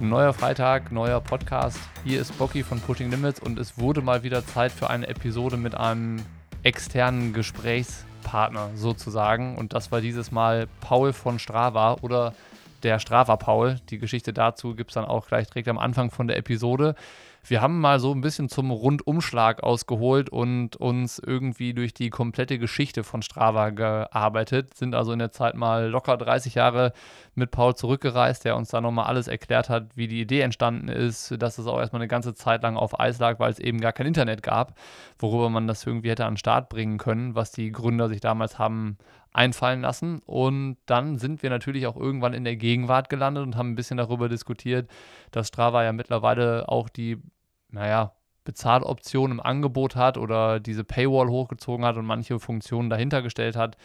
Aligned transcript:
Neuer 0.00 0.32
Freitag, 0.32 0.92
neuer 0.92 1.20
Podcast. 1.20 1.80
Hier 2.04 2.20
ist 2.20 2.38
Bocky 2.38 2.62
von 2.62 2.80
Pushing 2.80 3.10
Limits 3.10 3.40
und 3.40 3.58
es 3.58 3.78
wurde 3.78 4.00
mal 4.00 4.22
wieder 4.22 4.46
Zeit 4.46 4.70
für 4.70 4.88
eine 4.88 5.08
Episode 5.08 5.56
mit 5.56 5.74
einem 5.74 6.24
externen 6.62 7.32
Gesprächspartner 7.32 8.70
sozusagen. 8.76 9.56
Und 9.56 9.72
das 9.72 9.90
war 9.90 10.00
dieses 10.00 10.30
Mal 10.30 10.68
Paul 10.80 11.12
von 11.12 11.40
Strava 11.40 11.94
oder 12.00 12.32
der 12.84 13.00
Strava 13.00 13.34
Paul. 13.34 13.80
Die 13.90 13.98
Geschichte 13.98 14.32
dazu 14.32 14.76
gibt 14.76 14.90
es 14.90 14.94
dann 14.94 15.04
auch 15.04 15.26
gleich 15.26 15.48
direkt 15.48 15.66
am 15.66 15.78
Anfang 15.78 16.12
von 16.12 16.28
der 16.28 16.36
Episode. 16.36 16.94
Wir 17.44 17.62
haben 17.62 17.80
mal 17.80 17.98
so 17.98 18.12
ein 18.12 18.20
bisschen 18.20 18.48
zum 18.48 18.70
Rundumschlag 18.70 19.62
ausgeholt 19.62 20.28
und 20.28 20.76
uns 20.76 21.18
irgendwie 21.18 21.72
durch 21.72 21.94
die 21.94 22.10
komplette 22.10 22.58
Geschichte 22.58 23.04
von 23.04 23.22
Strava 23.22 23.70
gearbeitet, 23.70 24.74
sind 24.74 24.94
also 24.94 25.12
in 25.12 25.18
der 25.18 25.32
Zeit 25.32 25.54
mal 25.54 25.88
locker 25.88 26.16
30 26.16 26.54
Jahre 26.54 26.92
mit 27.34 27.50
Paul 27.50 27.74
zurückgereist, 27.74 28.44
der 28.44 28.56
uns 28.56 28.70
da 28.70 28.80
nochmal 28.80 29.06
alles 29.06 29.28
erklärt 29.28 29.70
hat, 29.70 29.96
wie 29.96 30.08
die 30.08 30.20
Idee 30.20 30.40
entstanden 30.40 30.88
ist, 30.88 31.34
dass 31.38 31.58
es 31.58 31.66
auch 31.66 31.78
erstmal 31.78 32.02
eine 32.02 32.08
ganze 32.08 32.34
Zeit 32.34 32.62
lang 32.62 32.76
auf 32.76 32.98
Eis 32.98 33.18
lag, 33.18 33.38
weil 33.38 33.50
es 33.50 33.58
eben 33.58 33.80
gar 33.80 33.92
kein 33.92 34.06
Internet 34.06 34.42
gab, 34.42 34.74
worüber 35.18 35.48
man 35.48 35.66
das 35.66 35.86
irgendwie 35.86 36.10
hätte 36.10 36.26
an 36.26 36.34
den 36.34 36.38
Start 36.38 36.68
bringen 36.68 36.98
können, 36.98 37.34
was 37.34 37.52
die 37.52 37.72
Gründer 37.72 38.08
sich 38.08 38.20
damals 38.20 38.58
haben 38.58 38.98
einfallen 39.32 39.82
lassen. 39.82 40.20
Und 40.24 40.76
dann 40.86 41.18
sind 41.18 41.42
wir 41.42 41.50
natürlich 41.50 41.86
auch 41.86 41.96
irgendwann 41.96 42.34
in 42.34 42.44
der 42.44 42.56
Gegenwart 42.56 43.08
gelandet 43.08 43.44
und 43.44 43.56
haben 43.56 43.70
ein 43.70 43.76
bisschen 43.76 43.96
darüber 43.96 44.28
diskutiert, 44.28 44.90
dass 45.30 45.48
Strava 45.48 45.84
ja 45.84 45.92
mittlerweile 45.92 46.68
auch 46.68 46.88
die, 46.88 47.18
naja, 47.70 48.12
Bezahloption 48.44 49.30
im 49.30 49.40
Angebot 49.40 49.94
hat 49.94 50.16
oder 50.16 50.58
diese 50.58 50.82
Paywall 50.82 51.28
hochgezogen 51.28 51.84
hat 51.84 51.96
und 51.98 52.06
manche 52.06 52.40
Funktionen 52.40 52.88
dahinter 52.88 53.20
gestellt 53.20 53.56
hat. 53.56 53.76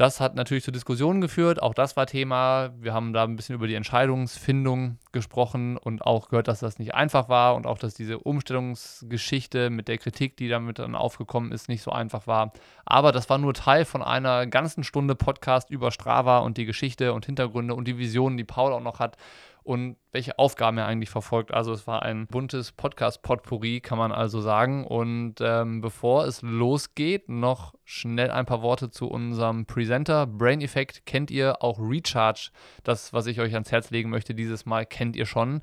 Das 0.00 0.18
hat 0.18 0.34
natürlich 0.34 0.64
zu 0.64 0.70
Diskussionen 0.70 1.20
geführt. 1.20 1.60
Auch 1.62 1.74
das 1.74 1.94
war 1.94 2.06
Thema. 2.06 2.70
Wir 2.80 2.94
haben 2.94 3.12
da 3.12 3.24
ein 3.24 3.36
bisschen 3.36 3.54
über 3.54 3.66
die 3.66 3.74
Entscheidungsfindung 3.74 4.96
gesprochen 5.12 5.76
und 5.76 6.00
auch 6.00 6.30
gehört, 6.30 6.48
dass 6.48 6.60
das 6.60 6.78
nicht 6.78 6.94
einfach 6.94 7.28
war 7.28 7.54
und 7.54 7.66
auch, 7.66 7.76
dass 7.76 7.92
diese 7.92 8.18
Umstellungsgeschichte 8.18 9.68
mit 9.68 9.88
der 9.88 9.98
Kritik, 9.98 10.38
die 10.38 10.48
damit 10.48 10.78
dann 10.78 10.94
aufgekommen 10.94 11.52
ist, 11.52 11.68
nicht 11.68 11.82
so 11.82 11.90
einfach 11.90 12.26
war. 12.26 12.54
Aber 12.86 13.12
das 13.12 13.28
war 13.28 13.36
nur 13.36 13.52
Teil 13.52 13.84
von 13.84 14.02
einer 14.02 14.46
ganzen 14.46 14.84
Stunde 14.84 15.14
Podcast 15.14 15.68
über 15.68 15.90
Strava 15.90 16.38
und 16.38 16.56
die 16.56 16.64
Geschichte 16.64 17.12
und 17.12 17.26
Hintergründe 17.26 17.74
und 17.74 17.86
die 17.86 17.98
Visionen, 17.98 18.38
die 18.38 18.44
Paul 18.44 18.72
auch 18.72 18.80
noch 18.80 19.00
hat 19.00 19.18
und 19.62 19.96
welche 20.12 20.38
Aufgaben 20.38 20.78
er 20.78 20.86
eigentlich 20.86 21.10
verfolgt. 21.10 21.52
Also 21.52 21.72
es 21.72 21.86
war 21.86 22.02
ein 22.02 22.26
buntes 22.26 22.72
Podcast-Potpourri, 22.72 23.80
kann 23.80 23.98
man 23.98 24.12
also 24.12 24.40
sagen. 24.40 24.84
Und 24.86 25.36
ähm, 25.40 25.80
bevor 25.80 26.24
es 26.24 26.42
losgeht, 26.42 27.28
noch 27.28 27.74
schnell 27.84 28.30
ein 28.30 28.46
paar 28.46 28.62
Worte 28.62 28.90
zu 28.90 29.08
unserem 29.08 29.66
Presenter. 29.66 30.26
Brain 30.26 30.60
Effect 30.60 31.06
kennt 31.06 31.30
ihr, 31.30 31.62
auch 31.62 31.78
Recharge, 31.78 32.50
das, 32.82 33.12
was 33.12 33.26
ich 33.26 33.40
euch 33.40 33.54
ans 33.54 33.70
Herz 33.70 33.90
legen 33.90 34.10
möchte 34.10 34.34
dieses 34.34 34.66
Mal, 34.66 34.86
kennt 34.86 35.16
ihr 35.16 35.26
schon. 35.26 35.60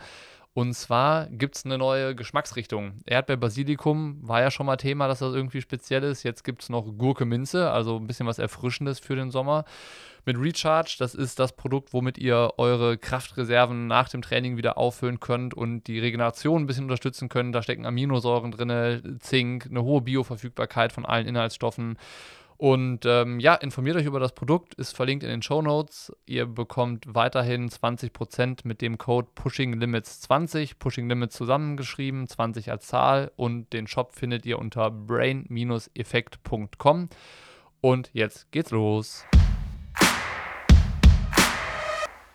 Und 0.57 0.73
zwar 0.73 1.27
gibt 1.27 1.55
es 1.55 1.65
eine 1.65 1.77
neue 1.77 2.15
Geschmacksrichtung. 2.15 3.01
Erdbeer-Basilikum 3.05 4.27
war 4.27 4.41
ja 4.41 4.49
schon 4.49 4.65
mal 4.65 4.77
Thema, 4.77 5.07
dass 5.07 5.19
das 5.19 5.35
irgendwie 5.35 5.61
speziell 5.61 6.01
ist. 6.01 6.23
Jetzt 6.23 6.43
gibt 6.43 6.63
es 6.63 6.69
noch 6.69 6.97
Gurke-Minze, 6.97 7.69
also 7.69 7.97
ein 7.97 8.07
bisschen 8.07 8.25
was 8.25 8.39
Erfrischendes 8.39 8.97
für 8.97 9.15
den 9.15 9.29
Sommer. 9.29 9.65
Mit 10.25 10.35
Recharge, 10.39 10.95
das 10.97 11.13
ist 11.13 11.37
das 11.37 11.55
Produkt, 11.55 11.93
womit 11.93 12.17
ihr 12.17 12.53
eure 12.57 12.97
Kraftreserven 12.97 13.85
nach 13.85 14.09
dem 14.09 14.23
Training 14.23 14.57
wieder 14.57 14.79
auffüllen 14.79 15.19
könnt 15.19 15.53
und 15.53 15.83
die 15.83 15.99
Regeneration 15.99 16.63
ein 16.63 16.65
bisschen 16.65 16.85
unterstützen 16.85 17.29
könnt. 17.29 17.53
Da 17.53 17.61
stecken 17.61 17.85
Aminosäuren 17.85 18.51
drin, 18.51 19.19
Zink, 19.19 19.67
eine 19.69 19.83
hohe 19.83 20.01
Bioverfügbarkeit 20.01 20.91
von 20.91 21.05
allen 21.05 21.27
Inhaltsstoffen. 21.27 21.99
Und 22.57 23.05
ähm, 23.05 23.39
ja, 23.39 23.53
informiert 23.53 23.95
euch 23.97 24.05
über 24.05 24.19
das 24.19 24.33
Produkt, 24.33 24.73
ist 24.73 24.95
verlinkt 24.95 25.23
in 25.23 25.29
den 25.29 25.43
Show 25.43 25.61
Notes. 25.61 26.11
Ihr 26.25 26.47
bekommt 26.47 27.05
weiterhin 27.07 27.69
20% 27.69 28.61
mit 28.63 28.81
dem 28.81 28.97
Code 28.97 29.27
Pushing 29.35 29.73
Limits 29.73 30.21
20, 30.21 30.79
Pushing 30.79 31.07
Limits 31.07 31.37
zusammengeschrieben, 31.37 32.27
20 32.27 32.71
als 32.71 32.87
Zahl 32.87 33.31
und 33.35 33.71
den 33.73 33.85
Shop 33.85 34.15
findet 34.15 34.47
ihr 34.47 34.57
unter 34.57 34.89
brain-effekt.com. 34.89 37.09
Und 37.79 38.09
jetzt 38.13 38.51
geht's 38.51 38.71
los. 38.71 39.23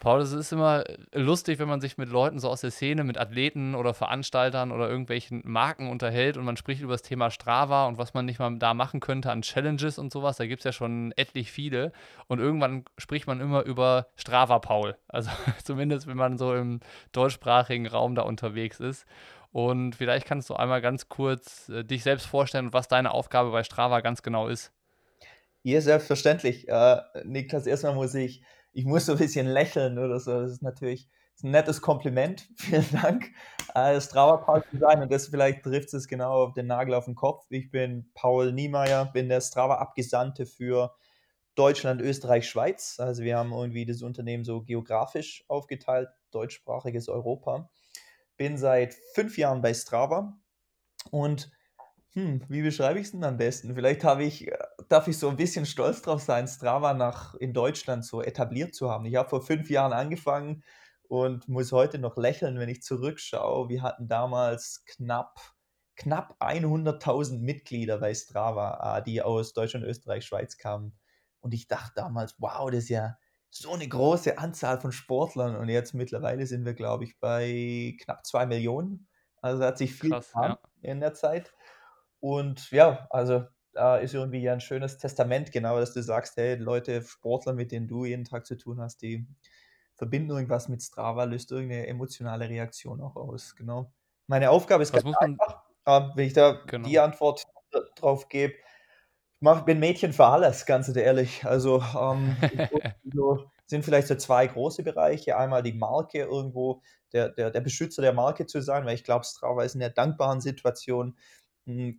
Paul, 0.03 0.21
es 0.21 0.33
ist 0.33 0.51
immer 0.51 0.83
lustig, 1.13 1.61
wenn 1.61 1.69
man 1.69 1.81
sich 1.81 1.97
mit 1.97 2.09
Leuten 2.09 2.41
so 2.41 2.49
aus 2.49 2.63
der 2.63 2.73
Szene, 2.73 3.05
mit 3.05 3.19
Athleten 3.19 3.77
oder 3.77 3.95
Veranstaltern 3.95 4.73
oder 4.73 4.89
irgendwelchen 4.89 5.43
Marken 5.45 5.89
unterhält 5.89 6.37
und 6.37 6.45
man 6.45 6.57
spricht 6.57 6.83
über 6.83 6.95
das 6.95 7.03
Thema 7.03 7.31
Strava 7.31 7.87
und 7.87 7.99
was 7.99 8.13
man 8.13 8.25
nicht 8.25 8.41
mal 8.41 8.59
da 8.59 8.75
machen 8.75 8.99
könnte 8.99 9.31
an 9.31 9.43
Challenges 9.43 10.01
und 10.01 10.13
sowas. 10.13 10.39
Da 10.39 10.47
gibt 10.47 10.59
es 10.59 10.65
ja 10.65 10.73
schon 10.73 11.13
etlich 11.15 11.53
viele. 11.53 11.93
Und 12.27 12.41
irgendwann 12.41 12.85
spricht 12.99 13.29
man 13.29 13.39
immer 13.41 13.63
über 13.63 14.09
Strava, 14.17 14.59
Paul. 14.59 14.97
Also 15.07 15.31
zumindest, 15.63 16.09
wenn 16.09 16.17
man 16.17 16.37
so 16.37 16.53
im 16.53 16.81
deutschsprachigen 17.13 17.87
Raum 17.87 18.17
da 18.17 18.23
unterwegs 18.23 18.81
ist. 18.81 19.07
Und 19.53 19.95
vielleicht 19.95 20.27
kannst 20.27 20.51
du 20.51 20.57
einmal 20.57 20.81
ganz 20.81 21.09
kurz 21.11 21.69
äh, 21.69 21.85
dich 21.85 22.03
selbst 22.03 22.27
vorstellen 22.27 22.67
und 22.67 22.73
was 22.73 22.89
deine 22.89 23.13
Aufgabe 23.13 23.53
bei 23.53 23.63
Strava 23.63 24.01
ganz 24.01 24.25
genau 24.25 24.49
ist. 24.49 24.73
Ja, 25.63 25.81
selbstverständlich. 25.81 26.69
Äh, 26.69 26.97
Niklas, 27.23 27.69
erstmal 27.69 27.95
muss 27.95 28.17
ich 28.17 28.43
ich 28.73 28.85
muss 28.85 29.07
so 29.07 29.13
ein 29.13 29.19
bisschen 29.19 29.47
lächeln 29.47 29.99
oder 29.99 30.19
so. 30.19 30.41
Das 30.41 30.53
ist 30.53 30.63
natürlich 30.63 31.09
ein 31.43 31.51
nettes 31.51 31.81
Kompliment. 31.81 32.49
Vielen 32.57 32.87
Dank. 32.93 33.31
Äh, 33.75 34.01
Strava 34.01 34.39
Paul 34.39 34.63
zu 34.71 34.79
sein 34.79 35.03
und 35.03 35.11
das 35.11 35.29
vielleicht 35.29 35.63
trifft 35.63 35.93
es 35.95 36.09
genau 36.09 36.45
auf 36.45 36.53
den 36.53 36.67
Nagel 36.67 36.95
auf 36.95 37.07
den 37.07 37.15
Kopf. 37.15 37.47
Ich 37.51 37.71
bin 37.71 38.11
Paul 38.15 38.53
Niemeyer, 38.53 39.07
bin 39.07 39.29
der 39.29 39.41
Strava-Abgesandte 39.41 40.47
für 40.47 40.95
Deutschland, 41.55 42.01
Österreich, 42.01 42.49
Schweiz. 42.49 42.99
Also 42.99 43.23
wir 43.23 43.39
haben 43.39 43.53
irgendwie 43.53 43.87
das 43.87 44.03
Unternehmen 44.03 44.45
so 44.45 44.63
geografisch 44.63 45.45
aufgeteilt, 45.49 46.09
deutschsprachiges 46.31 47.09
Europa. 47.09 47.71
Bin 48.37 48.57
seit 48.57 48.95
fünf 49.15 49.37
Jahren 49.37 49.61
bei 49.61 49.75
Strava 49.75 50.39
und 51.11 51.51
hm, 52.15 52.43
wie 52.49 52.63
beschreibe 52.63 52.99
ich 52.99 53.07
es 53.07 53.13
denn 53.13 53.25
am 53.25 53.39
besten? 53.39 53.75
Vielleicht 53.75 54.05
habe 54.05 54.25
ich, 54.25 54.47
äh, 54.47 54.59
darf 54.89 55.09
ich 55.09 55.19
so 55.19 55.31
ein 55.31 55.37
bisschen 55.37 55.65
stolz 55.65 56.03
drauf 56.03 56.23
sein, 56.23 56.47
Strava 56.47 56.93
nach 56.93 57.35
in 57.37 57.55
Deutschland 57.55 58.05
so 58.05 58.23
etabliert 58.23 58.75
zu 58.75 58.91
haben. 58.91 59.07
Ich 59.07 59.17
habe 59.17 59.29
vor 59.31 59.43
fünf 59.43 59.71
Jahren 59.71 59.95
angefangen 59.95 60.63
und 61.09 61.49
muss 61.49 61.73
heute 61.73 61.99
noch 61.99 62.17
lächeln, 62.19 62.59
wenn 62.59 62.69
ich 62.69 62.83
zurückschaue. 62.83 63.71
Wir 63.71 63.83
hatten 63.83 64.09
damals 64.09 64.85
knapp, 64.87 65.41
knapp 65.97 66.37
100.000 66.41 67.39
Mitglieder 67.41 67.99
bei 67.99 68.15
Strava, 68.15 68.99
äh, 68.99 69.03
die 69.03 69.23
aus 69.23 69.55
Deutschland, 69.55 69.87
Österreich, 69.87 70.27
Schweiz 70.27 70.59
kamen. 70.59 70.99
Und 71.41 71.55
ich 71.55 71.67
dachte 71.67 71.93
damals, 71.97 72.37
wow, 72.39 72.71
das 72.71 72.85
ist 72.85 72.89
ja 72.91 73.17
so 73.49 73.73
eine 73.73 73.89
große 73.89 74.37
Anzahl 74.37 74.81
von 74.81 74.93
Sportlern. 74.93 75.57
Und 75.57 75.71
jetzt 75.71 75.95
mittlerweile 75.95 76.47
sind 76.47 76.67
wir, 76.67 76.75
glaube 76.75 77.05
ich, 77.05 77.19
bei 77.21 77.97
knapp 78.03 78.27
zwei 78.27 78.45
Millionen. 78.45 79.09
Also 79.43 79.65
hat 79.65 79.77
sich 79.77 79.95
viel 79.95 80.11
Krass, 80.11 80.33
ja. 80.35 80.59
in 80.83 81.01
der 81.01 81.15
Zeit. 81.15 81.53
Und 82.23 82.71
ja, 82.71 83.09
also 83.11 83.45
da 83.73 83.97
ist 83.97 84.15
irgendwie 84.15 84.43
ja 84.43 84.53
ein 84.53 84.61
schönes 84.61 84.97
Testament, 84.97 85.51
genau, 85.51 85.81
dass 85.81 85.93
du 85.93 86.03
sagst, 86.05 86.37
hey, 86.37 86.55
Leute, 86.55 87.03
Sportler, 87.03 87.53
mit 87.53 87.73
denen 87.73 87.89
du 87.89 88.05
jeden 88.05 88.25
Tag 88.25 88.47
zu 88.47 88.57
tun 88.57 88.81
hast, 88.81 89.03
die 89.03 89.27
verbinden 89.97 90.31
irgendwas 90.31 90.69
mit 90.69 90.81
Strava, 90.83 91.25
löst 91.25 91.51
irgendeine 91.51 91.89
emotionale 91.89 92.49
Reaktion 92.49 93.01
auch 93.01 93.17
aus. 93.17 93.57
Genau. 93.57 93.93
Meine 94.29 94.51
Aufgabe 94.51 94.85
ist 94.85 94.95
Was 94.95 95.03
ganz 95.03 95.17
einfach, 95.19 95.65
äh, 95.85 96.01
wenn 96.15 96.27
ich 96.27 96.33
da 96.33 96.61
genau. 96.69 96.89
die 96.89 97.01
Antwort 97.01 97.43
drauf 97.97 98.29
gebe. 98.29 98.55
Ich 99.41 99.61
bin 99.63 99.81
Mädchen 99.81 100.13
für 100.13 100.27
alles, 100.27 100.65
ganz 100.65 100.95
ehrlich. 100.95 101.45
Also 101.45 101.83
ähm, 101.99 102.37
so, 103.13 103.51
sind 103.67 103.85
vielleicht 103.85 104.07
so 104.07 104.15
zwei 104.15 104.47
große 104.47 104.85
Bereiche. 104.85 105.37
Einmal 105.37 105.65
die 105.65 105.73
Marke 105.73 106.19
irgendwo, 106.19 106.83
der, 107.13 107.31
der, 107.31 107.51
der 107.51 107.61
Beschützer 107.61 108.01
der 108.01 108.13
Marke 108.13 108.47
zu 108.47 108.61
sein, 108.61 108.85
weil 108.87 108.95
ich 108.95 109.03
glaube, 109.03 109.25
Strava 109.25 109.65
ist 109.65 109.75
in 109.75 109.81
der 109.81 109.91
dankbaren 109.91 110.41
Situation, 110.41 111.17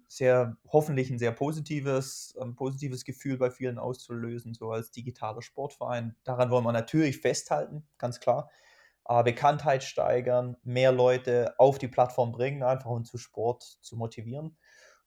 sehr, 0.07 0.57
hoffentlich 0.67 1.09
ein 1.09 1.19
sehr 1.19 1.31
positives, 1.31 2.35
ein 2.39 2.55
positives 2.55 3.05
Gefühl 3.05 3.37
bei 3.37 3.49
vielen 3.49 3.79
auszulösen, 3.79 4.53
so 4.53 4.71
als 4.71 4.91
digitaler 4.91 5.41
Sportverein. 5.41 6.15
Daran 6.23 6.49
wollen 6.49 6.65
wir 6.65 6.73
natürlich 6.73 7.19
festhalten, 7.19 7.87
ganz 7.97 8.19
klar. 8.19 8.49
Bekanntheit 9.25 9.83
steigern, 9.83 10.55
mehr 10.63 10.93
Leute 10.93 11.55
auf 11.59 11.77
die 11.77 11.89
Plattform 11.89 12.31
bringen, 12.31 12.63
einfach 12.63 12.89
um 12.89 13.03
zu 13.03 13.17
Sport 13.17 13.63
zu 13.81 13.97
motivieren. 13.97 14.57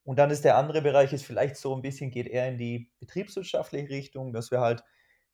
Und 0.05 0.19
dann 0.19 0.31
ist 0.31 0.45
der 0.45 0.57
andere 0.57 0.83
Bereich, 0.83 1.13
ist 1.13 1.25
vielleicht 1.25 1.57
so 1.57 1.75
ein 1.75 1.83
bisschen, 1.83 2.11
geht 2.11 2.29
eher 2.29 2.49
in 2.49 2.59
die 2.59 2.93
betriebswirtschaftliche 3.01 3.89
Richtung, 3.89 4.33
dass 4.33 4.51
wir 4.51 4.61
halt 4.61 4.85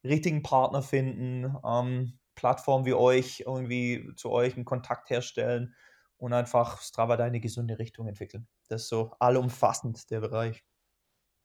richtigen 0.04 0.42
Partner 0.42 0.80
finden, 0.82 1.56
ähm, 1.66 2.18
Plattformen 2.34 2.86
wie 2.86 2.94
euch 2.94 3.44
irgendwie 3.46 4.10
zu 4.16 4.30
euch 4.30 4.54
einen 4.54 4.64
Kontakt 4.64 5.10
herstellen 5.10 5.74
und 6.22 6.32
einfach 6.32 6.80
Strava 6.80 7.16
deine 7.16 7.40
gesunde 7.40 7.80
Richtung 7.80 8.06
entwickeln. 8.06 8.46
Das 8.68 8.82
ist 8.82 8.88
so 8.88 9.10
allumfassend 9.18 10.08
der 10.12 10.20
Bereich. 10.20 10.62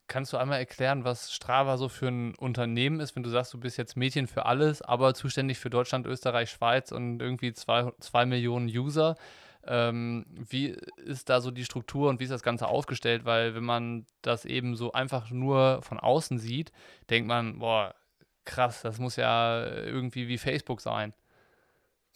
Kannst 0.05 0.31
du 0.31 0.37
einmal 0.37 0.59
erklären, 0.59 1.03
was 1.03 1.33
Strava 1.33 1.77
so 1.77 1.89
für 1.89 2.07
ein 2.07 2.35
Unternehmen 2.35 2.99
ist, 2.99 3.15
wenn 3.15 3.23
du 3.23 3.29
sagst, 3.31 3.51
du 3.53 3.59
bist 3.59 3.77
jetzt 3.77 3.97
Mädchen 3.97 4.27
für 4.27 4.45
alles, 4.45 4.83
aber 4.83 5.15
zuständig 5.15 5.57
für 5.57 5.71
Deutschland, 5.71 6.05
Österreich, 6.05 6.51
Schweiz 6.51 6.91
und 6.91 7.19
irgendwie 7.19 7.53
zwei, 7.53 7.91
zwei 7.99 8.27
Millionen 8.27 8.67
User? 8.67 9.15
Ähm, 9.65 10.25
wie 10.29 10.77
ist 10.97 11.27
da 11.29 11.41
so 11.41 11.49
die 11.49 11.65
Struktur 11.65 12.09
und 12.09 12.19
wie 12.19 12.25
ist 12.25 12.31
das 12.31 12.43
Ganze 12.43 12.67
aufgestellt? 12.67 13.25
Weil 13.25 13.55
wenn 13.55 13.65
man 13.65 14.05
das 14.21 14.45
eben 14.45 14.75
so 14.75 14.91
einfach 14.91 15.31
nur 15.31 15.81
von 15.81 15.99
außen 15.99 16.37
sieht, 16.37 16.71
denkt 17.09 17.27
man, 17.27 17.57
boah, 17.57 17.95
krass, 18.45 18.83
das 18.83 18.99
muss 18.99 19.15
ja 19.15 19.65
irgendwie 19.65 20.27
wie 20.27 20.37
Facebook 20.37 20.81
sein. 20.81 21.15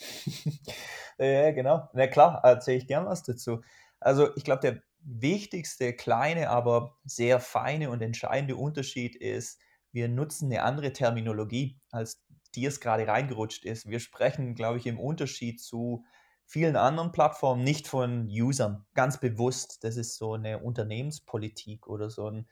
ja, 1.18 1.51
genau. 1.51 1.89
Na 1.94 2.07
klar, 2.07 2.42
erzähle 2.44 2.77
ich 2.77 2.88
gern 2.88 3.06
was 3.06 3.24
dazu. 3.24 3.62
Also 4.00 4.36
ich 4.36 4.44
glaube, 4.44 4.62
der 4.62 4.81
wichtigste 5.03 5.94
kleine, 5.94 6.50
aber 6.50 6.98
sehr 7.03 7.39
feine 7.39 7.89
und 7.89 8.01
entscheidende 8.01 8.56
Unterschied 8.56 9.15
ist, 9.15 9.59
wir 9.92 10.07
nutzen 10.07 10.45
eine 10.51 10.63
andere 10.63 10.94
Terminologie, 10.94 11.80
als 11.92 12.24
die 12.56 12.65
es 12.65 12.80
gerade 12.80 13.07
reingerutscht 13.07 13.65
ist. 13.65 13.89
Wir 13.89 14.00
sprechen, 14.00 14.56
glaube 14.56 14.77
ich, 14.77 14.86
im 14.86 15.00
Unterschied 15.00 15.62
zu 15.62 16.06
vielen 16.45 16.75
anderen 16.75 17.12
Plattformen 17.12 17.63
nicht 17.63 17.88
von 17.88 18.27
Usern, 18.27 18.86
ganz 18.94 19.19
bewusst. 19.19 19.83
Das 19.83 19.98
ist 19.98 20.18
so 20.18 20.33
eine 20.33 20.59
Unternehmenspolitik 20.59 21.88
oder 21.88 22.09
so 22.09 22.30
ein 22.30 22.48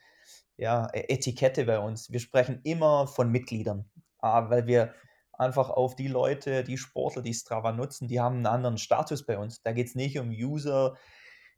ja, 0.56 0.88
e-, 0.92 1.12
Etikette 1.14 1.64
bei 1.64 1.78
uns. 1.78 2.10
Wir 2.10 2.20
sprechen 2.20 2.60
immer 2.64 3.06
von 3.06 3.30
Mitgliedern, 3.30 3.90
ah, 4.18 4.48
weil 4.50 4.66
wir 4.66 4.94
einfach 5.40 5.70
auf 5.70 5.96
die 5.96 6.08
Leute, 6.08 6.62
die 6.62 6.78
Sportler, 6.78 7.22
die 7.22 7.34
Strava 7.34 7.72
nutzen, 7.72 8.08
die 8.08 8.20
haben 8.20 8.36
einen 8.36 8.46
anderen 8.46 8.78
Status 8.78 9.24
bei 9.24 9.38
uns. 9.38 9.62
Da 9.62 9.72
geht 9.72 9.88
es 9.88 9.94
nicht 9.94 10.18
um 10.18 10.30
User, 10.30 10.96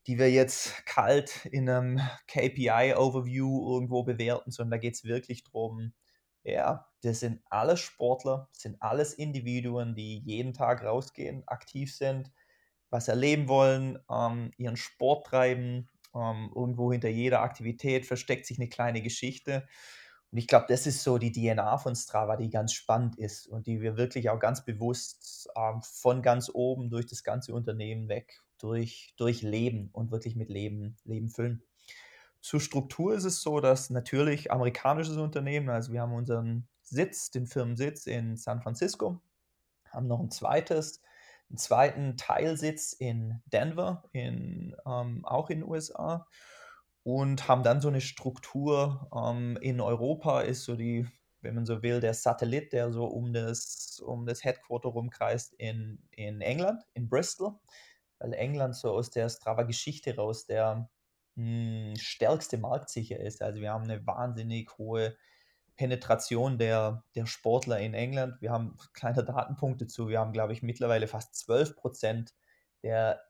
die 0.07 0.19
wir 0.19 0.31
jetzt 0.31 0.87
kalt 0.87 1.47
in 1.47 1.69
einem 1.69 2.01
KPI-Overview 2.29 3.75
irgendwo 3.75 4.05
bewerten, 4.05 4.51
sondern 4.51 4.73
da 4.73 4.79
geht 4.79 4.95
es 4.95 5.05
wirklich 5.05 5.45
darum, 5.45 5.93
ja, 6.45 6.87
das 7.03 7.21
sind 7.21 7.41
alles 7.51 7.81
Sportler, 7.81 8.49
das 8.53 8.63
sind 8.63 8.81
alles 8.81 9.15
Individuen, 9.15 9.95
die 9.95 10.23
jeden 10.25 10.55
Tag 10.55 10.83
rausgehen, 10.85 11.47
aktiv 11.47 11.95
sind, 11.95 12.33
was 12.91 13.09
erleben 13.09 13.49
wollen, 13.49 13.99
ähm, 14.11 14.51
ihren 14.57 14.77
Sport 14.77 15.27
treiben. 15.27 15.89
Ähm, 16.15 16.53
irgendwo 16.55 16.93
hinter 16.93 17.09
jeder 17.09 17.41
Aktivität 17.41 18.07
versteckt 18.07 18.47
sich 18.47 18.59
eine 18.59 18.69
kleine 18.69 19.03
Geschichte. 19.03 19.67
Und 20.33 20.39
ich 20.39 20.47
glaube, 20.47 20.65
das 20.69 20.87
ist 20.87 21.05
so 21.05 21.19
die 21.19 21.31
DNA 21.31 21.77
von 21.79 21.95
Strava, 21.95 22.37
die 22.37 22.49
ganz 22.51 22.73
spannend 22.73 23.19
ist 23.19 23.47
und 23.47 23.67
die 23.67 23.83
wir 23.83 23.99
wirklich 23.99 24.31
auch 24.31 24.41
ganz 24.41 24.65
bewusst 24.65 25.49
ähm, 25.57 25.83
von 25.83 26.23
ganz 26.23 26.51
oben 26.53 26.89
durch 26.89 27.07
das 27.07 27.23
ganze 27.23 27.55
Unternehmen 27.55 28.09
weg 28.09 28.43
durch, 28.63 29.13
durch 29.17 29.43
Leben 29.43 29.91
und 29.93 30.11
wirklich 30.11 30.37
mit 30.37 30.49
Leben, 30.49 30.97
Leben 31.05 31.29
füllen. 31.29 31.63
Zur 32.41 32.61
Struktur 32.61 33.15
ist 33.15 33.25
es 33.25 33.43
so, 33.43 33.61
dass 33.61 33.91
natürlich 33.91 34.51
amerikanisches 34.51 35.17
Unternehmen, 35.17 35.69
also 35.69 35.93
wir 35.93 36.01
haben 36.01 36.15
unseren 36.15 36.69
Sitz, 36.83 37.31
den 37.31 37.47
Firmensitz 37.47 38.07
in 38.07 38.37
San 38.37 38.63
Francisco, 38.63 39.21
haben 39.91 40.07
noch 40.07 40.21
ein 40.21 40.31
zweites, 40.31 41.03
einen 41.51 41.59
zweiten 41.59 42.17
Teilsitz 42.17 42.93
in 42.93 43.43
Denver, 43.47 44.05
in, 44.13 44.75
ähm, 44.87 45.25
auch 45.25 45.51
in 45.51 45.61
den 45.61 45.69
USA 45.69 46.27
und 47.05 47.49
haben 47.49 47.63
dann 47.63 47.81
so 47.81 47.89
eine 47.89 48.01
Struktur 48.01 49.09
ähm, 49.15 49.59
in 49.61 49.81
Europa, 49.81 50.43
ist 50.43 50.65
so 50.65 50.77
die, 50.77 51.07
wenn 51.41 51.55
man 51.55 51.67
so 51.67 51.83
will, 51.83 52.01
der 52.01 52.15
Satellit, 52.15 52.73
der 52.73 52.93
so 52.93 53.05
um 53.05 53.33
das, 53.33 54.01
um 54.05 54.27
das 54.27 54.45
Headquarter 54.45 54.91
rumkreist 54.91 55.55
in, 55.55 55.99
in 56.13 56.41
England, 56.41 56.83
in 56.95 57.09
Bristol, 57.09 57.59
weil 58.19 58.35
England 58.35 58.77
so 58.77 58.93
aus 58.93 59.11
der 59.11 59.29
Strava-Geschichte 59.29 60.17
raus 60.17 60.47
der 60.47 60.89
mh, 61.35 61.91
hm, 61.91 61.97
stärkste 61.97 62.59
Markt 62.59 62.91
sicher 62.91 63.19
ist. 63.19 63.43
Also 63.43 63.61
wir 63.61 63.73
haben 63.73 63.85
eine 63.85 64.07
wahnsinnig 64.07 64.79
hohe 64.79 65.17
Penetration 65.77 66.59
der, 66.59 67.05
der 67.17 67.27
Sportler 67.27 67.81
in 67.81 67.95
England. 67.95 68.41
Wir 68.41 68.53
haben 68.53 68.77
kleine 68.93 69.25
Datenpunkte 69.25 69.87
zu. 69.89 70.09
Wir 70.09 70.21
haben, 70.21 70.33
glaube 70.33 70.53
ich, 70.53 70.63
mittlerweile 70.63 71.09
fast 71.09 71.35
12 71.35 71.77
Prozent 71.77 72.35
der 72.83 73.21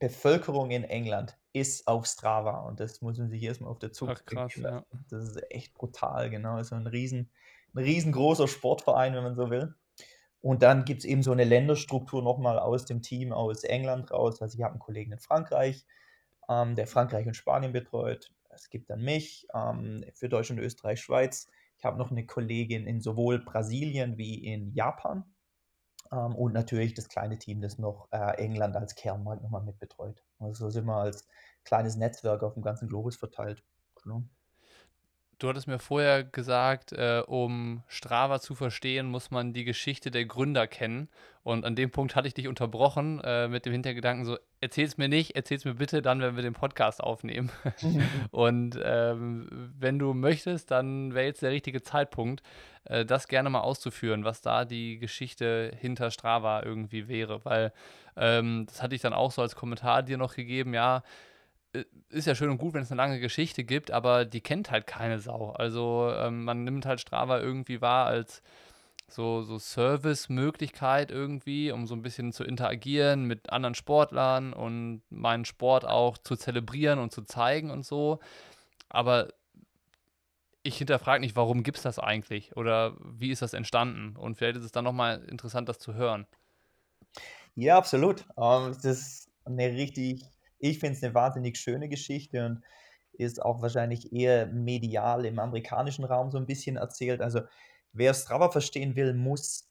Bevölkerung 0.00 0.70
in 0.70 0.82
England 0.82 1.39
ist 1.52 1.86
auf 1.86 2.06
Strava 2.06 2.60
und 2.60 2.80
das 2.80 3.00
muss 3.02 3.18
man 3.18 3.30
sich 3.30 3.42
erstmal 3.42 3.70
auf 3.70 3.78
der 3.78 3.92
Zunge 3.92 4.14
krass, 4.14 4.54
ja. 4.56 4.84
Das 5.08 5.24
ist 5.24 5.50
echt 5.50 5.74
brutal, 5.74 6.30
genau. 6.30 6.62
So 6.62 6.76
ein 6.76 6.86
riesen, 6.86 7.30
ein 7.74 7.82
riesengroßer 7.82 8.48
Sportverein, 8.48 9.14
wenn 9.14 9.24
man 9.24 9.34
so 9.34 9.50
will. 9.50 9.74
Und 10.40 10.62
dann 10.62 10.84
gibt 10.84 11.00
es 11.00 11.04
eben 11.04 11.22
so 11.22 11.32
eine 11.32 11.44
Länderstruktur 11.44 12.22
nochmal 12.22 12.58
aus 12.58 12.86
dem 12.86 13.02
Team 13.02 13.32
aus 13.32 13.64
England 13.64 14.10
raus. 14.10 14.40
Also 14.40 14.56
ich 14.56 14.62
habe 14.62 14.72
einen 14.72 14.80
Kollegen 14.80 15.12
in 15.12 15.18
Frankreich, 15.18 15.86
ähm, 16.48 16.76
der 16.76 16.86
Frankreich 16.86 17.26
und 17.26 17.34
Spanien 17.34 17.72
betreut. 17.72 18.32
Es 18.48 18.70
gibt 18.70 18.88
dann 18.90 19.02
mich 19.02 19.46
ähm, 19.54 20.04
für 20.14 20.28
Deutschland, 20.28 20.60
Österreich, 20.60 21.00
Schweiz. 21.00 21.48
Ich 21.78 21.84
habe 21.84 21.98
noch 21.98 22.10
eine 22.10 22.26
Kollegin 22.26 22.86
in 22.86 23.00
sowohl 23.00 23.44
Brasilien 23.44 24.16
wie 24.18 24.44
in 24.44 24.72
Japan. 24.72 25.24
Ähm, 26.12 26.34
und 26.34 26.52
natürlich 26.52 26.94
das 26.94 27.08
kleine 27.08 27.38
Team, 27.38 27.60
das 27.60 27.78
noch 27.78 28.08
äh, 28.12 28.36
England 28.38 28.76
als 28.76 28.94
Kernmarkt 28.94 29.42
nochmal 29.42 29.62
mitbetreut. 29.62 30.22
Also 30.38 30.66
so 30.66 30.70
sind 30.70 30.86
wir 30.86 30.96
als 30.96 31.26
kleines 31.64 31.96
Netzwerk 31.96 32.42
auf 32.42 32.54
dem 32.54 32.62
ganzen 32.62 32.88
Globus 32.88 33.16
verteilt. 33.16 33.64
Genau. 34.02 34.24
Du 35.40 35.48
hattest 35.48 35.66
mir 35.66 35.78
vorher 35.78 36.22
gesagt, 36.22 36.92
äh, 36.92 37.22
um 37.26 37.82
Strava 37.88 38.40
zu 38.40 38.54
verstehen, 38.54 39.06
muss 39.06 39.30
man 39.30 39.54
die 39.54 39.64
Geschichte 39.64 40.10
der 40.10 40.26
Gründer 40.26 40.66
kennen. 40.66 41.08
Und 41.42 41.64
an 41.64 41.74
dem 41.74 41.90
Punkt 41.90 42.14
hatte 42.14 42.28
ich 42.28 42.34
dich 42.34 42.46
unterbrochen 42.46 43.22
äh, 43.24 43.48
mit 43.48 43.64
dem 43.64 43.72
Hintergedanken 43.72 44.26
so, 44.26 44.36
erzähl's 44.60 44.98
mir 44.98 45.08
nicht, 45.08 45.36
erzähl's 45.36 45.64
mir 45.64 45.72
bitte 45.72 46.02
dann, 46.02 46.20
wenn 46.20 46.36
wir 46.36 46.42
den 46.42 46.52
Podcast 46.52 47.02
aufnehmen. 47.02 47.50
und 48.30 48.78
ähm, 48.84 49.72
wenn 49.78 49.98
du 49.98 50.12
möchtest, 50.12 50.70
dann 50.70 51.14
wäre 51.14 51.24
jetzt 51.24 51.40
der 51.40 51.52
richtige 51.52 51.80
Zeitpunkt, 51.80 52.42
äh, 52.84 53.06
das 53.06 53.26
gerne 53.26 53.48
mal 53.48 53.60
auszuführen, 53.60 54.26
was 54.26 54.42
da 54.42 54.66
die 54.66 54.98
Geschichte 54.98 55.72
hinter 55.80 56.10
Strava 56.10 56.62
irgendwie 56.62 57.08
wäre. 57.08 57.46
Weil 57.46 57.72
ähm, 58.14 58.66
das 58.66 58.82
hatte 58.82 58.94
ich 58.94 59.00
dann 59.00 59.14
auch 59.14 59.30
so 59.30 59.40
als 59.40 59.56
Kommentar 59.56 60.02
dir 60.02 60.18
noch 60.18 60.34
gegeben, 60.34 60.74
ja, 60.74 61.02
ist 62.08 62.26
ja 62.26 62.34
schön 62.34 62.50
und 62.50 62.58
gut, 62.58 62.74
wenn 62.74 62.82
es 62.82 62.90
eine 62.90 62.98
lange 62.98 63.20
Geschichte 63.20 63.64
gibt, 63.64 63.90
aber 63.90 64.24
die 64.24 64.40
kennt 64.40 64.70
halt 64.70 64.86
keine 64.86 65.20
Sau. 65.20 65.50
Also 65.50 66.12
ähm, 66.14 66.44
man 66.44 66.64
nimmt 66.64 66.86
halt 66.86 67.00
Strava 67.00 67.40
irgendwie 67.40 67.80
wahr 67.80 68.06
als 68.06 68.42
so, 69.08 69.42
so 69.42 69.58
Service-Möglichkeit 69.58 71.10
irgendwie, 71.10 71.72
um 71.72 71.86
so 71.86 71.94
ein 71.94 72.02
bisschen 72.02 72.32
zu 72.32 72.44
interagieren 72.44 73.24
mit 73.24 73.50
anderen 73.50 73.74
Sportlern 73.74 74.52
und 74.52 75.02
meinen 75.10 75.44
Sport 75.44 75.84
auch 75.84 76.18
zu 76.18 76.36
zelebrieren 76.36 76.98
und 76.98 77.12
zu 77.12 77.22
zeigen 77.22 77.70
und 77.70 77.84
so. 77.84 78.20
Aber 78.88 79.28
ich 80.62 80.78
hinterfrage 80.78 81.20
nicht, 81.20 81.36
warum 81.36 81.62
gibt 81.62 81.78
es 81.78 81.82
das 81.82 81.98
eigentlich 81.98 82.56
oder 82.56 82.96
wie 83.00 83.30
ist 83.30 83.42
das 83.42 83.54
entstanden? 83.54 84.16
Und 84.16 84.36
vielleicht 84.36 84.56
ist 84.56 84.64
es 84.64 84.72
dann 84.72 84.84
nochmal 84.84 85.24
interessant, 85.24 85.68
das 85.68 85.78
zu 85.78 85.94
hören. 85.94 86.26
Ja, 87.54 87.78
absolut. 87.78 88.24
Ähm, 88.36 88.72
das 88.72 88.84
ist 88.84 89.30
eine 89.44 89.72
richtig 89.72 90.22
ich 90.60 90.78
finde 90.78 90.96
es 90.96 91.02
eine 91.02 91.14
wahnsinnig 91.14 91.58
schöne 91.58 91.88
Geschichte 91.88 92.46
und 92.46 92.62
ist 93.12 93.42
auch 93.42 93.60
wahrscheinlich 93.62 94.12
eher 94.12 94.46
medial 94.46 95.24
im 95.26 95.38
amerikanischen 95.38 96.04
Raum 96.04 96.30
so 96.30 96.38
ein 96.38 96.46
bisschen 96.46 96.76
erzählt. 96.76 97.20
Also 97.20 97.40
wer 97.92 98.14
Strava 98.14 98.50
verstehen 98.50 98.96
will, 98.96 99.14
muss 99.14 99.68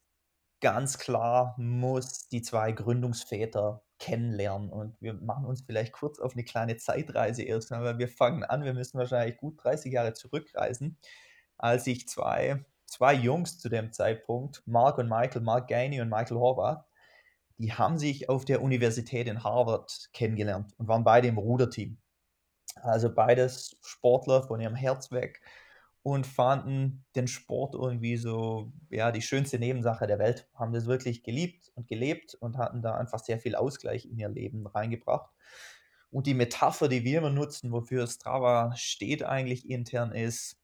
ganz 0.62 0.98
klar, 0.98 1.56
muss 1.58 2.28
die 2.28 2.42
zwei 2.42 2.72
Gründungsväter 2.72 3.82
kennenlernen. 3.98 4.70
Und 4.70 4.96
wir 5.02 5.14
machen 5.14 5.46
uns 5.46 5.62
vielleicht 5.62 5.94
kurz 5.94 6.20
auf 6.20 6.34
eine 6.34 6.44
kleine 6.44 6.78
Zeitreise 6.78 7.44
erstmal, 7.44 7.84
weil 7.84 7.98
wir 7.98 8.08
fangen 8.08 8.44
an, 8.44 8.64
wir 8.64 8.74
müssen 8.74 8.98
wahrscheinlich 8.98 9.38
gut 9.38 9.64
30 9.64 9.94
Jahre 9.94 10.14
zurückreisen, 10.14 10.98
als 11.58 11.88
ich 11.88 12.08
zwei, 12.08 12.66
zwei 12.86 13.14
Jungs 13.14 13.60
zu 13.60 13.70
dem 13.70 13.92
Zeitpunkt, 13.92 14.64
Mark 14.66 14.98
und 14.98 15.10
Michael, 15.10 15.42
Mark 15.42 15.68
Gainey 15.68 16.02
und 16.02 16.10
Michael 16.10 16.38
Horvath, 16.38 16.86
die 17.60 17.74
haben 17.74 17.98
sich 17.98 18.30
auf 18.30 18.46
der 18.46 18.62
Universität 18.62 19.28
in 19.28 19.44
Harvard 19.44 20.10
kennengelernt 20.14 20.74
und 20.78 20.88
waren 20.88 21.04
beide 21.04 21.28
im 21.28 21.38
Ruderteam. 21.38 21.98
Also 22.76 23.14
beides 23.14 23.78
Sportler 23.82 24.44
von 24.44 24.62
ihrem 24.62 24.76
Herz 24.76 25.12
weg 25.12 25.42
und 26.02 26.26
fanden 26.26 27.06
den 27.16 27.28
Sport 27.28 27.76
irgendwie 27.76 28.16
so, 28.16 28.72
ja, 28.90 29.12
die 29.12 29.22
schönste 29.22 29.60
Nebensache 29.60 30.08
der 30.08 30.20
Welt. 30.20 30.48
Haben 30.56 30.72
das 30.72 30.86
wirklich 30.86 31.24
geliebt 31.24 31.72
und 31.76 31.88
gelebt 31.88 32.36
und 32.36 32.58
hatten 32.58 32.82
da 32.82 32.96
einfach 32.96 33.20
sehr 33.20 33.40
viel 33.40 33.56
Ausgleich 33.56 34.06
in 34.06 34.18
ihr 34.18 34.30
Leben 34.30 34.66
reingebracht. 34.66 35.30
Und 36.10 36.26
die 36.26 36.34
Metapher, 36.34 36.88
die 36.88 37.04
wir 37.04 37.20
immer 37.20 37.30
nutzen, 37.30 37.72
wofür 37.72 38.08
Strava 38.08 38.74
steht 38.76 39.24
eigentlich 39.24 39.70
intern, 39.70 40.14
ist, 40.14 40.59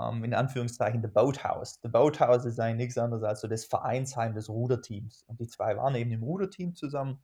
ähm, 0.00 0.24
in 0.24 0.34
Anführungszeichen 0.34 1.02
The 1.02 1.08
Boathouse. 1.08 1.80
The 1.82 1.88
Boathouse 1.88 2.44
ist 2.44 2.60
eigentlich 2.60 2.86
nichts 2.86 2.98
anderes 2.98 3.24
als 3.24 3.40
so 3.40 3.48
das 3.48 3.64
Vereinsheim 3.64 4.34
des 4.34 4.48
Ruderteams. 4.48 5.24
Und 5.26 5.40
die 5.40 5.48
zwei 5.48 5.76
waren 5.76 5.94
eben 5.94 6.12
im 6.12 6.22
Ruderteam 6.22 6.74
zusammen, 6.74 7.22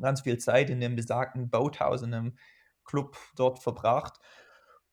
ganz 0.00 0.22
viel 0.22 0.38
Zeit 0.38 0.70
in 0.70 0.80
dem 0.80 0.96
besagten 0.96 1.50
Boathouse, 1.50 2.02
in 2.02 2.14
einem 2.14 2.36
Club 2.84 3.16
dort 3.36 3.58
verbracht. 3.58 4.18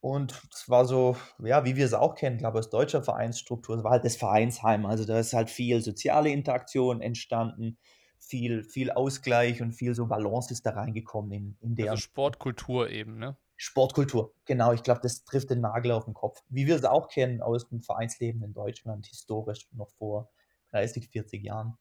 Und 0.02 0.42
es 0.54 0.70
war 0.70 0.86
so, 0.86 1.18
ja, 1.40 1.66
wie 1.66 1.76
wir 1.76 1.86
es 1.86 1.94
auch 1.94 2.16
kennen, 2.16 2.38
glaube 2.38 2.58
ich, 2.58 2.66
aus 2.66 2.70
deutscher 2.70 3.04
Vereinsstruktur, 3.04 3.78
es 3.78 3.84
war 3.84 3.92
halt 3.92 4.06
das 4.06 4.16
Vereinsheim. 4.16 4.86
Also 4.86 5.06
da 5.06 5.20
ist 5.20 5.34
halt 5.34 5.50
viel 5.50 5.82
soziale 5.82 6.30
Interaktion 6.30 7.02
entstanden, 7.02 7.78
viel, 8.18 8.64
viel 8.64 8.92
Ausgleich 8.92 9.62
und 9.62 9.74
viel 9.74 9.96
so 9.96 10.06
Balance 10.08 10.54
ist 10.54 10.66
da 10.66 10.72
reingekommen 10.72 11.32
in, 11.32 11.58
in 11.60 11.76
der. 11.76 11.92
Also 11.92 12.02
Sportkultur 12.02 12.90
eben, 12.90 13.18
ne? 13.18 13.36
Sportkultur, 13.62 14.34
genau, 14.46 14.72
ich 14.72 14.84
glaube, 14.84 15.02
das 15.04 15.26
trifft 15.26 15.50
den 15.50 15.60
Nagel 15.60 15.92
auf 15.92 16.06
den 16.06 16.14
Kopf. 16.14 16.42
Wie 16.48 16.66
wir 16.66 16.76
es 16.78 16.86
auch 16.86 17.10
kennen 17.10 17.42
aus 17.42 17.68
dem 17.68 17.82
Vereinsleben 17.82 18.42
in 18.42 18.54
Deutschland, 18.54 19.06
historisch 19.06 19.68
noch 19.74 19.92
vor 19.98 20.32
30, 20.72 21.10
40 21.10 21.44
Jahren. 21.44 21.78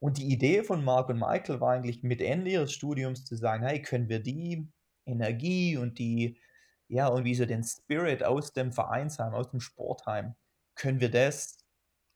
Und 0.00 0.18
die 0.18 0.32
Idee 0.32 0.64
von 0.64 0.84
Mark 0.84 1.08
und 1.08 1.20
Michael 1.20 1.60
war 1.60 1.72
eigentlich 1.72 2.02
mit 2.02 2.20
Ende 2.20 2.50
ihres 2.50 2.72
Studiums 2.72 3.24
zu 3.24 3.36
sagen, 3.36 3.64
hey, 3.64 3.80
können 3.80 4.08
wir 4.08 4.20
die 4.20 4.68
Energie 5.06 5.76
und 5.76 6.00
die, 6.00 6.40
ja, 6.88 7.08
irgendwie 7.08 7.34
so 7.36 7.46
den 7.46 7.62
Spirit 7.62 8.24
aus 8.24 8.52
dem 8.52 8.72
Vereinsheim, 8.72 9.34
aus 9.34 9.50
dem 9.50 9.60
Sportheim, 9.60 10.34
können 10.74 11.00
wir 11.00 11.10
das 11.10 11.58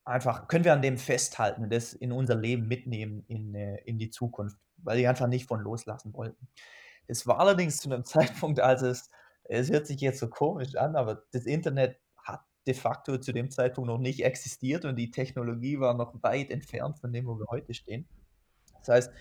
einfach 0.05 0.47
können 0.47 0.65
wir 0.65 0.73
an 0.73 0.81
dem 0.81 0.97
festhalten 0.97 1.63
und 1.63 1.71
das 1.71 1.93
in 1.93 2.11
unser 2.11 2.35
Leben 2.35 2.67
mitnehmen 2.67 3.23
in, 3.27 3.55
äh, 3.55 3.77
in 3.85 3.97
die 3.97 4.09
Zukunft, 4.09 4.57
weil 4.77 4.97
die 4.97 5.07
einfach 5.07 5.27
nicht 5.27 5.47
von 5.47 5.61
loslassen 5.61 6.13
wollten. 6.13 6.47
Es 7.07 7.27
war 7.27 7.39
allerdings 7.39 7.77
zu 7.77 7.89
einem 7.91 8.05
Zeitpunkt, 8.05 8.59
als 8.59 8.81
es 8.81 9.09
es 9.45 9.69
hört 9.69 9.87
sich 9.87 9.99
jetzt 9.99 10.19
so 10.19 10.29
komisch 10.29 10.75
an, 10.75 10.95
aber 10.95 11.23
das 11.31 11.45
Internet 11.45 11.99
hat 12.15 12.41
de 12.65 12.73
facto 12.73 13.17
zu 13.17 13.33
dem 13.33 13.51
Zeitpunkt 13.51 13.89
noch 13.89 13.97
nicht 13.97 14.23
existiert 14.23 14.85
und 14.85 14.95
die 14.95 15.11
Technologie 15.11 15.79
war 15.79 15.93
noch 15.93 16.13
weit 16.23 16.49
entfernt 16.49 16.97
von 16.99 17.11
dem, 17.11 17.27
wo 17.27 17.37
wir 17.37 17.47
heute 17.49 17.73
stehen. 17.73 18.07
Das 18.79 18.87
heißt, 18.87 19.11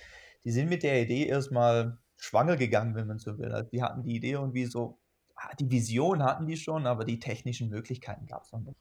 die 0.44 0.52
sind 0.52 0.68
mit 0.68 0.84
der 0.84 1.02
Idee 1.02 1.26
erstmal 1.26 1.98
schwanger 2.16 2.56
gegangen, 2.56 2.94
wenn 2.94 3.08
man 3.08 3.18
so 3.18 3.36
will. 3.38 3.52
Also, 3.52 3.68
die 3.70 3.82
hatten 3.82 4.04
die 4.04 4.14
Idee 4.14 4.32
irgendwie 4.32 4.66
so 4.66 5.00
ah, 5.42 5.54
die 5.58 5.70
Vision 5.70 6.22
hatten 6.22 6.46
die 6.46 6.56
schon, 6.56 6.86
aber 6.86 7.04
die 7.04 7.18
technischen 7.18 7.68
Möglichkeiten 7.68 8.26
gab's 8.26 8.52
noch 8.52 8.60
nicht. 8.60 8.78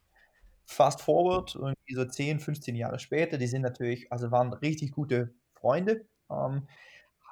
Fast 0.64 1.02
forward, 1.02 1.54
irgendwie 1.54 1.94
so 1.94 2.04
10, 2.04 2.40
15 2.40 2.76
Jahre 2.76 2.98
später, 2.98 3.36
die 3.38 3.46
sind 3.46 3.62
natürlich 3.62 4.10
also, 4.12 4.30
waren 4.30 4.52
richtig 4.52 4.92
gute 4.92 5.34
Freunde, 5.54 6.06
ähm, 6.30 6.68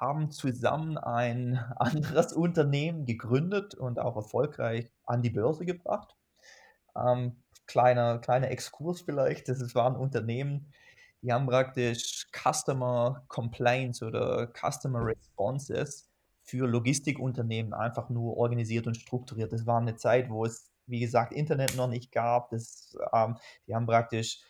haben 0.01 0.31
zusammen 0.31 0.97
ein 0.99 1.57
anderes 1.77 2.33
Unternehmen 2.33 3.05
gegründet 3.05 3.75
und 3.75 3.99
auch 3.99 4.17
erfolgreich 4.17 4.91
an 5.05 5.23
die 5.23 5.31
Börse 5.31 5.65
gebracht. 5.65 6.15
Ähm, 6.95 7.43
kleiner 7.67 8.19
kleiner 8.19 8.51
Exkurs 8.51 9.01
vielleicht, 9.01 9.49
das 9.49 9.75
war 9.75 9.87
'n 9.89 9.95
Unternehmen, 9.95 10.73
die 11.21 11.31
haben 11.33 11.47
praktisch 11.47 12.27
Customer 12.33 13.23
Complaints 13.27 14.01
oder 14.03 14.47
Customer 14.53 15.05
Responses 15.05 16.09
für 16.43 16.67
Logistikunternehmen 16.67 17.73
einfach 17.73 18.09
nur 18.09 18.37
organisiert 18.37 18.87
und 18.87 18.95
strukturiert. 18.97 19.53
Das 19.53 19.65
war 19.67 19.79
'ne 19.81 19.95
Zeit, 19.95 20.29
wo 20.29 20.45
es, 20.45 20.71
wie 20.87 20.99
gesagt, 20.99 21.33
Internet 21.33 21.75
noch 21.75 21.87
nicht 21.87 22.11
gab. 22.11 22.49
Das, 22.51 22.97
ähm 23.13 23.37
die 23.67 23.75
haben 23.75 23.85
praktisch 23.87 24.41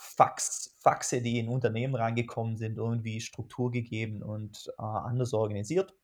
Fax 0.00 0.76
Faxe, 0.80 1.22
die 1.22 1.38
in 1.38 1.48
Unternehmen 1.50 1.94
reingekommen 1.94 2.56
sind, 2.56 2.78
irgendwie 2.78 3.20
Struktur 3.20 3.70
gegeben 3.70 4.22
und, 4.22 4.72
äh, 4.78 4.82
anders 4.82 5.34
organisiert. 5.34 5.94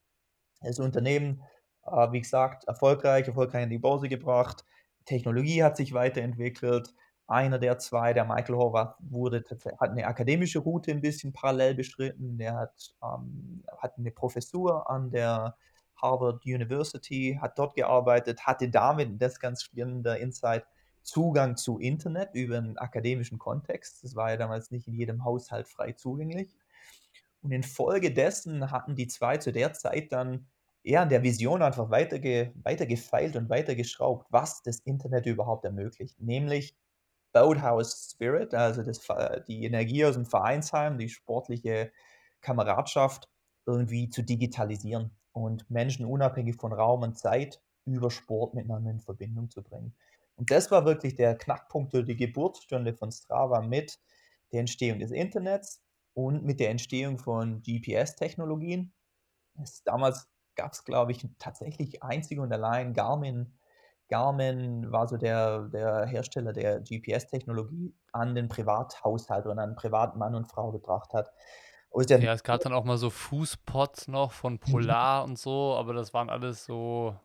Das 0.63 0.79
Unternehmen, 0.81 1.43
äh, 1.87 2.13
wie 2.13 2.21
gesagt, 2.23 2.65
erfolgreich 2.69 3.29
erfolgreich 3.29 3.65
an 3.65 3.71
die 3.71 3.79
Börse 3.79 4.09
gebracht. 4.09 4.65
Technologie 5.07 5.63
hat 5.65 5.77
sich 5.79 5.95
weiterentwickelt. 5.95 6.95
Einer 7.29 7.59
der 7.59 7.79
2, 7.79 8.13
der 8.15 8.25
Michael 8.27 8.57
Horvath, 8.57 8.97
wurde 9.01 9.45
hat 9.81 9.95
'ne 9.95 10.07
akademische 10.07 10.61
Route 10.61 10.93
'n 10.93 11.01
bisschen 11.03 11.33
parallel 11.35 11.75
bestritten. 11.77 12.39
Der 12.39 12.57
hat, 12.57 12.95
ähm 13.03 13.65
hat 13.79 13.99
'ne 13.99 14.11
Professur 14.13 14.91
an 14.91 15.11
der 15.13 15.57
Harvard 15.97 16.45
University, 16.47 17.39
hat 17.41 17.59
dort 17.59 17.75
gearbeitet, 17.77 18.47
hatte 18.47 18.69
damit, 18.71 19.21
das 19.23 19.35
ist 19.35 19.41
ganz 19.41 19.63
spannender 19.65 20.19
Insight, 20.21 20.67
Zugang 21.07 21.57
zu 21.57 21.79
Internet 21.81 22.31
über 22.35 22.59
'n 22.59 22.79
akademischen 22.79 23.39
Kontext. 23.39 24.05
Das 24.05 24.17
war 24.17 24.31
ja 24.33 24.39
damals 24.39 24.71
nicht 24.73 24.89
in 24.89 24.95
jedem 24.95 25.25
Haushalt 25.25 25.69
frei 25.69 25.93
zugänglich. 25.95 26.57
Und 27.43 27.53
infolgedessen 27.53 28.71
hatten 28.73 28.97
die 28.97 29.09
2 29.09 29.39
zu 29.39 29.53
der 29.53 29.73
Zeit 29.75 30.13
dann 30.13 30.49
eher 30.85 31.03
an 31.03 31.11
der 31.11 31.23
Vision 31.25 31.63
einfach 31.63 31.91
weiter 31.91 32.19
ge 32.21 32.53
weiter 32.65 32.87
gefeilt 32.87 33.37
und 33.37 33.51
weiter 33.51 33.75
geschraubt, 33.77 34.27
was 34.33 34.63
das 34.63 34.81
Internet 34.81 35.27
überhaupt 35.27 35.65
ermöglicht, 35.67 36.21
nämlich 36.21 36.77
Boathouse 37.35 38.11
Spirit, 38.13 38.55
also 38.55 38.83
das 38.85 39.01
die 39.49 39.65
Energie 39.67 40.05
aus'm 40.07 40.27
Vereinsheim, 40.27 40.99
die 40.99 41.09
sportliche 41.11 41.93
Kameradschaft 42.43 43.31
irgendwie 43.67 44.11
zu 44.11 44.23
digitalisieren 44.25 45.13
und 45.33 45.71
Menschen 45.71 46.07
unabhängig 46.07 46.57
von 46.57 46.73
Raum 46.75 47.03
und 47.03 47.19
Zeit 47.19 47.63
über 47.87 48.11
Sport 48.13 48.55
miteinander 48.55 48.91
in 48.93 49.01
Verbindung 49.01 49.51
zu 49.51 49.63
bringen. 49.63 49.95
Und 50.37 50.51
das 50.51 50.71
war 50.71 50.85
wirklich 50.85 51.15
der 51.15 51.37
Knackpunkt 51.37 51.95
oder 51.95 52.05
die 52.05 52.17
Geburtsstunde 52.17 52.95
von 52.95 53.11
Strava 53.11 53.63
mit 53.63 53.99
der 54.53 54.61
Entstehung 54.61 54.99
des 55.01 55.11
Internets 55.11 55.83
und 56.15 56.45
mit 56.45 56.61
der 56.61 56.71
Entstehung 56.71 57.19
von 57.19 57.63
GPS-Technologien. 57.63 58.93
Es 59.63 59.83
damals 59.85 60.29
gab's, 60.55 60.85
glaube 60.85 61.13
ich, 61.13 61.27
tatsächlich 61.39 62.03
einzig 62.03 62.39
und 62.39 62.53
allein 62.53 62.95
Garmin 62.95 63.59
Garmin 64.09 64.93
war 64.93 65.09
so 65.09 65.17
der 65.17 65.63
der 65.69 66.07
Hersteller, 66.07 66.53
der 66.53 66.81
GPS-Technologie 66.81 67.95
an 68.13 68.35
den 68.35 68.49
Privathaushalt 68.49 69.47
oder 69.47 69.63
an 69.63 69.75
Privatmann 69.75 70.35
und 70.35 70.47
Frau 70.47 70.71
gebracht 70.71 71.13
hat. 71.13 71.33
Ja, 72.23 72.33
es 72.35 72.43
gab 72.45 72.61
dann 72.61 72.73
auch 72.73 72.85
mal 72.85 72.99
so 72.99 73.11
Fußpods 73.11 74.09
noch 74.09 74.33
von. 74.33 74.59
Polar 74.61 75.25
und 75.25 75.39
so, 75.39 75.75
aber 75.75 75.95
das 75.95 76.15
waren 76.15 76.31
alles 76.31 76.65
so, 76.65 77.17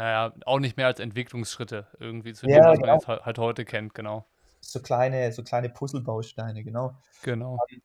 na 0.00 0.10
ja, 0.10 0.34
auch 0.46 0.58
nicht 0.60 0.76
mehr 0.76 0.86
als 0.86 1.00
Entwicklungsschritte 1.00 1.88
irgendwie 1.98 2.34
zu 2.34 2.48
dem, 2.48 2.66
Ja, 2.66 2.68
was 2.68 2.80
man 2.80 2.90
genau. 2.90 3.00
jetzt 3.00 3.08
halt 3.08 3.24
halt 3.26 3.38
heute 3.38 3.64
kennt, 3.64 3.94
genau. 3.94 4.26
So 4.62 4.80
kleine 4.80 5.32
so 5.32 5.42
kleine 5.42 5.70
Puzzlebausteine, 5.70 6.62
genau. 6.64 6.96
Genau. 7.22 7.62
Ähm 7.70 7.82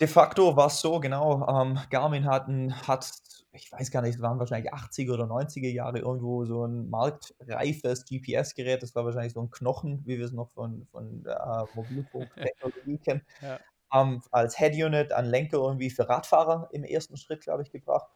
de 0.00 0.08
facto 0.08 0.56
war's 0.56 0.80
so, 0.80 0.98
genau, 0.98 1.46
ähm, 1.48 1.78
Garmin 1.88 2.26
hat 2.26 2.48
'n 2.48 2.74
hat 2.88 3.12
ich 3.52 3.70
weiß 3.70 3.92
gar 3.92 4.02
nicht, 4.02 4.16
es 4.16 4.20
waren 4.22 4.40
wahrscheinlich 4.40 4.72
80er 4.72 5.14
oder 5.14 5.26
90er 5.26 5.68
Jahre 5.70 6.00
irgendwo 6.00 6.44
so 6.44 6.64
'n 6.64 6.90
marktreifes 6.90 8.04
GPS-Gerät. 8.04 8.82
Das 8.82 8.96
war 8.96 9.04
wahrscheinlich 9.04 9.34
so 9.34 9.40
'n 9.40 9.50
Knochen, 9.50 10.02
wie 10.04 10.18
wir's 10.18 10.32
noch 10.32 10.50
von 10.50 10.86
von 10.90 11.24
äh, 11.24 11.64
Mobilfunktechnologie 11.74 12.98
kennen, 13.04 13.22
Ja. 13.40 13.64
ähm, 13.94 14.22
als 14.32 14.58
Head-Unit 14.58 15.12
an 15.12 15.26
Lenker 15.26 15.58
irgendwie 15.58 15.90
für 15.90 16.08
Radfahrer 16.08 16.68
im 16.72 16.84
1. 16.84 17.16
Schritt, 17.16 17.42
glaube 17.42 17.62
ich, 17.62 17.70
gebracht. 17.72 18.08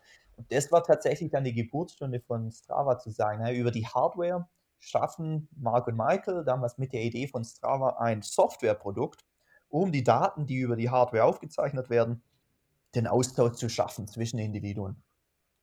Das 0.48 0.70
war 0.70 0.84
tatsächlich 0.84 1.30
dann 1.30 1.44
die 1.44 1.52
Geburtsstunde 1.54 2.20
von 2.20 2.50
Strava 2.52 2.98
zu 2.98 3.10
sagen, 3.10 3.42
ne, 3.42 3.52
über 3.54 3.70
die 3.70 3.86
Hardware 3.86 4.48
schaffen 4.78 5.48
Mark 5.56 5.88
und 5.88 5.96
Michael 5.96 6.44
damals 6.44 6.78
mit 6.78 6.92
der 6.92 7.02
Idee 7.02 7.26
von 7.26 7.44
Strava 7.44 7.96
ein 7.98 8.22
Softwareprodukt, 8.22 9.24
um 9.68 9.90
die 9.90 10.04
Daten, 10.04 10.46
die 10.46 10.56
über 10.58 10.76
die 10.76 10.90
Hardware 10.90 11.24
aufgezeichnet 11.24 11.90
werden, 11.90 12.22
den 12.94 13.06
Austausch 13.08 13.54
zu 13.56 13.68
schaffen 13.68 14.08
zwischen 14.08 14.38
Individuen. 14.38 15.02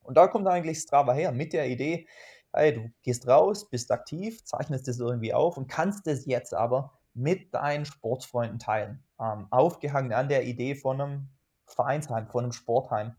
Und 0.04 0.18
da 0.18 0.28
kommt 0.28 0.48
eigentlich 0.48 0.80
Strava 0.80 1.14
her 1.14 1.32
mit 1.32 1.54
der 1.54 1.70
Idee: 1.70 2.08
„Hey, 2.54 2.74
du 2.76 2.92
gehst 3.04 3.28
raus, 3.28 3.70
bist 3.70 3.92
aktiv, 3.92 4.44
zeichnest 4.46 4.88
das 4.88 5.00
irgendwie 5.00 5.34
auf 5.34 5.58
und 5.58 5.68
kannst 5.70 6.08
das 6.08 6.26
jetzt 6.26 6.54
aber 6.54 6.94
mit 7.14 7.54
deinen 7.54 7.86
Sportfreunden 7.86 8.60
teilen.“ 8.60 9.04
Ähm, 9.22 9.48
aufgehangen 9.52 10.14
an 10.14 10.30
der 10.30 10.46
Idee 10.46 10.76
von 10.76 10.98
'nem 10.98 11.30
Vereinsheim, 11.68 12.28
von 12.30 12.44
'nem 12.46 12.52
Sportheim, 12.54 13.16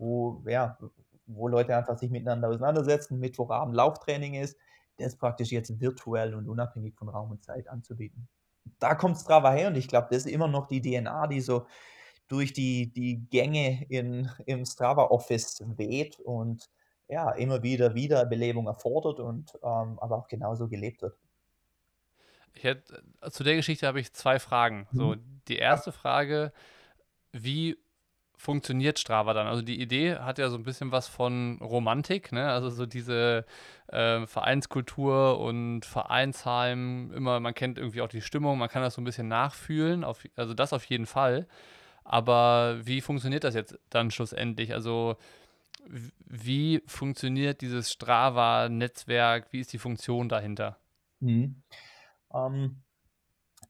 wo 0.00 0.42
ja, 0.48 0.78
wo 1.26 1.48
Leute 1.48 1.76
einfach 1.76 1.98
sich 1.98 2.10
miteinander 2.12 2.48
auseinandersetzen, 2.50 3.20
Mittwochabend 3.20 3.76
Lauftraining 3.76 4.34
ist, 4.34 4.58
das 4.98 5.16
praktisch 5.18 5.52
jetzt 5.52 5.80
virtuell 5.80 6.34
und 6.36 6.48
unabhängig 6.48 6.96
von 6.96 7.10
Raum 7.10 7.32
und 7.32 7.44
Zeit 7.44 7.68
anzubieten. 7.68 8.28
Da 8.80 8.94
kommt 8.96 9.18
Strava 9.18 9.52
her 9.52 9.68
und 9.68 9.76
ich 9.76 9.88
glaube, 9.88 10.08
das 10.12 10.26
ist 10.26 10.32
immer 10.32 10.48
noch 10.48 10.68
die 10.68 10.82
DNA, 10.82 11.28
die 11.28 11.42
so 11.42 11.66
durch 12.28 12.52
die 12.54 12.92
die 12.92 13.26
Gänge 13.30 13.84
in 13.90 14.30
im 14.46 14.64
Strava-Office 14.66 15.62
weht 15.78 16.20
und 16.20 16.70
ja, 17.08 17.32
immer 17.32 17.62
wieder 17.64 17.94
Wiederbelebung 17.96 18.66
erfordert 18.68 19.20
und, 19.20 19.52
ähm, 19.64 19.98
aber 20.00 20.18
auch 20.18 20.28
genauso 20.28 20.68
gelebt 20.68 21.02
wird. 21.02 21.16
Hätte 22.54 23.02
zu 23.30 23.44
der 23.44 23.56
Geschichte 23.56 23.86
habe 23.86 24.00
ich 24.00 24.12
2 24.12 24.38
Fragen. 24.38 24.88
So, 24.92 25.14
Mhm. 25.14 25.42
die 25.48 25.58
Ja. 25.68 25.82
1. 25.82 25.92
Frage: 25.92 26.52
Wie 27.32 27.78
funktioniert 28.40 28.98
Strava 28.98 29.34
dann? 29.34 29.46
Also, 29.46 29.62
die 29.62 29.80
Idee 29.80 30.16
hat 30.16 30.38
ja 30.38 30.48
so 30.50 30.56
'n 30.56 30.62
bisschen 30.64 30.92
was 30.92 31.08
von 31.08 31.58
Romantik, 31.62 32.32
ne? 32.32 32.50
Also, 32.50 32.70
so 32.70 32.86
diese, 32.86 33.44
äh, 33.88 34.26
Vereinskultur 34.26 35.38
und 35.40 35.84
Vereinsheim, 35.86 37.12
immer 37.14 37.40
man 37.40 37.54
kennt 37.54 37.78
irgendwie 37.78 38.02
auch 38.02 38.08
die 38.08 38.22
Stimmung, 38.22 38.58
man 38.58 38.68
kann 38.70 38.82
das 38.82 38.94
so 38.94 39.02
'n 39.02 39.04
bisschen 39.04 39.28
nachfühlen, 39.28 40.04
auf 40.04 40.24
also, 40.36 40.54
das 40.54 40.72
auf 40.72 40.84
jeden 40.86 41.06
Fall. 41.06 41.46
Aber 42.04 42.80
wie 42.84 43.00
funktioniert 43.02 43.44
das 43.44 43.54
jetzt 43.54 43.78
dann 43.90 44.10
schlussendlich? 44.12 44.74
Also, 44.74 45.16
wie 46.26 46.82
funktioniert 46.86 47.60
dieses 47.62 47.92
Strava-Netzwerk? 47.92 49.48
Wie 49.52 49.60
ist 49.60 49.72
die 49.72 49.78
Funktion 49.78 50.28
dahinter? 50.28 50.78
Mhm. 51.22 51.62
Ähm, 52.34 52.82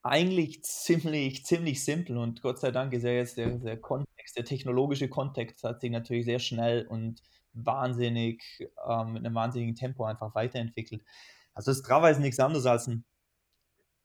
eigentlich 0.03 0.63
ziemlich 0.65 1.45
ziemlich 1.47 1.85
simpel 1.85 2.19
und 2.19 2.43
Gott 2.43 2.61
sei 2.61 2.71
Dank 2.73 2.93
ist 2.95 3.05
ja 3.05 3.11
jetzt 3.13 3.37
der 3.39 3.59
der 3.59 3.81
Kontext 3.81 4.09
der 4.35 4.45
technologische 4.45 5.09
Kontext 5.09 5.65
hat 5.65 5.81
sich 5.81 5.91
natürlich 5.91 6.25
sehr 6.27 6.39
schnell 6.41 6.87
und 6.87 7.23
wahnsinnig 7.55 8.43
ähm, 8.89 9.13
mit 9.15 9.23
'nem 9.25 9.35
wahnsinnigen 9.35 9.75
Tempo 9.77 10.05
einfach 10.05 10.35
weiterentwickelt. 10.35 11.03
Also, 11.55 11.75
Strava 11.75 12.11
ist 12.11 12.21
nix 12.21 12.39
anderes 12.41 12.67
als 12.67 12.89
'n 12.89 13.05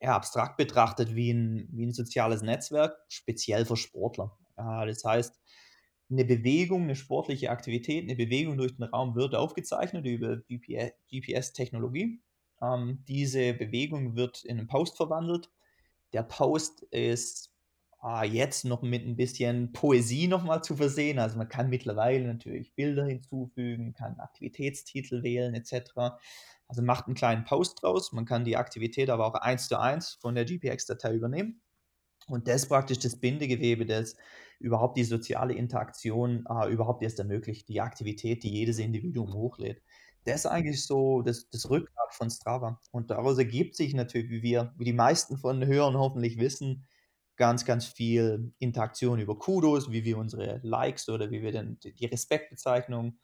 ja, 0.01 0.15
abstrakt 0.15 0.57
betrachtet 0.57 1.15
wie 1.15 1.29
'n 1.31 1.67
wie 1.71 1.83
'n 1.85 1.93
soziales 1.93 2.41
Netzwerk, 2.41 2.97
speziell 3.07 3.65
für 3.65 3.77
Sportler. 3.77 4.37
Äh, 4.57 4.87
das 4.87 5.03
heißt, 5.05 5.39
'ne 6.09 6.25
Bewegung, 6.25 6.85
'ne 6.87 6.95
sportliche 6.95 7.49
Aktivität, 7.49 8.05
'ne 8.07 8.15
Bewegung 8.15 8.57
durch 8.57 8.75
den 8.75 8.83
Raum 8.85 9.15
wird 9.15 9.35
aufgezeichnet 9.35 10.05
über 10.05 10.37
GPS-Technologie. 10.47 12.21
Ähm, 12.61 13.03
diese 13.07 13.53
Bewegung 13.53 14.15
wird 14.15 14.43
in 14.45 14.57
'nen 14.57 14.67
Post 14.67 14.97
verwandelt. 14.97 15.49
Der 16.13 16.23
Post 16.23 16.83
ist, 16.91 17.54
ah, 18.05 18.23
jetzt 18.23 18.65
noch 18.65 18.81
mit 18.83 19.03
'n 19.05 19.15
bisschen 19.15 19.73
Poesie 19.73 20.27
noch 20.27 20.43
mal 20.43 20.61
zu 20.63 20.75
versehen. 20.75 21.19
Also, 21.19 21.37
man 21.37 21.49
kann 21.49 21.69
mittlerweile 21.69 22.27
natürlich 22.27 22.75
Bilder 22.75 23.05
hinzufügen, 23.05 23.93
kann 23.93 24.19
Aktivitätstitel 24.19 25.23
wählen 25.23 25.55
et 25.55 25.67
cetera. 25.67 26.19
Also, 26.67 26.81
macht 26.83 27.07
'n 27.07 27.15
kleinen 27.15 27.45
Post 27.45 27.83
draus. 27.83 28.11
Man 28.13 28.25
kann 28.25 28.45
die 28.45 28.57
Aktivität 28.57 29.09
aber 29.09 29.25
auch 29.27 29.35
Eins-zu-eins 29.35 30.17
von 30.21 30.35
der 30.35 30.45
GPX-Datei 30.45 31.13
übernehmen. 31.15 31.61
Und 32.27 32.47
das 32.47 32.63
ist 32.63 32.69
praktisch 32.69 32.99
das 32.99 33.19
Bindegewebe, 33.19 33.85
das 33.85 34.15
überhaupt 34.59 34.97
die 34.97 35.03
soziale 35.03 35.53
Interaktion 35.53 36.45
äh, 36.49 36.69
überhaupt 36.71 37.03
erst 37.03 37.19
ermöglicht, 37.19 37.67
die 37.69 37.81
Aktivität, 37.81 38.43
die 38.43 38.51
jedes 38.51 38.79
Individuum 38.79 39.33
hochlädt. 39.33 39.81
Das 40.23 40.37
ist 40.41 40.45
eigentlich 40.47 40.83
so 40.85 41.21
das, 41.21 41.49
das 41.51 41.69
Rückgrat 41.69 42.13
von 42.15 42.29
Strava. 42.31 42.81
Und 42.91 43.11
daraus 43.11 43.37
ergibt 43.37 43.75
sich 43.75 43.93
natürlich, 43.93 44.29
wie 44.31 44.41
wir, 44.41 44.73
wie 44.77 44.85
die 44.85 44.93
meisten 44.93 45.37
von 45.37 45.59
den 45.59 45.69
Hörern 45.69 45.97
hoffentlich 45.97 46.39
wissen, 46.39 46.85
ganz, 47.37 47.65
ganz 47.65 47.85
viel 47.85 48.53
Interaktion 48.59 49.19
über 49.19 49.37
Kudos, 49.37 49.91
wie 49.91 50.05
wir 50.05 50.17
unsere 50.17 50.59
Likes 50.63 51.09
oder 51.09 51.31
wie 51.31 51.41
wir 51.41 51.51
denn 51.51 51.79
die 51.81 52.05
Respektbezeichnung 52.05 53.17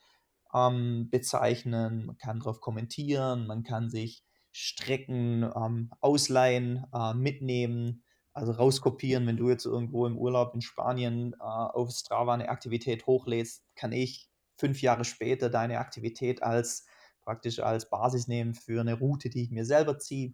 ähm, 0.53 1.09
bezeichnen. 1.09 2.05
Man 2.05 2.17
kann 2.17 2.39
darauf 2.39 2.59
kommentieren, 2.61 3.47
man 3.47 3.63
kann 3.63 3.89
sich 3.89 4.23
Strecken 4.51 5.49
ähm, 5.55 5.91
ausleihen, 6.01 6.85
äh, 6.93 7.13
mitnehmen, 7.13 8.03
also 8.33 8.51
rauskopieren. 8.51 9.25
Wenn 9.27 9.37
du 9.37 9.49
jetzt 9.49 9.65
irgendwo 9.65 10.05
im 10.05 10.17
Urlaub 10.17 10.53
in 10.53 10.61
Spanien 10.61 11.33
äh, 11.33 11.43
auf 11.43 11.89
Strava 11.91 12.33
eine 12.33 12.49
Aktivität 12.49 13.05
hochlädst, 13.05 13.63
kann 13.75 13.91
ich 13.91 14.29
fünf 14.57 14.81
Jahre 14.81 15.05
später 15.05 15.49
deine 15.49 15.79
Aktivität 15.79 16.43
als 16.43 16.85
praktisch 17.21 17.59
als 17.59 17.89
Basis 17.89 18.27
nehmen 18.27 18.55
für 18.55 18.81
eine 18.81 18.95
Route, 18.95 19.29
die 19.29 19.43
ich 19.43 19.51
mir 19.51 19.65
selber 19.65 19.99
ziehe. 19.99 20.33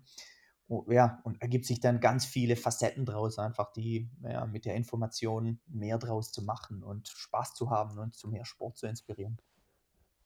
Oh, 0.70 0.84
ja, 0.90 1.22
und 1.24 1.42
ergibt 1.42 1.66
sich 1.66 1.80
dann 1.80 2.02
ganz 2.02 2.26
viele 2.26 2.58
Facetten 2.58 3.06
draus, 3.06 3.40
einfach 3.40 3.72
die 3.72 4.10
ja, 4.22 4.46
mit 4.46 4.66
der 4.66 4.76
Information 4.76 5.60
mehr 5.68 5.98
draus 5.98 6.32
zu 6.34 6.42
machen 6.42 6.84
und 6.84 7.08
Spaß 7.08 7.54
zu 7.54 7.70
haben 7.70 7.98
und 7.98 8.16
zu 8.16 8.28
mehr 8.28 8.44
Sport 8.44 8.78
zu 8.78 8.86
inspirieren. 8.86 9.38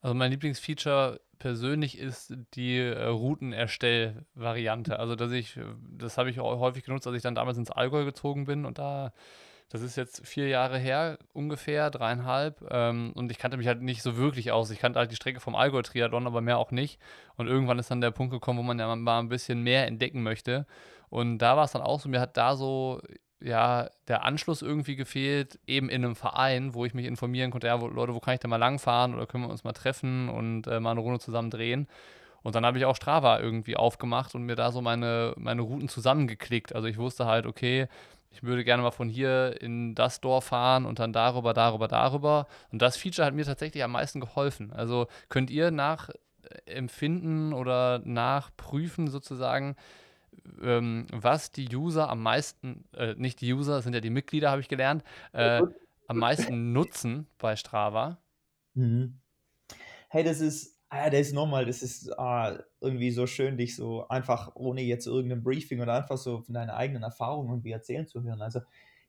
Also 0.02 0.16
mein 0.16 0.32
Lieblingsfeature 0.32 1.22
persönlich 1.38 1.98
ist 2.00 2.34
die 2.56 2.78
äh, 2.78 3.06
Routenerstell-Variante. 3.06 4.98
Also 4.98 5.16
dass 5.16 5.32
ich, 5.32 5.60
das 5.92 6.18
habe 6.18 6.32
ich 6.32 6.40
auch 6.40 6.60
häufig 6.60 6.84
genutzt, 6.84 7.06
als 7.06 7.18
ich 7.18 7.24
dann 7.24 7.36
damals 7.36 7.60
ins 7.60 7.70
Allgäu 7.70 8.04
gezogen 8.04 8.46
bin 8.46 8.66
und 8.66 8.80
da, 8.80 9.14
das 9.72 9.82
ist 9.82 9.96
jetzt 9.96 10.28
vier 10.28 10.50
Jahre 10.50 10.78
her 10.78 11.18
ungefähr, 11.34 11.90
dreieinhalb. 11.90 12.68
Ähm, 12.70 13.14
und 13.16 13.32
ich 13.32 13.38
kannte 13.38 13.58
mich 13.58 13.68
halt 13.68 13.82
nicht 13.82 14.02
so 14.02 14.18
wirklich 14.18 14.52
aus. 14.52 14.70
Ich 14.70 14.80
kannte 14.80 15.00
halt 15.00 15.12
die 15.12 15.16
Strecke 15.16 15.40
vom 15.40 15.56
Allgäu-Triathlon, 15.56 16.28
aber 16.28 16.42
mehr 16.42 16.58
auch 16.58 16.72
nicht. 16.72 17.00
Und 17.38 17.48
irgendwann 17.48 17.80
ist 17.80 17.90
dann 17.90 18.02
der 18.02 18.12
Punkt 18.12 18.34
gekommen, 18.34 18.60
wo 18.60 18.64
man 18.64 18.80
ja 18.80 18.94
mal 18.96 19.20
ein 19.20 19.30
bisschen 19.30 19.64
mehr 19.64 19.88
entdecken 19.88 20.24
möchte. 20.24 20.66
Und 21.10 21.38
da 21.38 21.56
war 21.56 21.66
es 21.66 21.72
dann 21.72 21.82
auch 21.82 22.00
so, 22.00 22.10
mir 22.10 22.20
hat 22.20 22.36
da 22.36 22.56
so 22.56 23.02
ja, 23.42 23.90
der 24.08 24.24
Anschluss 24.24 24.62
irgendwie 24.62 24.96
gefehlt, 24.96 25.60
eben 25.66 25.90
in 25.90 26.06
einem 26.06 26.16
Verein, 26.16 26.74
wo 26.74 26.86
ich 26.86 26.94
mich 26.94 27.06
informieren 27.06 27.50
konnte, 27.50 27.68
ja, 27.68 27.82
wo, 27.82 27.88
Leute, 27.88 28.14
wo 28.14 28.20
kann 28.20 28.36
ich 28.36 28.40
denn 28.40 28.50
mal 28.50 28.58
langfahren 28.58 29.16
oder 29.16 29.26
können 29.26 29.46
wir 29.46 29.50
uns 29.50 29.64
mal 29.64 29.74
treffen 29.74 30.30
und 30.30 30.68
äh, 30.68 30.80
mal 30.80 30.92
eine 30.92 31.00
Runde 31.00 31.20
zusammen 31.20 31.50
drehen. 31.50 31.88
Und 32.44 32.56
dann 32.56 32.66
habe 32.66 32.78
ich 32.78 32.86
auch 32.86 32.96
Strava 32.96 33.40
irgendwie 33.40 33.76
aufgemacht 33.76 34.36
und 34.36 34.44
mir 34.44 34.56
da 34.56 34.72
so 34.72 34.82
meine, 34.82 35.34
meine 35.38 35.62
Routen 35.62 35.90
zusammengeklickt. 35.90 36.74
Also 36.76 36.88
ich 36.88 36.98
wusste 36.98 37.26
halt, 37.26 37.46
okay, 37.46 37.88
ich 38.32 38.44
würde 38.44 38.64
gerne 38.64 38.82
mal 38.82 38.92
von 38.92 39.10
hier 39.10 39.62
in 39.62 39.94
das 39.94 40.22
Dorf 40.22 40.46
fahren 40.46 40.86
und 40.86 41.00
dann 41.00 41.14
darüber, 41.14 41.54
darüber, 41.54 41.88
darüber. 41.88 42.48
Und 42.72 42.82
das 42.82 42.96
Feature 42.98 43.26
hat 43.26 43.34
mir 43.34 43.46
tatsächlich 43.46 43.84
am 43.84 43.92
meisten 43.92 44.22
geholfen. 44.22 44.72
Also 44.72 45.08
könnt 45.30 45.50
ihr 45.50 45.70
nachempfinden 45.70 47.54
oder 47.54 48.00
nachprüfen 48.06 49.10
sozusagen, 49.10 49.76
ähm, 50.62 51.08
was 51.12 51.52
die 51.52 51.76
User 51.76 52.10
am 52.10 52.24
meisten, 52.24 52.86
äh, 52.96 53.16
nicht 53.16 53.42
die 53.42 53.54
User, 53.54 53.76
das 53.76 53.84
sind 53.84 53.94
ja 53.94 54.00
die 54.00 54.10
Mitglieder, 54.10 54.50
habe 54.50 54.62
ich 54.62 54.70
gelernt, 54.70 55.04
äh, 55.34 55.62
am 56.08 56.18
meisten 56.18 56.72
nutzen 56.72 57.28
bei 57.38 57.56
Strava. 57.56 58.18
Mhm. 58.74 59.20
Hey, 60.08 60.24
das 60.24 60.40
ist, 60.40 60.81
ah, 60.92 61.10
das 61.10 61.28
ist 61.28 61.34
nochmal, 61.34 61.66
das 61.66 61.82
ist 61.82 62.12
ah, 62.20 62.60
irgendwie 62.82 63.12
so 63.12 63.26
schön, 63.26 63.58
dich 63.58 63.76
so 63.76 64.08
einfach 64.10 64.52
ohne 64.56 64.82
jetzt 64.82 65.08
irgendein 65.08 65.42
Briefing 65.42 65.80
oder 65.80 65.94
einfach 65.94 66.18
so 66.18 66.42
von 66.42 66.54
deiner 66.54 66.76
eigenen 66.76 67.04
Erfahrung 67.04 67.50
irgendwie 67.50 67.72
erzählen 67.72 68.08
zu 68.08 68.22
hören. 68.24 68.42
Also 68.42 68.60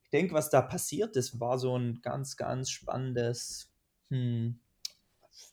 ich 0.05 0.11
denke, 0.11 0.33
was 0.33 0.49
da 0.49 0.63
passiert 0.63 1.17
ist, 1.17 1.41
war 1.41 1.59
so 1.59 1.77
ein 1.77 2.01
ganz, 2.01 2.37
ganz 2.37 2.71
spannendes 2.71 3.73
hm, 4.11 4.61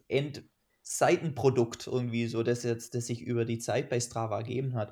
End 0.08 0.44
Seitenprodukt 0.84 1.88
irgendwie 1.88 2.28
so, 2.28 2.44
das 2.44 2.64
jetzt, 2.64 2.94
das 2.94 3.08
sich 3.08 3.22
über 3.22 3.46
die 3.46 3.60
Zeit 3.60 3.90
bei 3.90 4.00
Strava 4.00 4.38
ergeben 4.38 4.76
hat. 4.76 4.90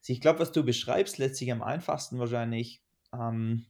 Also 0.00 0.12
ich 0.12 0.20
glaube, 0.22 0.40
was 0.40 0.52
du 0.52 0.64
beschreibst, 0.64 1.18
lässt 1.18 1.36
sich 1.36 1.52
am 1.52 1.62
einfachsten 1.62 2.18
wahrscheinlich 2.18 2.82
ähm, 3.12 3.66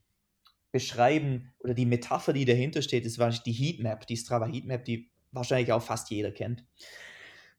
beschreiben 0.71 1.51
oder 1.59 1.73
die 1.73 1.85
Metapher, 1.85 2.31
die 2.31 2.45
dahinter 2.45 2.81
steht, 2.81 3.05
ist 3.05 3.19
wahrscheinlich 3.19 3.43
die 3.43 3.51
Heatmap, 3.51 4.07
die 4.07 4.17
Strava 4.17 4.45
Heatmap, 4.45 4.85
die 4.85 5.09
wahrscheinlich 5.31 5.73
auch 5.73 5.81
fast 5.81 6.09
jeder 6.11 6.31
kennt. 6.31 6.63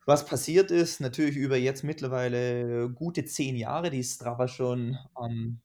Was 0.06 0.26
passiert 0.26 0.70
ist, 0.70 1.00
natürlich 1.00 1.36
über 1.36 1.56
jetzt 1.56 1.84
mittlerweile 1.84 2.90
gute 2.90 3.24
zehn 3.24 3.56
Jahre, 3.56 3.90
die 3.90 4.02
Strava 4.02 4.48
schon, 4.48 4.98
ähm, 5.22 5.60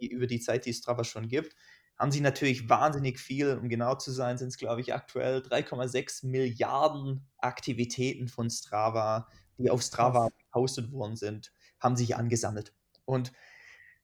die, 0.00 0.08
über 0.08 0.26
die 0.26 0.40
Zeit, 0.40 0.66
die 0.66 0.74
Strava 0.74 1.04
schon 1.04 1.28
gibt, 1.28 1.54
haben 1.96 2.10
sie 2.10 2.20
natürlich 2.20 2.68
wahnsinnig 2.68 3.20
viel, 3.20 3.56
um 3.56 3.68
genau 3.68 3.94
zu 3.94 4.10
sein, 4.10 4.36
sind 4.36 4.48
es 4.48 4.58
glaube 4.58 4.80
ich 4.80 4.92
aktuell 4.92 5.38
3,6 5.38 6.26
Milliarden 6.26 7.26
Aktivitäten 7.38 8.28
von 8.28 8.50
Strava, 8.50 9.28
die 9.58 9.70
auf 9.70 9.82
Strava 9.82 10.28
gepostet 10.38 10.90
worden 10.90 11.16
sind 11.16 11.52
haben 11.84 11.96
sich 11.96 12.16
angesammelt. 12.16 12.74
Und 13.04 13.32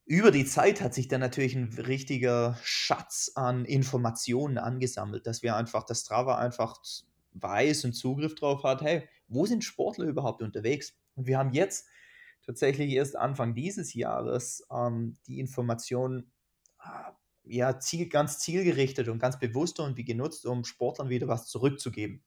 über 0.05 0.31
die 0.31 0.45
Zeit 0.45 0.81
hat 0.81 0.95
sich 0.95 1.09
dann 1.09 1.21
natürlich 1.21 1.55
ein 1.57 1.73
richtiger 1.73 2.59
Schatz 2.63 3.33
an 3.35 3.65
Informationen 3.65 4.59
angesammelt, 4.59 5.27
dass 5.27 5.43
wir 5.43 5.57
einfach, 5.57 5.85
dass 5.85 6.01
Strava 6.03 6.37
einfach 6.37 6.81
weiß 7.33 7.85
und 7.85 7.93
Zugriff 7.93 8.35
drauf 8.35 8.63
hat, 8.65 8.83
hey, 8.83 9.09
wo 9.29 9.47
sind 9.47 9.65
Sportler 9.65 10.07
überhaupt 10.07 10.43
unterwegs? 10.43 10.97
Und 11.15 11.27
wir 11.27 11.39
haben 11.39 11.53
jetzt 11.53 11.87
tatsächlich 12.45 12.91
erst 12.93 13.17
Anfang 13.17 13.55
dieses 13.55 13.95
Jahres 13.95 14.67
ähm, 14.71 15.17
die 15.27 15.41
Informationen 15.41 16.33
äh, 16.83 17.13
ja, 17.45 17.79
ziel, 17.79 18.09
ganz 18.09 18.39
zielgerichtet 18.39 19.09
und 19.09 19.19
ganz 19.19 19.39
bewusst 19.39 19.79
irgendwie 19.79 20.05
genutzt, 20.05 20.47
um 20.47 20.65
Sportlern 20.65 21.09
wieder 21.09 21.29
was 21.29 21.47
zurückzugeben. 21.47 22.23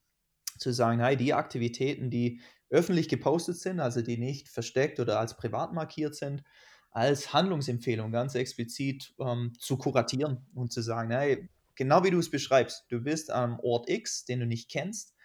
Zu 0.57 0.71
sagen, 0.71 0.99
hey, 0.99 1.17
die 1.17 1.33
Aktivitäten, 1.33 2.09
die 2.09 2.41
öffentlich 2.69 3.09
gepostet 3.09 3.57
sind, 3.57 3.79
also 3.79 4.01
die 4.01 4.17
nicht 4.17 4.49
versteckt 4.49 4.99
oder 4.99 5.19
als 5.19 5.37
privat 5.37 5.73
markiert 5.73 6.15
sind, 6.15 6.43
als 6.91 7.33
Handlungsempfehlung 7.33 8.11
ganz 8.11 8.35
explizit 8.35 9.13
ähm, 9.19 9.53
zu 9.59 9.77
kuratieren 9.77 10.45
und 10.53 10.71
zu 10.71 10.81
sagen, 10.81 11.11
hey, 11.11 11.49
genau 11.75 12.03
wie 12.03 12.11
du 12.11 12.19
es 12.19 12.29
beschreibst, 12.29 12.85
du 12.89 13.01
bist 13.01 13.31
am 13.31 13.59
Ort 13.59 13.89
X, 13.89 14.25
den 14.25 14.39
du 14.39 14.45
nicht 14.45 14.69
kennst 14.69 15.15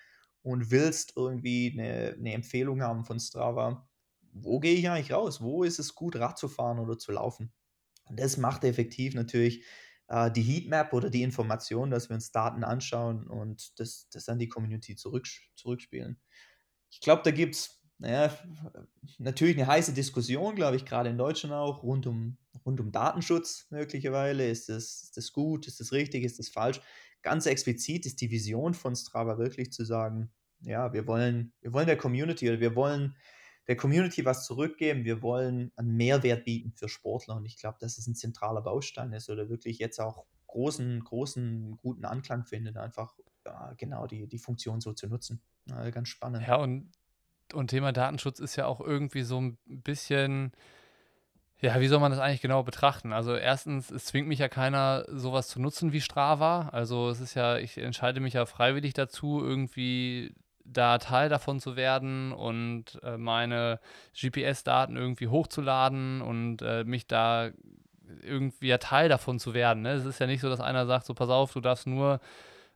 und 0.43 0.71
willst 0.71 1.15
irgendwie 1.17 1.73
eine, 1.73 2.15
eine 2.19 2.33
Empfehlung 2.33 2.83
haben 2.83 3.05
von 3.05 3.21
Strava, 3.21 3.89
wo 4.33 4.61
gehe 4.61 4.75
ich 4.75 4.89
eigentlich 4.89 5.13
raus? 5.13 5.41
Wo 5.41 5.65
ist 5.65 5.79
es 5.79 5.95
gut, 5.95 6.17
Rad 6.17 6.39
zu 6.39 6.49
fahren 6.49 6.79
oder 6.79 6.99
zu 6.99 7.13
laufen? 7.13 7.53
Und 8.05 8.21
das 8.21 8.37
macht 8.37 8.65
effektiv 8.65 9.15
natürlich 9.15 9.65
äh, 10.09 10.31
die 10.31 10.43
Heatmap 10.43 10.93
oder 10.93 11.11
die 11.11 11.23
Information, 11.23 11.91
dass 11.91 12.09
wir 12.09 12.15
uns 12.15 12.31
Daten 12.31 12.65
anschauen 12.65 13.27
und 13.27 13.79
das, 13.81 14.09
das 14.11 14.29
an 14.29 14.39
die 14.39 14.49
Community 14.49 14.97
zurück, 14.97 15.27
zurückspielen 15.57 16.21
ich 16.91 17.01
glaube, 17.01 17.23
da 17.25 17.31
gibt 17.31 17.55
es 17.55 17.78
naja, 17.99 18.33
natürlich 19.19 19.57
eine 19.57 19.67
heiße 19.67 19.93
Diskussion, 19.93 20.55
glaube 20.55 20.77
ich, 20.77 20.85
gerade 20.85 21.11
in 21.11 21.19
Deutschland 21.19 21.55
auch, 21.55 21.83
rund 21.83 22.07
um, 22.07 22.37
rund 22.65 22.81
um 22.81 22.93
Datenschutz 22.93 23.67
möglicherweise. 23.71 24.45
Ist 24.45 24.69
das, 24.69 25.03
ist 25.03 25.17
das 25.17 25.33
gut? 25.33 25.67
Ist 25.67 25.81
das 25.81 25.93
richtig? 25.93 26.25
Ist 26.25 26.39
das 26.39 26.49
falsch? 26.49 26.81
Ganz 27.23 27.47
explizit 27.47 28.07
ist 28.07 28.21
die 28.21 28.31
Vision 28.31 28.75
von 28.75 28.95
Strava 28.95 29.39
wirklich 29.39 29.73
zu 29.73 29.85
sagen, 29.85 30.31
ja, 30.61 30.93
wir 30.93 31.07
wollen, 31.07 31.53
wir 31.61 31.73
wollen 31.73 31.87
der 31.87 31.99
Community 31.99 32.49
oder 32.49 32.61
wir 32.61 32.77
wollen 32.77 33.17
der 33.67 33.77
Community 33.77 34.25
was 34.25 34.47
zurückgeben, 34.47 35.05
wir 35.05 35.21
wollen 35.21 35.73
einen 35.77 35.97
Mehrwert 35.97 36.45
bieten 36.45 36.73
für 36.73 36.89
Sportler 36.89 37.37
und 37.37 37.45
ich 37.45 37.59
glaube, 37.59 37.79
dass 37.81 37.99
es 37.99 38.07
ein 38.07 38.15
zentraler 38.15 38.63
Baustein 38.63 39.13
ist 39.13 39.29
oder 39.29 39.49
wirklich 39.51 39.79
jetzt 39.79 40.01
auch 40.01 40.25
großen, 40.47 41.05
großen, 41.05 41.77
guten 41.77 42.05
Anklang 42.05 42.45
findet, 42.45 42.77
einfach 42.77 43.15
ja, 43.45 43.75
genau 43.77 44.07
die, 44.07 44.27
die 44.27 44.39
Funktion 44.39 44.81
so 44.81 44.95
zu 44.95 45.07
nutzen. 45.07 45.43
Ja, 45.67 45.91
ganz 45.91 46.09
spannend. 46.09 46.47
Ja, 46.47 46.57
und, 46.57 46.91
und 47.55 47.69
Thema 47.69 47.93
Datenschutz 47.93 48.41
ist 48.41 48.57
ja 48.57 48.67
auch 48.67 48.81
irgendwie 48.81 49.23
so 49.23 49.41
ein 49.41 49.59
bisschen. 49.67 50.53
Ja, 51.61 51.81
wie 51.81 51.89
soll 51.89 51.99
man 51.99 52.13
das 52.13 52.21
eigentlich 52.21 52.41
genau 52.41 52.63
betrachten? 52.63 53.13
Also 53.13 53.35
erstens, 53.35 53.91
es 53.91 54.05
zwingt 54.05 54.29
mich 54.29 54.39
ja 54.39 54.49
keiner, 54.49 55.05
sowas 55.09 55.49
zu 55.49 55.61
nutzen 55.61 55.93
wie 55.93 56.01
Strava. 56.01 56.69
Also 56.69 57.09
es 57.09 57.19
ist 57.19 57.35
ja, 57.35 57.57
ich 57.59 57.79
entscheide 57.79 58.21
mich 58.21 58.35
ja 58.35 58.47
freiwillig 58.47 58.95
dazu, 58.95 59.43
irgendwie 59.43 60.37
da 60.65 60.99
Teil 60.99 61.29
davon 61.29 61.59
zu 61.59 61.75
werden 61.75 62.33
und 62.33 63.01
äh, 63.03 63.17
meine 63.17 63.81
GPS-Daten 64.15 64.97
irgendwie 64.97 65.29
hochzuladen 65.29 66.21
und 66.23 66.63
äh, 66.63 66.85
mich 66.85 67.09
da 67.09 67.51
irgendwie 68.23 68.69
ja 68.69 68.79
Teil 68.79 69.09
davon 69.09 69.39
zu 69.39 69.55
werden. 69.55 69.83
Ne? 69.83 69.93
Es 69.93 70.05
ist 70.05 70.21
ja 70.21 70.27
nicht 70.27 70.41
so, 70.41 70.49
dass 70.49 70.61
einer 70.61 70.87
sagt, 70.87 71.07
so 71.07 71.15
pass 71.15 71.29
auf, 71.29 71.53
du 71.53 71.61
darfst 71.61 71.87
nur 71.87 72.21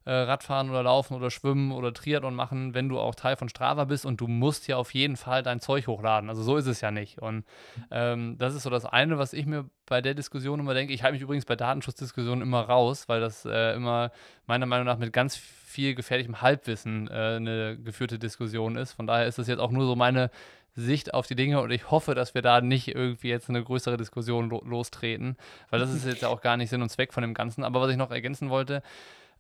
äh, 0.05 0.13
Radfahren 0.13 0.71
oder 0.71 0.83
Laufen 0.83 1.15
oder 1.15 1.31
Schwimmen 1.31 1.73
oder 1.73 1.93
Triathlon 1.93 2.35
machen, 2.35 2.75
wenn 2.75 2.89
du 2.89 2.99
auch 2.99 3.15
Teil 3.15 3.37
von 3.37 3.49
Strava 3.49 3.85
bist 3.85 4.05
und 4.07 4.21
du 4.21 4.29
musst 4.29 4.69
ja 4.69 4.77
auf 4.77 4.95
jeden 4.95 5.17
Fall 5.17 5.43
dein 5.43 5.61
Zeug 5.61 5.87
hochladen. 5.87 6.29
Also 6.29 6.43
so 6.43 6.57
ist 6.57 6.67
es 6.67 6.81
ja 6.81 6.91
nicht. 6.91 7.21
Und 7.21 7.45
ähm, 7.91 8.37
das 8.39 8.55
ist 8.55 8.65
so 8.65 8.71
das 8.71 8.85
eine, 8.85 9.19
was 9.19 9.33
ich 9.33 9.47
mir 9.47 9.69
bei 9.87 10.01
der 10.01 10.15
Diskussion 10.15 10.61
immer 10.61 10.75
denke. 10.75 10.93
Ich 10.93 11.03
halte 11.03 11.15
mich 11.15 11.23
übrigens 11.23 11.45
bei 11.45 11.57
Datenschutzdiskussionen 11.57 12.43
immer 12.43 12.63
raus, 12.63 13.09
weil 13.09 13.21
das 13.21 13.45
äh, 13.45 13.75
immer 13.75 14.11
meiner 14.47 14.67
Meinung 14.67 14.87
nach 14.87 14.99
mit 14.99 15.13
ganz 15.13 15.37
viel 15.37 15.95
gefährlichem 15.95 16.43
Halbwissen 16.43 17.09
äh, 17.09 17.37
eine 17.37 17.79
geführte 17.79 18.19
Diskussion 18.19 18.77
ist. 18.77 18.93
Von 18.93 19.07
daher 19.07 19.27
ist 19.27 19.39
das 19.39 19.49
jetzt 19.49 19.61
auch 19.61 19.71
nur 19.71 19.87
so 19.87 19.97
meine 19.97 20.31
Sicht 20.75 21.13
auf 21.13 21.27
die 21.27 21.35
Dinge 21.35 21.61
und 21.61 21.71
ich 21.71 21.91
hoffe, 21.91 22.15
dass 22.15 22.35
wir 22.35 22.43
da 22.43 22.61
nicht 22.61 22.89
irgendwie 22.89 23.29
jetzt 23.29 23.51
eine 23.51 23.63
größere 23.63 23.97
Diskussion 23.97 24.49
lo 24.49 24.63
lostreten, 24.65 25.37
weil 25.69 25.81
das 25.81 25.93
ist 25.93 26.07
jetzt 26.07 26.23
ja 26.23 26.29
auch 26.29 26.41
gar 26.41 26.57
nicht 26.57 26.71
Sinn 26.71 26.81
und 26.81 26.89
Zweck 26.89 27.13
von 27.13 27.23
dem 27.23 27.35
Ganzen. 27.35 27.63
Aber 27.63 27.81
was 27.81 27.91
ich 27.91 27.99
noch 27.99 28.11
ergänzen 28.11 28.49
wollte, 28.49 28.83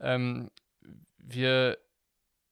ähm, 0.02 0.50
wir 1.18 1.78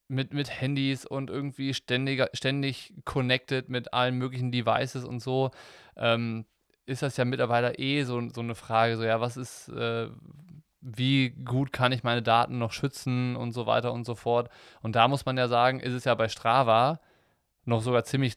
mit, 0.09 0.35
mit 0.35 0.61
Handys 0.61 1.07
und 1.07 1.31
irgendwie 1.31 1.73
ständig, 1.73 2.25
ständig 2.33 2.95
connected 3.05 3.69
mit 3.69 3.95
allen 3.95 4.17
möglichen 4.17 4.51
Devices 4.51 5.05
und 5.05 5.21
so, 5.21 5.51
ähm, 5.97 6.47
ist 6.87 7.03
das 7.03 7.17
ja 7.17 7.25
mittlerweile 7.25 7.75
eh 7.79 8.03
so, 8.03 8.21
so 8.31 8.41
eine 8.41 8.57
Frage, 8.57 8.97
so 8.97 9.05
ja, 9.05 9.21
was 9.21 9.37
ist, 9.37 9.69
äh, 9.69 10.09
wie 10.81 11.31
gut 11.31 11.73
kann 11.73 11.93
ich 11.93 12.03
meine 12.03 12.23
Daten 12.23 12.59
noch 12.59 12.73
schützen 12.73 13.37
und 13.37 13.53
so 13.53 13.67
weiter 13.67 13.93
und 13.93 14.05
so 14.05 14.15
fort. 14.15 14.51
Und 14.83 14.97
da 14.97 15.07
muss 15.07 15.27
man 15.27 15.37
ja 15.37 15.47
sagen, 15.47 15.79
ist 15.79 15.93
es 15.93 16.05
ja 16.05 16.15
bei 16.15 16.29
Strava 16.29 17.01
noch 17.65 17.83
sogar 17.83 18.05
ziemlich 18.05 18.35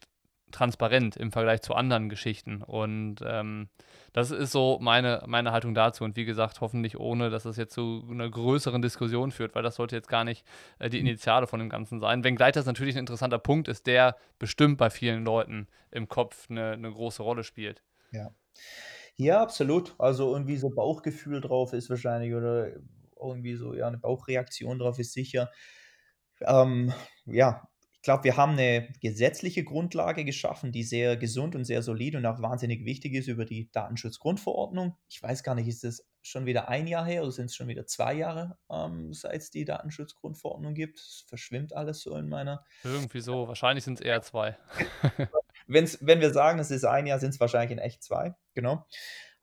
transparent 0.53 1.17
im 1.17 1.31
Vergleich 1.31 1.61
zu 1.61 1.73
anderen 1.73 2.07
Geschichten. 2.07 2.61
Und 2.61 3.17
ähm, 3.25 3.67
das 4.13 4.31
ist 4.31 4.51
so 4.51 4.77
meine, 4.79 5.23
meine 5.25 5.51
Haltung 5.51 5.73
dazu. 5.73 6.03
Und 6.03 6.15
wie 6.15 6.25
gesagt, 6.25 6.61
hoffentlich 6.61 6.97
ohne, 6.97 7.29
dass 7.29 7.45
es 7.45 7.57
jetzt 7.57 7.73
zu 7.73 8.07
einer 8.09 8.29
größeren 8.29 8.81
Diskussion 8.81 9.31
führt, 9.31 9.55
weil 9.55 9.63
das 9.63 9.75
sollte 9.75 9.95
jetzt 9.95 10.07
gar 10.07 10.23
nicht 10.23 10.45
äh, 10.79 10.89
die 10.89 10.99
Initiale 10.99 11.47
von 11.47 11.59
dem 11.59 11.69
Ganzen 11.69 11.99
sein. 11.99 12.23
Wenngleich 12.23 12.53
das 12.53 12.65
natürlich 12.65 12.95
ein 12.95 12.99
interessanter 12.99 13.39
Punkt 13.39 13.67
ist, 13.67 13.87
der 13.87 14.15
bestimmt 14.39 14.77
bei 14.77 14.89
vielen 14.89 15.25
Leuten 15.25 15.67
im 15.91 16.07
Kopf 16.07 16.49
eine, 16.49 16.71
eine 16.71 16.91
große 16.91 17.23
Rolle 17.23 17.43
spielt. 17.43 17.83
Ja. 18.11 18.29
Ja, 19.15 19.41
absolut. 19.41 19.95
Also 19.99 20.33
irgendwie 20.33 20.57
so 20.57 20.69
Bauchgefühl 20.69 21.41
drauf 21.41 21.73
ist 21.73 21.89
wahrscheinlich 21.89 22.33
oder 22.33 22.71
irgendwie 23.19 23.55
so, 23.55 23.73
ja, 23.73 23.87
eine 23.87 23.99
Bauchreaktion 23.99 24.79
drauf 24.79 24.99
ist 24.99 25.13
sicher. 25.13 25.51
Ähm, 26.41 26.91
ja, 27.25 27.67
glaube, 28.03 28.25
wir 28.25 28.37
haben 28.37 28.53
eine 28.53 28.89
gesetzliche 29.01 29.63
Grundlage 29.63 30.25
geschaffen, 30.25 30.71
die 30.71 30.83
sehr 30.83 31.17
gesund 31.17 31.55
und 31.55 31.63
sehr 31.63 31.81
solid 31.81 32.15
und 32.15 32.25
auch 32.25 32.41
wahnsinnig 32.41 32.85
wichtig 32.85 33.13
ist 33.13 33.27
über 33.27 33.45
die 33.45 33.71
Datenschutzgrundverordnung. 33.71 34.97
Ich 35.09 35.23
weiß 35.23 35.41
gar 35.43 35.55
nicht, 35.55 35.67
ist 35.67 35.83
das 35.83 36.05
schon 36.21 36.45
wieder 36.45 36.67
ein 36.67 36.87
Jahr 36.87 37.05
her 37.05 37.23
oder 37.23 37.31
sind 37.31 37.45
es 37.45 37.55
schon 37.55 37.67
wieder 37.67 37.85
zwei 37.87 38.13
Jahre, 38.13 38.57
ähm, 38.69 39.13
seit 39.13 39.41
es 39.41 39.51
die 39.51 39.65
Datenschutzgrundverordnung 39.65 40.73
gibt? 40.73 40.99
Es 40.99 41.25
verschwimmt 41.27 41.73
alles 41.73 42.01
so 42.01 42.15
in 42.17 42.27
meiner. 42.27 42.65
Irgendwie 42.83 43.21
so, 43.21 43.47
wahrscheinlich 43.47 43.85
sind 43.85 43.99
es 43.99 44.05
eher 44.05 44.21
zwei. 44.21 44.57
Wenn's, 45.67 45.97
wenn 46.01 46.19
wir 46.19 46.31
sagen, 46.31 46.59
es 46.59 46.71
ist 46.71 46.83
ein 46.83 47.07
Jahr, 47.07 47.19
sind 47.19 47.29
es 47.29 47.39
wahrscheinlich 47.39 47.71
in 47.71 47.77
echt 47.77 48.03
zwei, 48.03 48.35
genau. 48.53 48.85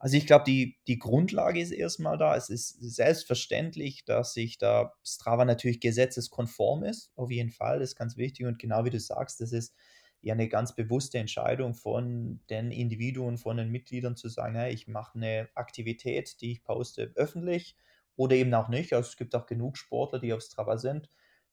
Also 0.01 0.17
ich 0.17 0.27
glaube, 0.27 0.45
die, 0.47 0.79
die 0.87 0.99
Grundlage 0.99 1.61
ist 1.61 1.73
erstmal 1.73 2.17
da. 2.17 2.35
Es 2.35 2.49
ist 2.49 2.71
selbstverständlich, 2.81 4.07
dass 4.07 4.33
sich 4.33 4.57
da 4.57 4.95
Strava 5.05 5.45
natürlich 5.45 5.79
gesetzeskonform 5.79 6.85
ist, 6.85 7.13
auf 7.17 7.31
jeden 7.31 7.51
Fall, 7.51 7.81
das 7.81 7.91
ist 7.91 7.97
ganz 7.97 8.17
wichtig. 8.17 8.47
Und 8.47 8.59
genau 8.59 8.87
wie 8.87 8.91
du 8.91 8.99
sagst, 8.99 9.43
das 9.43 9.53
ist 9.53 9.75
ja 10.23 10.33
eine 10.33 10.49
ganz 10.49 10.75
bewusste 10.75 11.19
Entscheidung 11.19 11.75
von 11.75 12.41
den 12.49 12.71
Individuen, 12.73 13.37
von 13.37 13.59
den 13.59 13.71
Mitgliedern 13.71 14.17
zu 14.17 14.29
sagen, 14.31 14.55
hey, 14.55 14.73
ich 14.73 14.89
mache 14.89 15.17
eine 15.19 15.51
Aktivität, 15.55 16.41
die 16.41 16.53
ich 16.53 16.65
poste, 16.65 17.13
öffentlich 17.15 17.77
oder 18.17 18.37
eben 18.37 18.55
auch 18.55 18.69
nicht. 18.69 18.95
Also 18.95 19.07
es 19.11 19.17
gibt 19.19 19.35
auch 19.35 19.45
genug 19.47 19.77
Sportler, 19.77 20.19
die 20.19 20.33
auf 20.33 20.43
Strava 20.43 20.79
sind, 20.79 21.11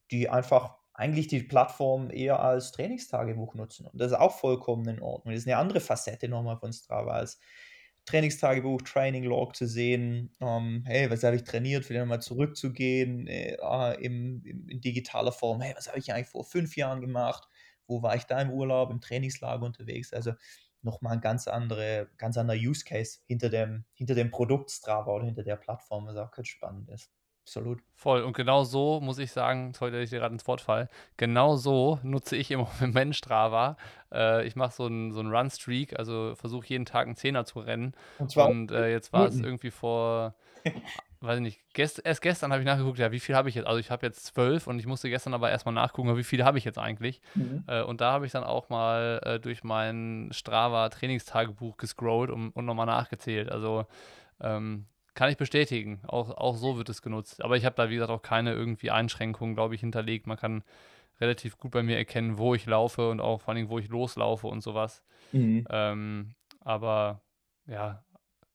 die 0.10 0.30
einfach 0.30 0.78
eigentlich 0.94 1.28
die 1.28 1.44
Plattform 1.44 2.10
eher 2.12 2.40
als 2.40 2.72
Trainingstagebuch 2.72 3.56
nutzen. 3.56 3.88
Und 3.88 4.00
das 4.00 4.14
ist 4.14 4.18
auch 4.18 4.38
vollkommen 4.40 4.88
in 4.88 5.02
Ordnung. 5.02 5.34
Das 5.34 5.44
ist 5.44 5.48
eine 5.48 5.58
andere 5.58 5.82
Facette 5.82 6.30
nochmal 6.30 6.58
von 6.58 6.72
Strava 6.72 7.12
als 7.12 7.40
Trainingstagebuch, 8.08 8.82
Training 8.84 9.26
Log 9.26 9.56
zu 9.56 9.68
sehen, 9.68 10.32
ähm, 10.42 10.84
hey, 10.88 11.10
was 11.12 11.24
habe 11.24 11.36
ich 11.36 11.44
trainiert, 11.44 11.86
vielleicht 11.86 12.02
nochmal 12.02 12.22
zurückzugehen 12.22 13.28
äh, 13.28 13.58
ah, 13.62 13.92
im, 13.92 14.42
im, 14.46 14.68
in 14.70 14.82
digitaler 14.82 15.34
Form, 15.34 15.62
hey, 15.62 15.74
was 15.76 15.90
habe 15.90 16.00
ich 16.00 16.14
eigentlich 16.14 16.28
vor 16.30 16.46
fünf 16.46 16.78
Jahren 16.78 17.02
gemacht, 17.02 17.48
wo 17.86 18.02
war 18.02 18.16
ich 18.16 18.24
da 18.24 18.42
im 18.42 18.52
Urlaub, 18.52 18.92
im 18.92 19.02
Trainingslager 19.02 19.66
unterwegs, 19.66 20.14
also 20.14 20.34
nochmal 20.82 21.14
ein 21.14 21.22
ganz, 21.22 21.48
andere, 21.48 22.10
ganz 22.18 22.38
anderer 22.38 22.58
Use 22.58 22.86
Case 22.86 23.20
hinter 23.28 23.50
dem, 23.50 23.86
hinter 23.94 24.16
dem 24.16 24.32
Produkt 24.32 24.72
Strava 24.72 25.12
oder 25.12 25.26
hinter 25.26 25.44
der 25.44 25.58
Plattform, 25.58 26.08
was 26.08 26.16
auch 26.16 26.32
ganz 26.32 26.48
spannend 26.48 26.90
ist. 26.90 27.12
Absolut. 27.48 27.80
Voll. 27.96 28.24
Und 28.24 28.36
genau 28.36 28.66
so 28.66 29.00
muss 29.00 29.20
ich 29.20 29.32
sagen, 29.32 29.74
sorry, 29.74 29.92
dass 29.92 30.02
ich 30.02 30.10
dir 30.10 30.20
gerade 30.20 30.34
ins 30.34 30.46
Wort 30.48 30.60
fall, 30.60 30.90
genau 31.16 31.56
so 31.56 31.98
nutze 32.04 32.36
ich 32.36 32.52
im 32.52 32.60
Moment 32.82 33.16
Strava. 33.16 33.78
Äh, 34.12 34.46
ich 34.46 34.58
mache 34.58 34.74
so 34.74 34.86
einen 34.86 35.14
so 35.14 35.22
Run-Streak, 35.22 35.98
also 35.98 36.36
versuche 36.36 36.68
jeden 36.68 36.84
Tag 36.84 37.08
einen 37.08 37.16
Zehner 37.16 37.46
zu 37.46 37.60
rennen. 37.60 37.94
Und, 38.20 38.32
zwar 38.32 38.50
Und 38.50 38.72
äh, 38.72 38.92
jetzt 38.92 39.14
war 39.14 39.28
es 39.28 39.40
irgendwie 39.40 39.72
vor, 39.72 40.36
weiß 41.22 41.38
ich 41.38 41.42
nicht, 41.42 41.60
gest 41.74 42.02
erst 42.04 42.22
gestern 42.22 42.52
habe 42.52 42.62
ich 42.62 42.68
nachgeguckt, 42.68 43.00
ja, 43.00 43.14
wie 43.14 43.22
viel 43.22 43.34
habe 43.34 43.48
ich 43.48 43.56
jetzt? 43.56 43.66
Also 43.66 43.80
ich 43.80 43.92
habe 43.92 44.06
jetzt 44.06 44.26
zwölf 44.26 44.68
und 44.68 44.78
ich 44.80 44.86
musste 44.86 45.10
gestern 45.10 45.34
aber 45.34 45.50
erstmal 45.50 45.74
nachgucken, 45.74 46.18
wie 46.18 46.26
viele 46.26 46.44
habe 46.44 46.58
ich 46.58 46.66
jetzt 46.66 46.78
eigentlich? 46.78 47.22
Mhm. 47.36 47.64
Äh, 47.66 47.82
und 47.82 48.02
da 48.02 48.12
habe 48.12 48.26
ich 48.26 48.34
dann 48.34 48.44
auch 48.44 48.68
mal 48.68 49.22
äh, 49.24 49.40
durch 49.40 49.64
mein 49.64 50.28
Strava-Trainingstagebuch 50.34 51.78
gescrollt 51.78 52.30
und, 52.30 52.50
und 52.50 52.66
nochmal 52.66 52.88
nachgezählt. 52.88 53.50
Also 53.50 53.86
ähm, 54.42 54.86
kann 55.18 55.32
ich 55.32 55.38
bestätigen. 55.38 56.00
Auch, 56.06 56.30
auch 56.30 56.56
so 56.56 56.78
wird 56.78 56.90
es 56.90 57.02
genutzt. 57.02 57.44
Aber 57.44 57.58
ich 57.58 57.66
habe 57.66 57.76
da, 57.76 57.90
wie 57.90 57.96
gesagt, 57.96 58.12
auch 58.12 58.22
keine 58.22 58.54
irgendwie 58.54 58.92
Einschränkungen, 58.92 59.56
glaube 59.56 59.74
ich, 59.74 59.82
hinterlegt. 59.82 60.28
Man 60.28 60.38
kann 60.38 60.64
relativ 61.20 61.58
gut 61.58 61.72
bei 61.72 61.82
mir 61.82 61.98
erkennen, 61.98 62.38
wo 62.38 62.54
ich 62.54 62.68
laufe 62.68 63.10
und 63.10 63.20
auch 63.20 63.42
vor 63.42 63.56
allem, 63.56 63.68
wo 63.68 63.80
ich 63.80 63.90
loslaufe 63.90 64.46
und 64.46 64.62
sowas. 64.62 65.04
Mhm. 65.32 65.66
Ähm, 65.72 66.36
aber 66.60 67.24
ja, 67.66 68.04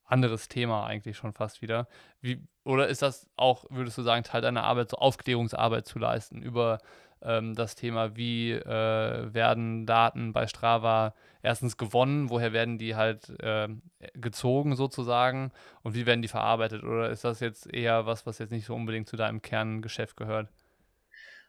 anderes 0.05 0.47
Thema 0.49 0.87
eigentlich 0.87 1.17
schon 1.17 1.33
fast 1.33 1.63
wieder. 1.63 1.89
Wie, 2.21 2.47
oder 2.63 2.87
ist 2.87 3.03
das 3.03 3.29
auch, 3.35 3.65
würdest 3.69 3.99
du 3.99 4.03
sagen, 4.03 4.23
Teil 4.23 4.41
deiner 4.41 4.63
Arbeit, 4.63 4.91
so 4.91 4.99
Aufklärungsarbeit 4.99 5.85
zu 5.85 5.99
leisten 5.99 6.43
über 6.43 6.79
ähm, 7.23 7.55
das 7.55 7.75
Thema, 7.75 8.17
wie 8.17 8.53
äh, 8.53 9.35
werden 9.35 9.87
Daten 9.87 10.33
bei 10.33 10.47
Strava 10.47 11.15
erstens 11.43 11.77
gewonnen, 11.77 12.31
woher 12.31 12.53
werden 12.53 12.79
die 12.79 12.95
halt 12.95 13.31
äh, 13.41 13.69
gezogen 14.15 14.77
sozusagen 14.77 15.53
und 15.83 15.95
wie 15.95 16.07
werden 16.07 16.23
die 16.23 16.29
verarbeitet? 16.29 16.85
Oder 16.85 17.11
ist 17.11 17.25
das 17.25 17.41
jetzt 17.41 17.73
eher 17.73 18.07
was, 18.07 18.27
was 18.27 18.39
jetzt 18.39 18.53
nicht 18.53 18.67
so 18.67 18.75
unbedingt 18.75 19.09
zu 19.09 19.17
deinem 19.17 19.43
Kerngeschäft 19.43 20.17
gehört? 20.17 20.49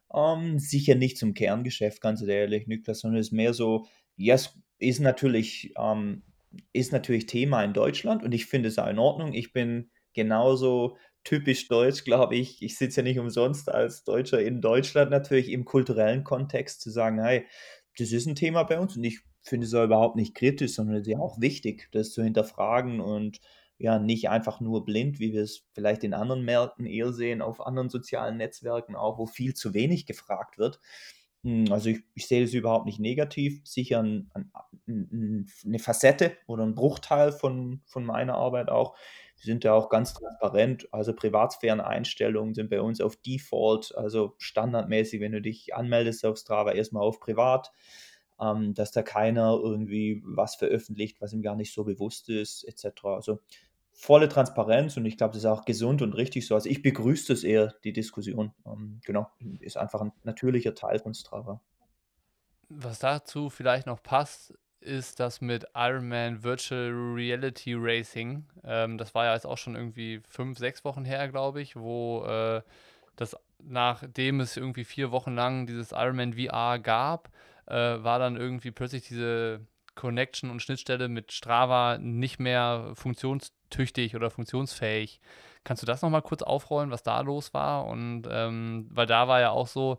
Um, 0.08 0.44
ähm, 0.44 0.60
sicher 0.60 0.96
nicht 0.96 1.18
zum 1.18 1.34
Kerngeschäft, 1.34 2.00
ganz 2.02 2.22
ehrlich, 2.22 2.68
Niklas, 2.68 3.00
sondern 3.00 3.20
es 3.20 3.28
ist 3.28 3.34
mehr 3.34 3.54
so, 3.54 3.88
ja, 4.16 4.36
es 4.36 4.56
ist 4.78 5.00
natürlich, 5.00 5.74
ähm, 5.78 6.24
ist 6.72 6.92
natürlich 6.92 7.26
Thema 7.26 7.64
in 7.64 7.74
Deutschland 7.74 8.24
und 8.24 8.32
ich 8.32 8.46
finde 8.46 8.70
es 8.70 8.78
auch 8.78 8.88
in 8.88 9.00
Ordnung. 9.00 9.34
Ich 9.34 9.54
bin 9.54 9.90
genauso 10.14 10.98
typisch 11.24 11.68
deutsch, 11.68 12.04
glaube 12.04 12.36
ich. 12.36 12.62
Ich 12.62 12.78
sitze 12.78 13.02
ja 13.02 13.04
nicht 13.04 13.20
umsonst 13.20 13.70
als 13.70 14.04
Deutscher 14.04 14.42
in 14.42 14.62
Deutschland 14.62 15.12
natürlich 15.12 15.50
im 15.50 15.66
kulturellen 15.66 16.24
Kontext 16.24 16.82
zu 16.82 16.90
sagen, 16.90 17.22
hey, 17.22 17.46
das 17.98 18.12
ist 18.12 18.26
ein 18.26 18.36
Thema 18.36 18.64
bei 18.64 18.80
uns 18.80 18.98
und 18.98 19.04
ich 19.04 19.20
finde 19.42 19.68
es 19.68 19.74
auch 19.74 19.84
überhaupt 19.84 20.16
nicht 20.16 20.36
kritisch, 20.36 20.74
sondern 20.74 20.96
es 20.98 21.08
ist 21.08 21.14
ja 21.14 21.20
auch 21.20 21.40
wichtig, 21.40 21.90
das 21.92 22.12
zu 22.12 22.24
hinterfragen 22.24 23.00
und 23.00 23.40
ja, 23.78 24.00
nicht 24.00 24.30
einfach 24.30 24.62
nur 24.62 24.86
blind, 24.86 25.20
wie 25.20 25.34
wir 25.34 25.44
es 25.44 25.66
vielleicht 25.74 26.04
in 26.04 26.14
anderen 26.14 26.46
Märkten 26.46 26.86
eher 26.86 27.12
sehen, 27.12 27.42
auf 27.42 27.66
anderen 27.66 27.90
sozialen 27.90 28.38
Netzwerken 28.38 28.96
auch, 28.96 29.18
wo 29.18 29.26
viel 29.26 29.54
zu 29.54 29.74
wenig 29.74 30.06
gefragt 30.06 30.58
wird. 30.58 30.80
Hm, 31.44 31.66
also 31.72 31.90
ich, 31.90 32.00
ich 32.14 32.28
sehe 32.28 32.42
das 32.42 32.54
überhaupt 32.54 32.86
nicht 32.86 33.00
negativ, 33.00 33.62
sicher 33.66 34.02
ein, 34.02 34.32
ein, 34.34 35.48
eine 35.66 35.80
Facette 35.80 36.38
oder 36.48 36.64
ein 36.64 36.76
Bruchteil 36.76 37.32
von, 37.32 37.82
von 37.86 38.06
meiner 38.06 38.36
Arbeit 38.36 38.70
auch. 38.70 38.96
Sind 39.44 39.64
ja 39.64 39.74
auch 39.74 39.90
ganz 39.90 40.14
transparent, 40.14 40.88
also 40.92 41.14
Privatsphären-Einstellungen 41.14 42.54
sind 42.54 42.70
bei 42.70 42.82
uns 42.82 43.02
auf 43.02 43.18
Default, 43.18 43.94
also 43.96 44.36
standardmäßig, 44.38 45.20
wenn 45.20 45.34
du 45.34 45.42
dich 45.42 45.76
anmeldest 45.76 46.26
auf 46.26 46.38
Strava, 46.38 46.72
erstmal 46.72 47.04
auf 47.04 47.20
Privat, 47.20 47.72
ähm, 48.40 48.74
dass 48.74 48.92
da 48.92 49.04
keiner 49.04 49.60
irgendwie 49.62 50.22
was 50.26 50.56
veröffentlicht, 50.56 51.22
was 51.22 51.34
ihm 51.34 51.42
gar 51.42 51.56
nicht 51.56 51.74
so 51.74 51.84
bewusst 51.84 52.30
ist, 52.30 52.64
etc. 52.64 53.06
Also 53.06 53.40
volle 53.92 54.28
Transparenz 54.28 54.98
und 54.98 55.06
ich 55.06 55.18
glaube, 55.18 55.34
das 55.34 55.44
ist 55.44 55.50
auch 55.50 55.66
gesund 55.66 56.02
und 56.02 56.14
richtig 56.14 56.48
so. 56.48 56.56
Also 56.56 56.70
ich 56.70 56.82
begrüße 56.82 57.34
das 57.34 57.44
eher, 57.44 57.76
die 57.84 57.94
Diskussion. 57.94 58.54
Ähm, 58.66 59.00
genau, 59.06 59.30
ist 59.60 59.78
einfach 59.78 60.02
ein 60.02 60.12
natürlicher 60.24 60.74
Teil 60.74 61.00
von 61.00 61.14
Strava. 61.14 61.62
Was 62.70 63.00
dazu 63.00 63.50
vielleicht 63.50 63.86
noch 63.86 64.02
passt, 64.02 64.54
ist 64.84 65.20
das 65.20 65.42
mit 65.42 65.66
Ironman 65.74 66.44
Virtual 66.44 66.92
Reality 66.92 67.74
Racing. 67.76 68.46
Ähm, 68.64 68.98
das 68.98 69.16
war 69.16 69.26
ja 69.26 69.34
jetzt 69.34 69.46
auch 69.46 69.58
schon 69.58 69.76
irgendwie 69.76 70.22
fünf, 70.28 70.58
sechs 70.58 70.84
Wochen 70.86 71.06
her, 71.06 71.28
glaube 71.30 71.62
ich, 71.62 71.76
wo 71.76 72.24
äh, 72.26 72.62
das 73.16 73.36
nachdem 73.66 74.40
es 74.40 74.58
irgendwie 74.58 74.84
vier 74.84 75.12
Wochen 75.12 75.36
lang 75.36 75.66
dieses 75.66 75.92
Ironman 75.92 76.34
VR 76.34 76.80
gab, 76.80 77.30
äh, 77.68 77.74
war 77.74 78.20
dann 78.20 78.36
irgendwie 78.36 78.72
plötzlich 78.72 79.08
diese 79.08 79.62
Connection 79.96 80.50
und 80.50 80.62
Schnittstelle 80.62 81.08
mit 81.08 81.32
Strava 81.32 81.98
nicht 81.98 82.40
mehr 82.40 82.92
funktionstüchtig 82.96 84.16
oder 84.16 84.30
funktionsfähig. 84.30 85.22
Kannst 85.64 85.82
du 85.82 85.88
das 85.88 86.02
nochmal 86.02 86.22
kurz 86.22 86.42
aufrollen, 86.42 86.92
was 86.92 87.04
da 87.04 87.22
los 87.22 87.54
war? 87.54 87.86
Und 87.86 88.28
ähm, 88.30 88.88
weil 88.90 89.06
da 89.06 89.28
war 89.28 89.40
ja 89.40 89.52
auch 89.52 89.68
so, 89.68 89.98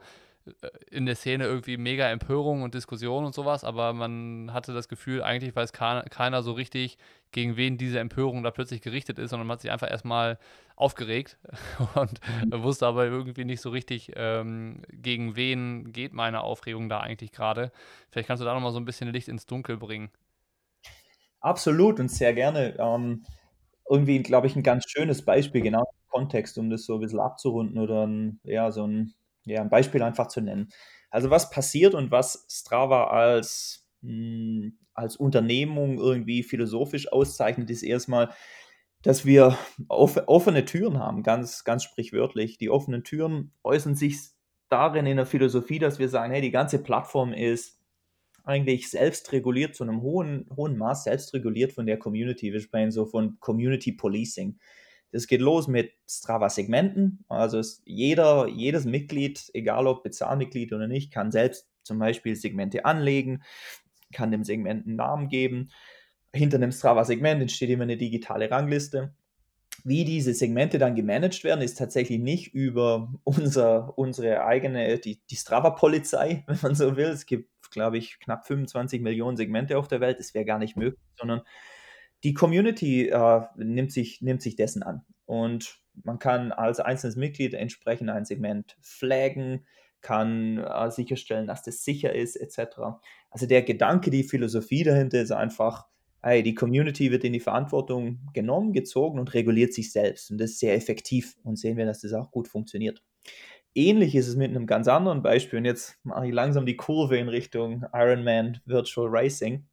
in 0.91 1.07
der 1.07 1.17
Szene 1.17 1.45
irgendwie 1.45 1.77
mega 1.77 2.09
Empörung 2.11 2.63
und 2.63 2.75
Diskussion 2.75 3.25
und 3.25 3.35
sowas, 3.35 3.65
aber 3.65 3.93
man 3.93 4.53
hatte 4.53 4.75
das 4.75 4.89
Gefühl, 4.89 5.23
eigentlich 5.23 5.57
weiß 5.57 5.73
keiner 5.73 6.43
so 6.43 6.53
richtig, 6.53 6.99
gegen 7.33 7.57
wen 7.57 7.79
diese 7.79 7.99
Empörung 7.99 8.43
da 8.43 8.51
plötzlich 8.51 8.83
gerichtet 8.83 9.19
ist, 9.19 9.31
sondern 9.31 9.47
man 9.47 9.55
hat 9.55 9.63
sich 9.63 9.71
einfach 9.71 9.91
erstmal 9.91 10.39
aufgeregt 10.77 11.39
und 11.95 12.21
mhm. 12.45 12.63
wusste 12.63 12.87
aber 12.87 13.07
irgendwie 13.07 13.45
nicht 13.45 13.61
so 13.61 13.71
richtig, 13.71 14.13
ähm, 14.17 14.83
gegen 14.91 15.35
wen 15.37 15.93
geht 15.93 16.13
meine 16.13 16.43
Aufregung 16.43 16.89
da 16.89 17.01
eigentlich 17.01 17.33
gerade. 17.33 17.73
Vielleicht 18.11 18.29
kannst 18.29 18.41
du 18.41 18.45
da 18.45 18.55
nochmal 18.55 18.73
so 18.73 18.79
ein 18.79 18.85
bisschen 18.85 19.11
Licht 19.11 19.29
ins 19.29 19.47
Dunkel 19.47 19.79
bringen. 19.79 20.11
Absolut 21.41 22.01
und 22.01 22.11
sehr 22.11 22.35
gerne. 22.35 22.77
Ähm, 22.79 23.25
irgendwie, 23.89 24.23
glaube 24.23 24.47
ich, 24.47 24.57
ein 24.57 24.63
ganz 24.63 24.85
schönes 24.89 25.25
Beispiel, 25.25 25.61
genau 25.61 25.81
im 25.81 26.09
Kontext, 26.11 26.57
um 26.59 26.71
das 26.71 26.85
so 26.85 26.95
ein 26.95 27.01
bisschen 27.01 27.21
abzurunden 27.21 27.79
oder 27.79 28.07
ein, 28.07 28.41
ja, 28.45 28.71
so 28.73 28.87
ein 28.87 29.15
ja, 29.45 29.61
ein 29.61 29.71
Beispiel 29.71 30.03
einfach 30.03 30.29
zu 30.29 30.41
nennen. 30.41 30.71
Also 31.11 31.31
was 31.31 31.51
passiert 31.51 31.95
und 31.95 32.11
was 32.11 32.47
Strava 32.51 33.09
als, 33.09 33.87
mh, 34.03 34.11
hm, 34.11 34.79
als 34.95 35.17
Unternehmung 35.17 35.99
irgendwie 35.99 36.43
philosophisch 36.43 37.11
auszeichnet, 37.11 37.71
ist 37.71 37.83
erstmal, 37.83 38.31
dass 39.03 39.27
wir 39.27 39.59
offene 39.89 40.65
Türen 40.65 40.99
haben, 40.99 41.23
ganz, 41.23 41.65
ganz 41.65 41.83
sprichwörtlich. 41.83 42.59
Die 42.59 42.71
offenen 42.71 43.05
Türen 43.05 43.53
äußern 43.63 43.97
sich 43.97 44.19
darin 44.69 45.07
in 45.07 45.17
der 45.17 45.27
Philosophie, 45.27 45.79
dass 45.79 45.99
wir 45.99 46.09
sagen, 46.09 46.33
hey, 46.33 46.41
die 46.41 46.51
ganze 46.51 46.83
Plattform 46.83 47.33
ist 47.33 47.81
eigentlich 48.45 48.91
selbst 48.91 49.33
reguliert 49.33 49.75
zu 49.75 49.85
einem 49.85 50.03
hohen, 50.03 50.47
hohen 50.55 50.77
Maß, 50.77 51.05
selbst 51.05 51.35
reguliert 51.35 51.73
von 51.73 51.87
der 51.87 51.99
Community. 51.99 52.53
Wir 52.53 52.61
sprechen 52.61 52.91
so 52.91 53.07
von 53.07 53.39
Community 53.41 53.93
Policing. 53.93 54.59
Es 55.15 55.27
geht 55.27 55.41
los 55.41 55.69
mit 55.69 55.93
Strava-Segmenten. 56.09 57.25
Also 57.29 57.61
jeder, 57.85 58.49
jedes 58.49 58.85
Mitglied, 58.85 59.51
egal 59.55 59.87
ob 59.87 60.03
Bezahlmitglied 60.03 60.73
oder 60.73 60.89
nicht, 60.89 61.13
kann 61.13 61.31
selbst 61.31 61.69
zum 61.83 61.99
Beispiel 61.99 62.35
Segmente 62.35 62.85
anlegen, 62.85 63.43
kann 64.13 64.31
dem 64.31 64.45
Segment 64.45 64.87
einen 64.87 64.97
Namen 64.97 65.29
geben. 65.29 65.71
Hinter 66.33 66.57
einem 66.57 66.73
Strava-Segment 66.73 67.43
entsteht 67.43 67.71
immer 67.71 67.85
eine 67.85 67.97
digitale 67.97 68.51
Rangliste. 68.51 69.15
Wie 69.85 70.05
diese 70.05 70.35
Segmente 70.35 70.79
dann 70.79 70.95
gemanagt 70.95 71.45
werden, 71.45 71.61
ist 71.61 71.79
tatsächlich 71.79 72.19
nicht 72.19 72.55
über 72.55 73.13
unser, 73.25 73.97
unsere 73.99 74.45
eigene, 74.45 74.99
die, 74.99 75.21
die 75.31 75.37
Strava-Polizei, 75.37 76.45
wenn 76.49 76.59
man 76.63 76.75
so 76.75 76.97
will. 76.97 77.07
Es 77.07 77.27
gibt, 77.27 77.51
glaube 77.71 77.99
ich, 77.99 78.19
knapp 78.21 78.47
25 78.47 79.01
Millionen 79.03 79.37
Segmente 79.37 79.79
auf 79.79 79.89
der 79.89 80.01
Welt. 80.01 80.19
Das 80.19 80.35
wäre 80.35 80.45
gar 80.45 80.59
nicht 80.59 80.77
möglich, 80.77 81.01
sondern 81.19 81.43
die 82.25 82.35
Community 82.35 83.09
äh, 83.09 83.43
nimmt, 83.57 83.93
sich, 83.93 84.23
nimmt 84.23 84.43
sich 84.43 84.57
dessen 84.57 84.83
an. 84.83 85.03
Und 85.27 85.79
man 86.03 86.19
kann 86.19 86.53
als 86.53 86.81
einzelnes 86.81 87.17
Mitglied 87.17 87.55
entsprechend 87.55 88.11
ein 88.11 88.25
Segment 88.25 88.77
flaggen, 88.81 89.67
kann 90.01 90.59
äh, 90.59 90.91
sicherstellen, 90.91 91.47
dass 91.47 91.63
das 91.63 91.85
sicher 91.85 92.15
ist, 92.15 92.37
etc. 92.37 92.79
Also 93.31 93.47
der 93.47 93.63
Gedanke, 93.63 94.11
die 94.11 94.25
Philosophie 94.25 94.85
dahinter 94.85 95.21
ist 95.21 95.33
einfach, 95.33 95.87
hey, 96.23 96.43
die 96.43 96.55
Community 96.55 97.11
wird 97.11 97.25
in 97.25 97.35
die 97.35 97.41
Verantwortung 97.41 98.21
genommen, 98.33 98.73
gezogen 98.73 99.19
und 99.19 99.35
reguliert 99.35 99.75
sich 99.75 99.93
selbst. 99.93 100.31
Und 100.31 100.39
das 100.39 100.53
ist 100.53 100.61
sehr 100.61 100.75
effektiv 100.75 101.37
und 101.43 101.57
sehen 101.57 101.77
wir, 101.77 101.85
dass 101.85 102.01
das 102.01 102.15
auch 102.15 102.31
gut 102.31 102.49
funktioniert. 102.49 103.03
Ähnlich 103.75 104.15
ist 104.15 104.29
es 104.29 104.37
mit 104.37 104.51
einem 104.51 104.67
ganz 104.67 104.89
anderen 104.89 105.23
Beispiel. 105.23 105.59
Und 105.59 105.65
jetzt 105.65 105.99
mache 106.05 106.27
ich 106.27 106.33
langsam 106.33 106.65
die 106.65 106.77
Kurve 106.77 107.19
in 107.19 107.29
Richtung 107.29 107.85
Ironman 107.93 108.61
Virtual 108.67 109.09
Racing. 109.11 109.67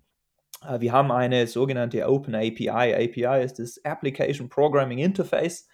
Äh, 0.67 0.79
wir 0.79 0.91
haben 0.91 1.11
eine 1.11 1.47
sogenannte 1.47 2.07
Open 2.07 2.35
API. 2.35 2.69
API 2.69 3.43
ist 3.43 3.59
das 3.59 3.83
Application 3.83 4.49
Programming 4.49 4.99
Interface. 4.99 5.67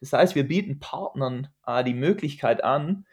Das 0.00 0.12
heißt, 0.12 0.34
wir 0.34 0.46
bieten 0.46 0.80
Partnern 0.80 1.48
äh, 1.66 1.84
die 1.84 1.94
Möglichkeit 1.94 2.64
an, 2.64 3.06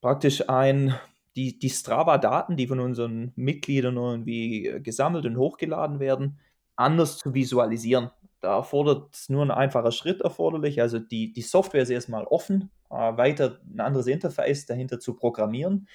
praktisch 0.00 0.48
ein, 0.48 0.94
die, 1.36 1.58
die 1.58 1.70
Strava-Daten, 1.70 2.56
die 2.56 2.66
von 2.66 2.80
unseren 2.80 3.32
Mitgliedern 3.36 3.96
irgendwie 3.96 4.66
äh, 4.66 4.80
gesammelt 4.80 5.26
und 5.26 5.36
hochgeladen 5.36 6.00
werden, 6.00 6.40
anders 6.76 7.18
zu 7.18 7.34
visualisieren. 7.34 8.10
Da 8.40 8.56
erfordert 8.56 9.14
es 9.14 9.28
nur 9.28 9.42
ein 9.42 9.50
einfacher 9.50 9.92
Schritt 9.92 10.22
erforderlich. 10.22 10.80
Also 10.80 10.98
die, 10.98 11.32
die 11.32 11.42
Software 11.42 11.82
ist 11.82 11.90
erstmal 11.90 12.24
offen, 12.24 12.70
weiter 12.88 13.60
ein 13.70 13.80
anderes 13.80 14.06
Interface 14.06 14.64
dahinter 14.64 14.98
zu 14.98 15.14
programmieren 15.14 15.86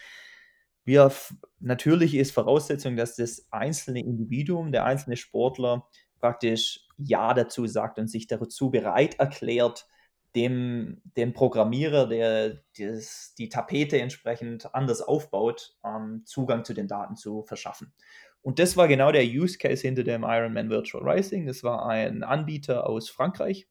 wir 0.86 1.12
natürlich 1.60 2.15
ist 2.15 2.32
Voraussetzung, 2.32 2.95
dass 2.95 3.15
das 3.15 3.48
einzelne 3.52 4.00
Individuum, 4.00 4.71
der 4.71 4.86
einzelne 4.86 5.17
Sportler 5.17 5.88
praktisch 6.19 6.88
Ja 6.98 7.34
dazu 7.34 7.67
sagt 7.67 8.00
und 8.00 8.08
sich 8.08 8.28
dazu 8.28 8.69
bereit 8.69 9.19
erklärt, 9.19 9.88
dem, 10.36 11.02
dem 11.17 11.34
Programmierer, 11.34 12.08
der 12.08 12.62
das, 12.78 13.34
die 13.38 13.50
Tapete 13.50 14.00
entsprechend 14.00 14.74
anders 14.76 15.02
aufbaut, 15.02 15.78
ähm, 15.84 16.24
Zugang 16.26 16.65
zu 16.65 16.74
den 16.74 16.88
Daten 16.88 17.15
zu 17.15 17.43
verschaffen. 17.43 17.93
Und 18.41 18.60
das 18.60 18.78
war 18.78 18.88
genau 18.88 19.12
der 19.12 19.24
Use 19.24 19.58
Case 19.58 19.82
hinter 19.82 20.04
dem 20.04 20.24
Ironman 20.24 20.69
Virtual 20.69 21.04
Racing. 21.04 21.48
Das 21.48 21.63
war 21.63 21.88
ein 21.88 22.24
Anbieter 22.24 22.88
aus 22.88 23.10
Frankreich, 23.10 23.67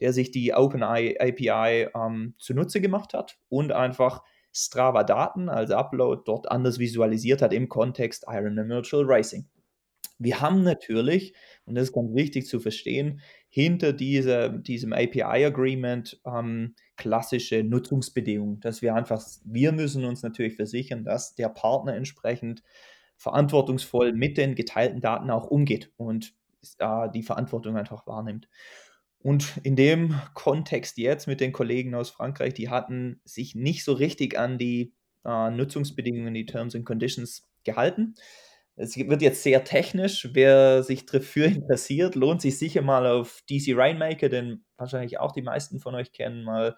der 0.00 0.12
sich 0.12 0.30
die 0.30 0.54
OpenAI 0.54 1.16
API 1.20 1.88
ähm, 1.94 2.34
zunutze 2.38 2.80
gemacht 2.80 3.12
hat 3.12 3.36
und 3.48 3.72
einfach 3.72 4.22
Strava-Daten 4.54 5.48
als 5.48 5.70
Upload 5.70 6.22
dort 6.24 6.50
anders 6.50 6.78
visualisiert 6.78 7.42
hat 7.42 7.52
im 7.52 7.68
Kontext 7.68 8.24
Ironman 8.28 8.68
Virtual 8.68 9.04
Racing. 9.04 9.46
Wir 10.18 10.40
haben 10.40 10.62
natürlich, 10.62 11.34
und 11.66 11.74
das 11.74 11.84
ist 11.84 11.92
ganz 11.92 12.14
wichtig 12.14 12.46
zu 12.46 12.60
verstehen, 12.60 13.20
hinter 13.48 13.92
diese, 13.92 14.60
diesem 14.60 14.92
API-Agreement 14.92 16.20
ähm, 16.24 16.74
klassische 16.96 17.64
Nutzungsbedingungen, 17.64 18.60
dass 18.60 18.80
wir 18.80 18.94
einfach, 18.94 19.20
wir 19.44 19.72
müssen 19.72 20.04
uns 20.04 20.22
natürlich 20.22 20.54
versichern, 20.54 21.04
dass 21.04 21.34
der 21.34 21.48
Partner 21.48 21.94
entsprechend 21.94 22.62
verantwortungsvoll 23.16 24.12
mit 24.12 24.38
den 24.38 24.54
geteilten 24.54 25.00
Daten 25.00 25.30
auch 25.30 25.46
umgeht 25.46 25.92
und 25.96 26.34
äh, 26.78 27.10
die 27.10 27.22
Verantwortung 27.22 27.76
einfach 27.76 28.06
wahrnimmt. 28.06 28.48
Und 29.24 29.58
in 29.62 29.74
dem 29.74 30.20
Kontext 30.34 30.98
jetzt 30.98 31.26
mit 31.26 31.40
den 31.40 31.52
Kollegen 31.52 31.94
aus 31.94 32.10
Frankreich, 32.10 32.52
die 32.52 32.68
hatten 32.68 33.22
sich 33.24 33.54
nicht 33.54 33.82
so 33.82 33.94
richtig 33.94 34.38
an 34.38 34.58
die 34.58 34.92
äh, 35.24 35.50
Nutzungsbedingungen, 35.50 36.34
die 36.34 36.44
Terms 36.44 36.74
and 36.74 36.84
Conditions 36.84 37.48
gehalten. 37.64 38.16
Es 38.76 38.98
wird 38.98 39.22
jetzt 39.22 39.42
sehr 39.42 39.64
technisch. 39.64 40.28
Wer 40.34 40.82
sich 40.82 41.06
dafür 41.06 41.46
interessiert, 41.46 42.16
lohnt 42.16 42.42
sich 42.42 42.58
sicher 42.58 42.82
mal 42.82 43.06
auf 43.06 43.42
DC 43.48 43.74
Rainmaker, 43.74 44.28
den 44.28 44.62
wahrscheinlich 44.76 45.18
auch 45.18 45.32
die 45.32 45.40
meisten 45.40 45.80
von 45.80 45.94
euch 45.94 46.12
kennen, 46.12 46.44
mal 46.44 46.76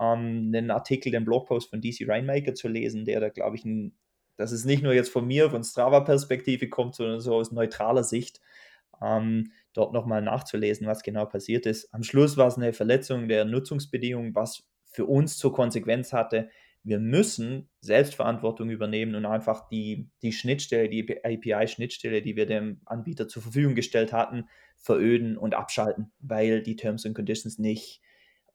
ähm, 0.00 0.50
den 0.50 0.72
Artikel, 0.72 1.12
den 1.12 1.24
Blogpost 1.24 1.70
von 1.70 1.80
DC 1.80 2.08
Rainmaker 2.08 2.54
zu 2.54 2.66
lesen, 2.66 3.04
der 3.04 3.20
da, 3.20 3.28
glaube 3.28 3.54
ich, 3.54 3.64
ein, 3.64 3.96
dass 4.36 4.50
es 4.50 4.64
nicht 4.64 4.82
nur 4.82 4.94
jetzt 4.94 5.12
von 5.12 5.28
mir, 5.28 5.48
von 5.48 5.62
Strava-Perspektive 5.62 6.68
kommt, 6.68 6.96
sondern 6.96 7.20
so 7.20 7.36
aus 7.36 7.52
neutraler 7.52 8.02
Sicht 8.02 8.40
ähm, 9.00 9.52
dort 9.78 9.92
nochmal 9.92 10.22
nachzulesen, 10.22 10.86
was 10.86 11.02
genau 11.02 11.24
passiert 11.26 11.66
ist. 11.66 11.92
Am 11.94 12.02
Schluss 12.02 12.36
war 12.36 12.48
es 12.48 12.56
eine 12.56 12.72
Verletzung 12.72 13.28
der 13.28 13.44
Nutzungsbedingungen, 13.44 14.34
was 14.34 14.68
für 14.84 15.06
uns 15.06 15.38
zur 15.38 15.52
Konsequenz 15.52 16.12
hatte, 16.12 16.48
wir 16.88 17.00
müssen 17.00 17.68
Selbstverantwortung 17.80 18.70
übernehmen 18.70 19.14
und 19.14 19.26
einfach 19.26 19.68
die, 19.68 20.08
die 20.22 20.32
Schnittstelle, 20.32 20.88
die 20.88 21.22
API-Schnittstelle, 21.22 22.22
die 22.22 22.36
wir 22.36 22.46
dem 22.46 22.80
Anbieter 22.86 23.28
zur 23.28 23.42
Verfügung 23.42 23.74
gestellt 23.74 24.12
hatten, 24.12 24.48
veröden 24.76 25.36
und 25.36 25.54
abschalten, 25.54 26.12
weil 26.20 26.62
die 26.62 26.76
Terms 26.76 27.04
and 27.04 27.14
Conditions 27.14 27.58
nicht, 27.58 28.00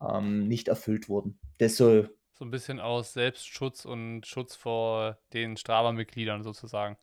ähm, 0.01 0.47
nicht 0.47 0.67
erfüllt 0.67 1.09
wurden. 1.09 1.39
Das 1.59 1.75
soll 1.75 2.15
so 2.33 2.45
ein 2.45 2.51
bisschen 2.51 2.79
aus 2.79 3.13
Selbstschutz 3.13 3.85
und 3.85 4.25
Schutz 4.25 4.55
vor 4.55 5.19
den 5.33 5.55
Strava-Mitgliedern 5.55 6.41
sozusagen. 6.43 6.97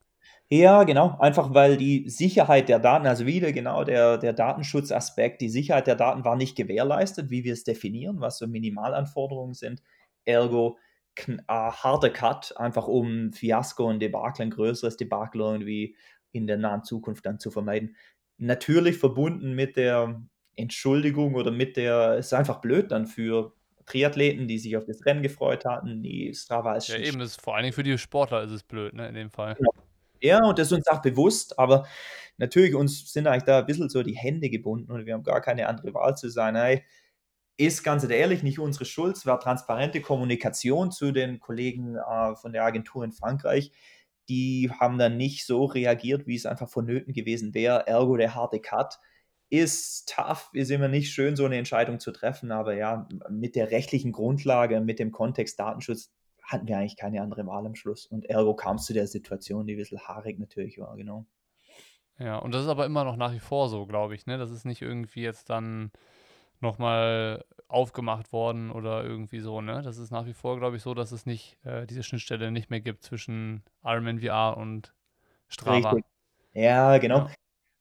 Ja, 0.52 0.82
genau. 0.82 1.16
Einfach 1.20 1.54
weil 1.54 1.76
die 1.76 2.08
Sicherheit 2.08 2.68
der 2.68 2.80
Daten, 2.80 3.06
also 3.06 3.24
wieder 3.24 3.52
genau 3.52 3.84
der, 3.84 4.18
der 4.18 4.32
Datenschutzaspekt, 4.32 5.40
die 5.40 5.48
Sicherheit 5.48 5.86
der 5.86 5.94
Daten 5.94 6.24
war 6.24 6.34
nicht 6.34 6.56
gewährleistet, 6.56 7.30
wie 7.30 7.44
wir 7.44 7.52
es 7.52 7.62
definieren, 7.62 8.20
was 8.20 8.38
so 8.38 8.48
Minimalanforderungen 8.48 9.54
sind. 9.54 9.80
Ergo, 10.24 10.76
äh, 11.28 11.36
harter 11.48 12.10
Cut, 12.10 12.56
einfach 12.56 12.88
um 12.88 13.32
Fiasko 13.32 13.84
und 13.88 14.00
Debakel, 14.00 14.42
ein 14.42 14.50
größeres 14.50 14.96
Debakel 14.96 15.40
irgendwie 15.40 15.94
in 16.32 16.48
der 16.48 16.56
nahen 16.56 16.82
Zukunft 16.82 17.26
dann 17.26 17.38
zu 17.38 17.52
vermeiden. 17.52 17.94
Natürlich 18.36 18.98
verbunden 18.98 19.54
mit 19.54 19.76
der 19.76 20.20
Entschuldigung 20.56 21.36
oder 21.36 21.52
mit 21.52 21.76
der, 21.76 22.16
es 22.18 22.26
ist 22.26 22.32
einfach 22.34 22.60
blöd 22.60 22.90
dann 22.90 23.06
für 23.06 23.52
Triathleten, 23.86 24.48
die 24.48 24.58
sich 24.58 24.76
auf 24.76 24.84
das 24.84 25.06
Rennen 25.06 25.22
gefreut 25.22 25.64
hatten, 25.64 26.02
die 26.02 26.34
Strava 26.34 26.72
als 26.72 26.88
Ja, 26.88 26.96
eben, 26.96 27.20
ist 27.20 27.40
vor 27.40 27.54
allen 27.54 27.64
Dingen 27.64 27.72
für 27.72 27.84
die 27.84 27.96
Sportler 27.98 28.42
ist 28.42 28.50
es 28.50 28.64
blöd, 28.64 28.94
ne, 28.94 29.08
in 29.08 29.14
dem 29.14 29.30
Fall. 29.30 29.54
Genau. 29.54 29.70
Ja, 30.22 30.44
und 30.44 30.58
das 30.58 30.68
ist 30.68 30.72
uns 30.72 30.88
auch 30.88 31.00
bewusst, 31.02 31.58
aber 31.58 31.86
natürlich 32.36 32.74
uns 32.74 33.12
sind 33.12 33.26
eigentlich 33.26 33.44
da 33.44 33.60
ein 33.60 33.66
bisschen 33.66 33.88
so 33.88 34.02
die 34.02 34.16
Hände 34.16 34.50
gebunden 34.50 34.92
und 34.92 35.06
wir 35.06 35.14
haben 35.14 35.22
gar 35.22 35.40
keine 35.40 35.66
andere 35.68 35.94
Wahl 35.94 36.16
zu 36.16 36.28
sein. 36.28 36.56
Hey, 36.56 36.84
ist 37.58 37.84
ganz 37.84 38.04
ehrlich 38.08 38.42
nicht 38.42 38.58
unsere 38.58 38.84
Schuld, 38.86 39.16
es 39.16 39.26
war 39.26 39.40
transparente 39.40 40.00
Kommunikation 40.02 40.92
zu 40.92 41.12
den 41.12 41.40
Kollegen 41.40 41.96
äh, 41.96 42.36
von 42.36 42.52
der 42.52 42.64
Agentur 42.64 43.04
in 43.04 43.12
Frankreich. 43.12 43.72
die 44.28 44.70
haben 44.80 44.98
dann 44.98 45.16
nicht 45.16 45.46
so 45.46 45.64
reagiert, 45.66 46.26
wie 46.26 46.36
es 46.36 46.46
einfach 46.46 46.68
vonnöten 46.70 47.12
gewesen 47.14 47.54
wäre. 47.54 47.86
Ergo 47.88 48.16
der 48.16 48.34
harte 48.34 48.60
Cut 48.60 48.98
ist 49.50 50.08
tough, 50.14 50.50
ist 50.54 50.70
immer 50.70 50.88
nicht 50.88 51.12
schön, 51.12 51.36
so 51.36 51.44
eine 51.46 51.56
Entscheidung 51.58 52.00
zu 52.00 52.12
treffen, 52.12 52.52
aber 52.52 52.74
ja, 52.76 53.08
mit 53.30 53.56
der 53.56 53.70
rechtlichen 53.72 54.12
Grundlage, 54.12 54.80
mit 54.80 54.98
dem 55.00 55.12
Kontext 55.12 55.58
Datenschutz 55.60 56.12
hatten 56.50 56.66
wir 56.66 56.78
eigentlich 56.78 56.96
keine 56.96 57.22
andere 57.22 57.46
Wahl 57.46 57.64
am 57.64 57.74
Schluss. 57.74 58.06
Und 58.06 58.26
ergo 58.26 58.54
kam 58.54 58.76
es 58.76 58.84
zu 58.84 58.92
der 58.92 59.06
Situation, 59.06 59.66
die 59.66 59.74
ein 59.74 59.78
bisschen 59.78 60.00
haarig 60.00 60.38
natürlich 60.38 60.78
war, 60.78 60.96
genau. 60.96 61.26
Ja, 62.18 62.36
und 62.38 62.52
das 62.52 62.62
ist 62.62 62.68
aber 62.68 62.86
immer 62.86 63.04
noch 63.04 63.16
nach 63.16 63.32
wie 63.32 63.38
vor 63.38 63.68
so, 63.68 63.86
glaube 63.86 64.14
ich, 64.14 64.26
ne? 64.26 64.36
Das 64.36 64.50
ist 64.50 64.64
nicht 64.64 64.82
irgendwie 64.82 65.22
jetzt 65.22 65.48
dann 65.48 65.90
nochmal 66.60 67.44
aufgemacht 67.68 68.32
worden 68.32 68.70
oder 68.70 69.04
irgendwie 69.04 69.40
so, 69.40 69.60
ne? 69.60 69.80
Das 69.82 69.96
ist 69.96 70.10
nach 70.10 70.26
wie 70.26 70.34
vor, 70.34 70.58
glaube 70.58 70.76
ich, 70.76 70.82
so, 70.82 70.92
dass 70.92 71.12
es 71.12 71.24
nicht, 71.24 71.56
äh, 71.64 71.86
diese 71.86 72.02
Schnittstelle 72.02 72.50
nicht 72.50 72.68
mehr 72.68 72.80
gibt 72.80 73.04
zwischen 73.04 73.62
Ironman 73.84 74.20
VR 74.20 74.56
und 74.56 74.92
Strava. 75.48 75.92
Richtig. 75.92 76.04
Ja, 76.52 76.98
genau. 76.98 77.18
Ja. 77.18 77.30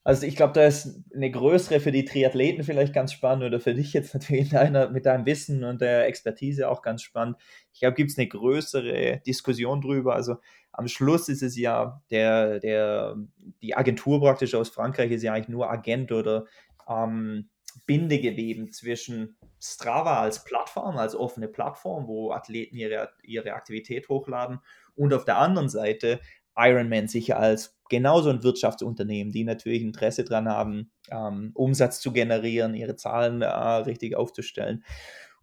Also 0.04 0.26
ich 0.26 0.36
glaube, 0.36 0.54
da 0.54 0.66
ist 0.66 1.04
eine 1.14 1.30
größere 1.30 1.80
für 1.82 1.92
die 1.92 2.06
Triathleten 2.06 2.64
vielleicht 2.64 2.94
ganz 2.94 3.12
spannend 3.12 3.44
oder 3.44 3.60
für 3.60 3.74
dich 3.74 3.94
jetzt 3.94 4.14
natürlich 4.14 4.50
deiner, 4.50 4.90
mit 4.90 5.06
deinem 5.06 5.26
Wissen 5.26 5.64
und 5.64 5.82
der 5.82 6.08
Expertise 6.08 6.70
auch 6.70 6.82
ganz 6.82 7.02
spannend. 7.02 7.38
Ich 7.74 7.82
glaube, 7.82 7.96
gibt 7.96 8.12
es 8.12 8.18
eine 8.18 8.28
größere 8.28 9.22
Diskussion 9.26 9.82
drüber. 9.82 10.16
Also 10.16 10.38
am 10.72 10.88
Schluss 10.88 11.28
ist 11.28 11.44
es 11.44 11.58
ja 11.58 12.02
der, 12.10 12.60
der, 12.60 13.18
die 13.62 13.76
Agentur 13.76 14.22
praktisch 14.22 14.56
aus 14.56 14.70
Frankreich 14.70 15.12
ist 15.12 15.24
ja 15.24 15.34
eigentlich 15.34 15.50
nur 15.50 15.70
Agent 15.70 16.12
oder 16.12 16.46
ähm, 16.88 17.50
Bindegeweben 17.86 18.72
zwischen 18.72 19.38
Strava 19.62 20.22
als 20.22 20.44
Plattform, 20.44 20.98
als 20.98 21.16
offene 21.16 21.48
Plattform, 21.48 22.08
wo 22.08 22.32
Athleten 22.32 22.78
ihre, 22.78 23.10
ihre 23.24 23.54
Aktivität 23.54 24.08
hochladen 24.08 24.60
und 24.96 25.14
auf 25.14 25.26
der 25.26 25.38
anderen 25.38 25.70
Seite 25.70 26.20
Ironman 26.60 27.08
sicher 27.08 27.40
als 27.40 27.80
genauso 27.90 28.30
ein 28.30 28.44
Wirtschaftsunternehmen, 28.44 29.34
die 29.34 29.44
natürlich 29.44 29.82
Interesse 29.82 30.24
daran 30.24 30.48
haben, 30.48 30.92
ähm, 31.12 31.52
Umsatz 31.56 32.00
zu 32.00 32.12
generieren, 32.12 32.76
ihre 32.76 32.96
Zahlen 32.96 33.42
äh, 33.42 33.48
richtig 33.48 34.16
aufzustellen. 34.16 34.84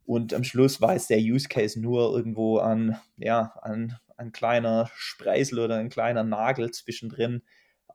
Und 0.05 0.33
am 0.33 0.44
Schluss 0.44 0.81
es 0.81 1.09
der 1.09 1.18
Use 1.18 1.48
Case 1.48 1.81
nur 1.81 2.14
irgendwo 2.14 2.59
an, 2.59 2.96
ja, 3.16 3.52
an 3.62 3.96
ein 4.16 4.33
kleiner 4.33 4.88
Spreisel 4.94 5.59
oder 5.59 5.76
ein 5.76 5.90
kleiner 5.90 6.22
Nagel 6.22 6.70
zwischendrin, 6.70 7.42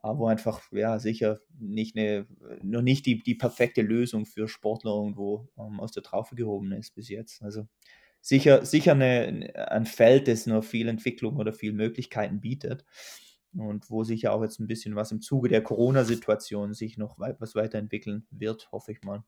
äh, 0.03 0.09
wo 0.09 0.27
einfach, 0.27 0.61
ja, 0.71 0.99
sicher 0.99 1.39
nicht 1.57 1.95
eine, 1.95 2.27
noch 2.61 2.81
nicht 2.81 3.05
die, 3.05 3.23
die 3.23 3.35
perfekte 3.35 3.81
Lösung 3.81 4.25
für 4.25 4.47
Sportler 4.47 4.91
irgendwo 4.91 5.47
ähm, 5.57 5.79
aus 5.79 5.93
der 5.93 6.03
Traufe 6.03 6.35
gehoben 6.35 6.73
ist 6.73 6.93
bis 6.95 7.09
jetzt. 7.09 7.41
Also 7.41 7.67
sicher, 8.21 8.65
sicher 8.65 8.93
eine, 8.93 9.53
ein 9.55 9.85
Feld, 9.85 10.27
das 10.27 10.45
noch 10.45 10.63
viel 10.63 10.87
Entwicklung 10.87 11.37
oder 11.37 11.53
viel 11.53 11.73
Möglichkeiten 11.73 12.39
bietet 12.39 12.85
und 13.53 13.89
wo 13.89 14.03
sich 14.03 14.23
ja 14.23 14.31
auch 14.31 14.41
jetzt 14.41 14.59
ein 14.59 14.67
bisschen 14.67 14.95
was 14.95 15.11
im 15.11 15.21
Zuge 15.21 15.49
der 15.49 15.63
Corona-Situation 15.63 16.73
sich 16.73 16.97
noch 16.97 17.17
was 17.17 17.55
weiterentwickeln 17.55 18.25
wird, 18.31 18.71
hoffe 18.71 18.91
ich 18.91 19.01
mal. 19.01 19.23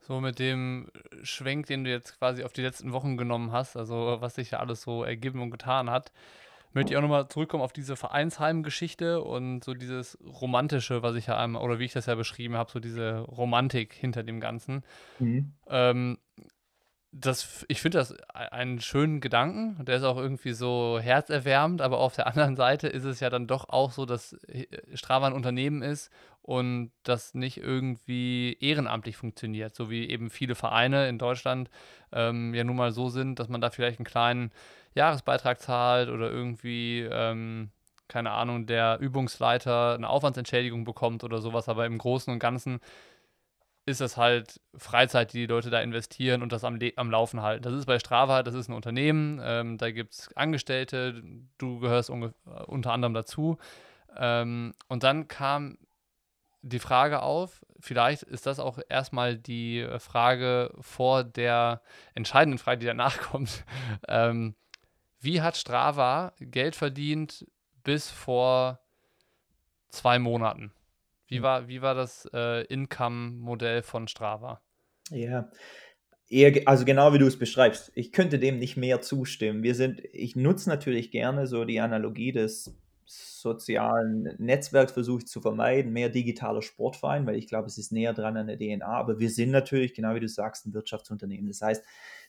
So 0.00 0.20
mit 0.20 0.40
dem 0.40 0.90
Schwenk, 1.22 1.66
den 1.66 1.84
du 1.84 1.90
jetzt 1.90 2.18
quasi 2.18 2.42
auf 2.42 2.52
die 2.52 2.62
letzten 2.62 2.92
Wochen 2.92 3.16
genommen 3.16 3.52
hast, 3.52 3.76
also 3.76 4.16
was 4.20 4.34
sich 4.34 4.50
ja 4.50 4.58
alles 4.58 4.82
so 4.82 5.04
ergeben 5.04 5.40
und 5.40 5.52
getan 5.52 5.88
hat, 5.90 6.12
möchte 6.72 6.92
ich 6.92 6.96
auch 6.96 7.02
nochmal 7.02 7.28
zurückkommen 7.28 7.62
auf 7.62 7.72
diese 7.72 7.96
Vereinsheim-Geschichte 7.96 9.22
und 9.22 9.62
so 9.62 9.74
dieses 9.74 10.18
Romantische, 10.24 11.02
was 11.02 11.14
ich 11.14 11.26
ja 11.26 11.38
einmal, 11.38 11.62
oder 11.62 11.78
wie 11.78 11.84
ich 11.84 11.92
das 11.92 12.06
ja 12.06 12.16
beschrieben 12.16 12.56
habe, 12.56 12.70
so 12.70 12.80
diese 12.80 13.20
Romantik 13.20 13.92
hinter 13.92 14.24
dem 14.24 14.40
Ganzen. 14.40 14.82
Mhm. 15.20 15.52
Ähm, 15.68 16.18
das, 17.14 17.66
ich 17.68 17.82
finde 17.82 17.98
das 17.98 18.14
einen 18.32 18.80
schönen 18.80 19.20
Gedanken. 19.20 19.84
Der 19.84 19.96
ist 19.98 20.02
auch 20.02 20.16
irgendwie 20.16 20.54
so 20.54 20.98
herzerwärmend, 21.00 21.82
aber 21.82 21.98
auf 21.98 22.14
der 22.14 22.26
anderen 22.28 22.56
Seite 22.56 22.88
ist 22.88 23.04
es 23.04 23.20
ja 23.20 23.28
dann 23.28 23.46
doch 23.46 23.68
auch 23.68 23.92
so, 23.92 24.06
dass 24.06 24.32
äh, 24.48 24.66
Strava 24.94 25.26
ein 25.26 25.34
Unternehmen 25.34 25.82
ist 25.82 26.10
und 26.40 26.90
das 27.02 27.34
nicht 27.34 27.58
irgendwie 27.58 28.56
ehrenamtlich 28.60 29.16
funktioniert, 29.16 29.76
so 29.76 29.90
wie 29.90 30.08
eben 30.08 30.30
viele 30.30 30.54
Vereine 30.54 31.08
in 31.08 31.18
Deutschland 31.18 31.70
ähm, 32.12 32.54
ja 32.54 32.64
nun 32.64 32.76
mal 32.76 32.92
so 32.92 33.10
sind, 33.10 33.38
dass 33.38 33.48
man 33.48 33.60
da 33.60 33.70
vielleicht 33.70 33.98
einen 33.98 34.06
kleinen 34.06 34.50
Jahresbeitrag 34.94 35.60
zahlt 35.60 36.08
oder 36.08 36.30
irgendwie, 36.30 37.06
ähm, 37.10 37.70
keine 38.08 38.32
Ahnung, 38.32 38.66
der 38.66 38.98
Übungsleiter 39.00 39.94
eine 39.94 40.08
Aufwandsentschädigung 40.08 40.84
bekommt 40.84 41.24
oder 41.24 41.40
sowas, 41.40 41.68
aber 41.68 41.86
im 41.86 41.98
Großen 41.98 42.32
und 42.32 42.38
Ganzen 42.38 42.80
ist 43.84 44.00
das 44.00 44.16
halt 44.16 44.60
Freizeit, 44.76 45.32
die 45.32 45.38
die 45.38 45.46
Leute 45.46 45.70
da 45.70 45.80
investieren 45.80 46.42
und 46.42 46.52
das 46.52 46.64
am, 46.64 46.78
am 46.96 47.10
Laufen 47.10 47.42
halten. 47.42 47.62
Das 47.62 47.72
ist 47.72 47.86
bei 47.86 47.98
Strava, 47.98 48.42
das 48.42 48.54
ist 48.54 48.68
ein 48.68 48.74
Unternehmen, 48.74 49.40
ähm, 49.42 49.78
da 49.78 49.90
gibt 49.90 50.14
es 50.14 50.36
Angestellte, 50.36 51.22
du 51.58 51.80
gehörst 51.80 52.10
unter 52.10 52.92
anderem 52.92 53.14
dazu. 53.14 53.58
Ähm, 54.16 54.74
und 54.88 55.02
dann 55.02 55.26
kam 55.26 55.78
die 56.62 56.78
Frage 56.78 57.22
auf, 57.22 57.64
vielleicht 57.80 58.22
ist 58.22 58.46
das 58.46 58.60
auch 58.60 58.78
erstmal 58.88 59.36
die 59.36 59.84
Frage 59.98 60.72
vor 60.80 61.24
der 61.24 61.82
entscheidenden 62.14 62.58
Frage, 62.58 62.78
die 62.78 62.86
danach 62.86 63.18
kommt. 63.30 63.64
Ähm, 64.06 64.54
wie 65.20 65.42
hat 65.42 65.56
Strava 65.56 66.32
Geld 66.38 66.76
verdient 66.76 67.46
bis 67.82 68.10
vor 68.10 68.78
zwei 69.88 70.20
Monaten? 70.20 70.72
Wie 71.32 71.38
hm. 71.38 71.42
war, 71.42 71.68
wie 71.68 71.80
war 71.80 71.94
das 71.94 72.28
äh, 72.34 72.64
Income-Modell 72.66 73.82
von 73.82 74.06
Strava? 74.06 74.60
Ja, 75.10 75.50
eher, 76.28 76.62
also 76.66 76.84
genau 76.84 77.14
wie 77.14 77.18
du 77.18 77.26
es 77.26 77.38
beschreibst. 77.38 77.90
Ich 77.94 78.12
könnte 78.12 78.38
dem 78.38 78.58
nicht 78.58 78.76
mehr 78.76 79.00
zustimmen. 79.00 79.62
Wir 79.62 79.74
sind, 79.74 80.02
ich 80.12 80.36
nutze 80.36 80.68
natürlich 80.68 81.10
gerne 81.10 81.46
so 81.46 81.64
die 81.64 81.80
Analogie 81.80 82.32
des 82.32 82.78
sozialen 83.06 84.34
Netzwerks, 84.38 84.92
versuche 84.92 85.20
ich 85.20 85.26
zu 85.26 85.40
vermeiden, 85.40 85.92
mehr 85.92 86.10
digitaler 86.10 86.60
Sportverein, 86.60 87.26
weil 87.26 87.36
ich 87.36 87.48
glaube, 87.48 87.66
es 87.66 87.78
ist 87.78 87.92
näher 87.92 88.12
dran 88.12 88.36
an 88.36 88.46
der 88.46 88.58
DNA. 88.58 88.86
Aber 88.86 89.18
wir 89.18 89.30
sind 89.30 89.50
natürlich, 89.50 89.94
genau 89.94 90.14
wie 90.14 90.20
du 90.20 90.28
sagst, 90.28 90.66
ein 90.66 90.74
Wirtschaftsunternehmen. 90.74 91.48
Das 91.48 91.62
heißt, 91.62 91.82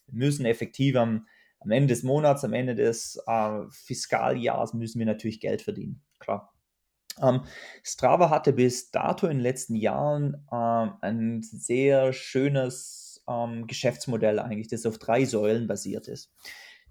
wir 0.07 0.25
müssen 0.25 0.45
effektiv 0.45 0.95
am, 0.95 1.27
am 1.59 1.71
Ende 1.71 1.87
des 1.87 2.03
Monats, 2.03 2.45
am 2.45 2.53
Ende 2.53 2.75
des 2.75 3.21
äh, 3.27 3.63
Fiskaljahres 3.69 4.73
müssen 4.73 4.99
wir 4.99 5.05
natürlich 5.05 5.41
Geld 5.41 5.61
verdienen. 5.61 6.01
Klar. 6.19 6.52
Ähm, 7.21 7.43
Strava 7.83 8.29
hatte 8.29 8.53
bis 8.53 8.91
dato 8.91 9.27
in 9.27 9.37
den 9.37 9.43
letzten 9.43 9.75
Jahren 9.75 10.47
ähm, 10.51 10.93
ein 11.01 11.43
sehr 11.43 12.13
schönes 12.13 13.23
ähm, 13.27 13.67
Geschäftsmodell 13.67 14.39
eigentlich, 14.39 14.67
das 14.67 14.85
auf 14.85 14.97
drei 14.97 15.25
Säulen 15.25 15.67
basiert 15.67 16.07
ist. 16.07 16.31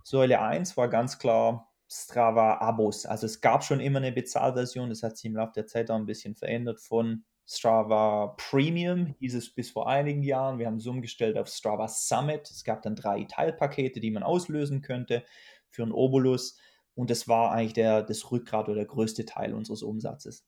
Säule 0.05 0.41
1 0.41 0.77
war 0.77 0.89
ganz 0.89 1.19
klar 1.19 1.73
Strava-Abos. 1.89 3.07
Also 3.07 3.27
es 3.27 3.41
gab 3.41 3.65
schon 3.65 3.81
immer 3.81 3.99
eine 3.99 4.13
Bezahlversion, 4.13 4.89
das 4.89 5.03
hat 5.03 5.17
sich 5.17 5.27
im 5.27 5.37
Laufe 5.37 5.53
der 5.55 5.67
Zeit 5.67 5.91
auch 5.91 5.97
ein 5.97 6.07
bisschen 6.07 6.35
verändert 6.35 6.81
von 6.81 7.25
Strava 7.47 8.35
Premium, 8.39 9.15
hieß 9.19 9.35
es 9.35 9.55
bis 9.55 9.71
vor 9.71 9.89
einigen 9.89 10.23
Jahren. 10.23 10.59
Wir 10.59 10.67
haben 10.67 10.77
es 10.77 10.87
umgestellt 10.87 11.37
auf 11.37 11.49
Strava 11.49 11.89
Summit. 11.89 12.51
Es 12.51 12.65
gab 12.65 12.83
dann 12.83 12.97
drei 12.97 13.25
Teilpakete, 13.25 14.01
die 14.01 14.11
man 14.11 14.23
auslösen 14.23 14.81
könnte 14.81 15.25
für 15.69 15.83
einen 15.83 15.93
Obolus. 15.93 16.57
Und 16.95 17.11
das 17.11 17.29
war 17.29 17.53
eigentlich 17.53 17.73
der, 17.73 18.03
das 18.03 18.31
Rückgrat 18.31 18.69
oder 18.69 18.77
der 18.77 18.87
größte 18.87 19.25
Teil 19.25 19.55
unseres 19.55 19.83
Umsatzes. 19.83 20.47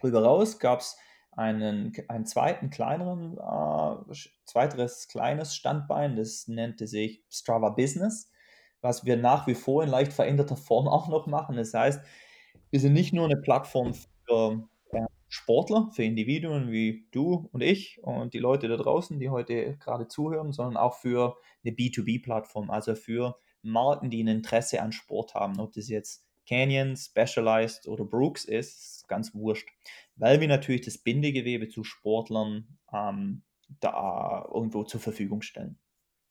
Darüber 0.00 0.22
raus 0.22 0.58
gab 0.58 0.80
es 0.80 0.96
einen, 1.32 1.92
einen 2.08 2.26
zweiten 2.26 2.70
kleineren, 2.70 3.38
äh, 3.38 4.14
zweiteres 4.44 5.08
kleines 5.08 5.54
Standbein, 5.54 6.16
das 6.16 6.48
nannte 6.48 6.86
sich 6.86 7.22
Strava 7.28 7.70
Business, 7.70 8.30
was 8.80 9.04
wir 9.04 9.16
nach 9.16 9.46
wie 9.46 9.54
vor 9.54 9.84
in 9.84 9.90
leicht 9.90 10.12
veränderter 10.12 10.56
Form 10.56 10.88
auch 10.88 11.08
noch 11.08 11.26
machen. 11.26 11.56
Das 11.56 11.74
heißt, 11.74 12.00
wir 12.70 12.80
sind 12.80 12.92
nicht 12.92 13.12
nur 13.12 13.26
eine 13.26 13.36
Plattform 13.36 13.94
für 13.94 14.68
äh, 14.92 15.00
Sportler, 15.28 15.90
für 15.92 16.02
Individuen 16.02 16.72
wie 16.72 17.06
du 17.12 17.48
und 17.52 17.62
ich 17.62 18.00
und 18.02 18.34
die 18.34 18.38
Leute 18.38 18.68
da 18.68 18.76
draußen, 18.76 19.20
die 19.20 19.30
heute 19.30 19.76
gerade 19.78 20.08
zuhören, 20.08 20.52
sondern 20.52 20.76
auch 20.76 20.94
für 20.94 21.36
eine 21.64 21.74
B2B-Plattform, 21.74 22.70
also 22.70 22.96
für 22.96 23.36
Marken, 23.62 24.10
die 24.10 24.22
ein 24.22 24.28
Interesse 24.28 24.82
an 24.82 24.92
Sport 24.92 25.34
haben. 25.34 25.60
Ob 25.60 25.72
das 25.72 25.88
jetzt 25.88 26.24
Canyon, 26.46 26.96
Specialized 26.96 27.86
oder 27.86 28.04
Brooks 28.04 28.44
ist, 28.44 29.06
ganz 29.08 29.34
wurscht. 29.34 29.68
Weil 30.16 30.40
wir 30.40 30.48
natürlich 30.48 30.82
das 30.82 30.98
Bindegewebe 30.98 31.68
zu 31.68 31.84
Sportlern 31.84 32.78
ähm, 32.92 33.42
da 33.80 34.48
irgendwo 34.52 34.84
zur 34.84 35.00
Verfügung 35.00 35.42
stellen. 35.42 35.78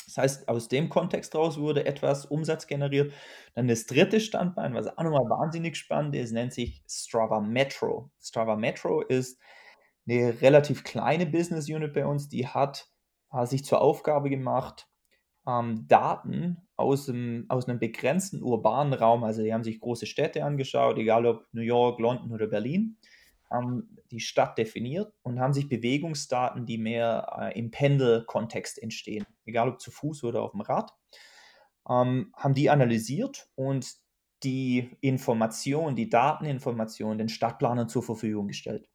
Das 0.05 0.17
heißt, 0.17 0.49
aus 0.49 0.67
dem 0.67 0.89
Kontext 0.89 1.35
raus 1.35 1.59
wurde 1.59 1.85
etwas 1.85 2.25
Umsatz 2.25 2.65
generiert. 2.65 3.13
Dann 3.53 3.67
das 3.67 3.85
dritte 3.85 4.19
Standbein, 4.19 4.73
was 4.73 4.87
auch 4.87 5.03
nochmal 5.03 5.29
wahnsinnig 5.29 5.77
spannend 5.77 6.15
ist, 6.15 6.31
nennt 6.31 6.51
sich 6.51 6.83
Strava 6.89 7.39
Metro. 7.39 8.11
Strava 8.19 8.55
Metro 8.55 9.01
ist 9.01 9.39
eine 10.07 10.41
relativ 10.41 10.83
kleine 10.83 11.27
Business 11.27 11.69
Unit 11.69 11.93
bei 11.93 12.07
uns, 12.07 12.27
die 12.27 12.47
hat, 12.47 12.89
hat 13.29 13.49
sich 13.49 13.63
zur 13.63 13.81
Aufgabe 13.81 14.31
gemacht, 14.31 14.88
ähm, 15.49 15.87
Daten 15.87 16.57
aus, 16.75 17.07
dem, 17.07 17.45
aus 17.49 17.67
einem 17.67 17.79
begrenzten 17.79 18.43
urbanen 18.43 18.93
Raum, 18.93 19.23
also 19.23 19.41
die 19.41 19.53
haben 19.53 19.63
sich 19.63 19.79
große 19.79 20.05
Städte 20.05 20.43
angeschaut, 20.43 20.97
egal 20.97 21.25
ob 21.25 21.47
New 21.51 21.61
York, 21.61 21.99
London 21.99 22.31
oder 22.31 22.47
Berlin, 22.47 22.97
haben 23.49 23.97
die 24.11 24.19
Stadt 24.19 24.57
definiert 24.57 25.11
und 25.23 25.39
haben 25.39 25.53
sich 25.53 25.67
Bewegungsdaten, 25.67 26.65
die 26.65 26.77
mehr 26.77 27.35
äh, 27.39 27.59
im 27.59 27.71
Pendelkontext 27.71 28.81
entstehen, 28.81 29.25
egal 29.45 29.69
ob 29.69 29.81
zu 29.81 29.91
Fuß 29.91 30.23
oder 30.23 30.43
auf 30.43 30.51
dem 30.51 30.61
Rad, 30.61 30.93
ähm, 31.89 32.31
haben 32.35 32.53
die 32.53 32.69
analysiert 32.69 33.49
und 33.55 33.91
die 34.43 34.89
Information, 35.01 35.95
die 35.95 36.09
Dateninformation 36.09 37.17
den 37.17 37.29
Stadtplanern 37.29 37.89
zur 37.89 38.03
Verfügung 38.03 38.47
gestellt. 38.47 38.87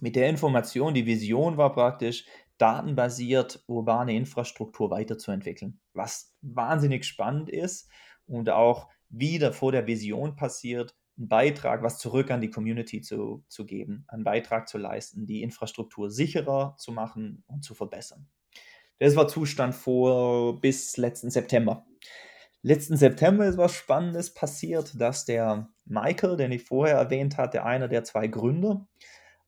Mit 0.00 0.16
der 0.16 0.28
Information, 0.28 0.94
die 0.94 1.04
Vision 1.04 1.56
war 1.56 1.74
praktisch, 1.74 2.24
datenbasiert 2.60 3.64
urbane 3.66 4.14
Infrastruktur 4.14 4.90
weiterzuentwickeln, 4.90 5.80
was 5.94 6.34
wahnsinnig 6.42 7.04
spannend 7.04 7.48
ist 7.48 7.90
und 8.26 8.50
auch 8.50 8.88
wieder 9.08 9.52
vor 9.52 9.72
der 9.72 9.86
Vision 9.86 10.36
passiert, 10.36 10.94
einen 11.18 11.28
Beitrag, 11.28 11.82
was 11.82 11.98
zurück 11.98 12.30
an 12.30 12.40
die 12.40 12.50
Community 12.50 13.00
zu, 13.00 13.44
zu 13.48 13.66
geben, 13.66 14.04
einen 14.08 14.24
Beitrag 14.24 14.68
zu 14.68 14.78
leisten, 14.78 15.26
die 15.26 15.42
Infrastruktur 15.42 16.10
sicherer 16.10 16.76
zu 16.78 16.92
machen 16.92 17.44
und 17.46 17.64
zu 17.64 17.74
verbessern. 17.74 18.28
Das 18.98 19.16
war 19.16 19.28
Zustand 19.28 19.74
vor 19.74 20.60
bis 20.60 20.96
letzten 20.96 21.30
September. 21.30 21.86
Letzten 22.62 22.96
September 22.96 23.46
ist 23.46 23.56
was 23.56 23.72
Spannendes 23.72 24.34
passiert, 24.34 25.00
dass 25.00 25.24
der 25.24 25.70
Michael, 25.86 26.36
den 26.36 26.52
ich 26.52 26.64
vorher 26.64 26.96
erwähnt 26.96 27.38
hatte, 27.38 27.64
einer 27.64 27.88
der 27.88 28.04
zwei 28.04 28.26
Gründer, 28.26 28.86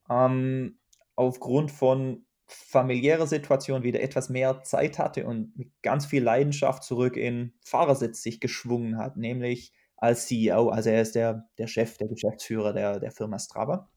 ähm, 0.08 0.78
aufgrund 1.14 1.70
von 1.70 2.24
familiärer 2.52 3.26
Situation 3.26 3.82
wieder 3.82 4.00
etwas 4.00 4.28
mehr 4.28 4.62
Zeit 4.62 4.98
hatte 4.98 5.26
und 5.26 5.56
mit 5.56 5.70
ganz 5.82 6.06
viel 6.06 6.22
Leidenschaft 6.22 6.84
zurück 6.84 7.16
in 7.16 7.52
Fahrersitz 7.64 8.22
sich 8.22 8.40
geschwungen 8.40 8.98
hat, 8.98 9.16
nämlich 9.16 9.72
als 9.96 10.26
CEO. 10.26 10.68
Also 10.68 10.90
er 10.90 11.02
ist 11.02 11.14
der, 11.14 11.48
der 11.58 11.68
Chef, 11.68 11.96
der 11.96 12.08
Geschäftsführer 12.08 12.72
der, 12.72 12.98
der 12.98 13.12
Firma 13.12 13.38
Strava. 13.38 13.88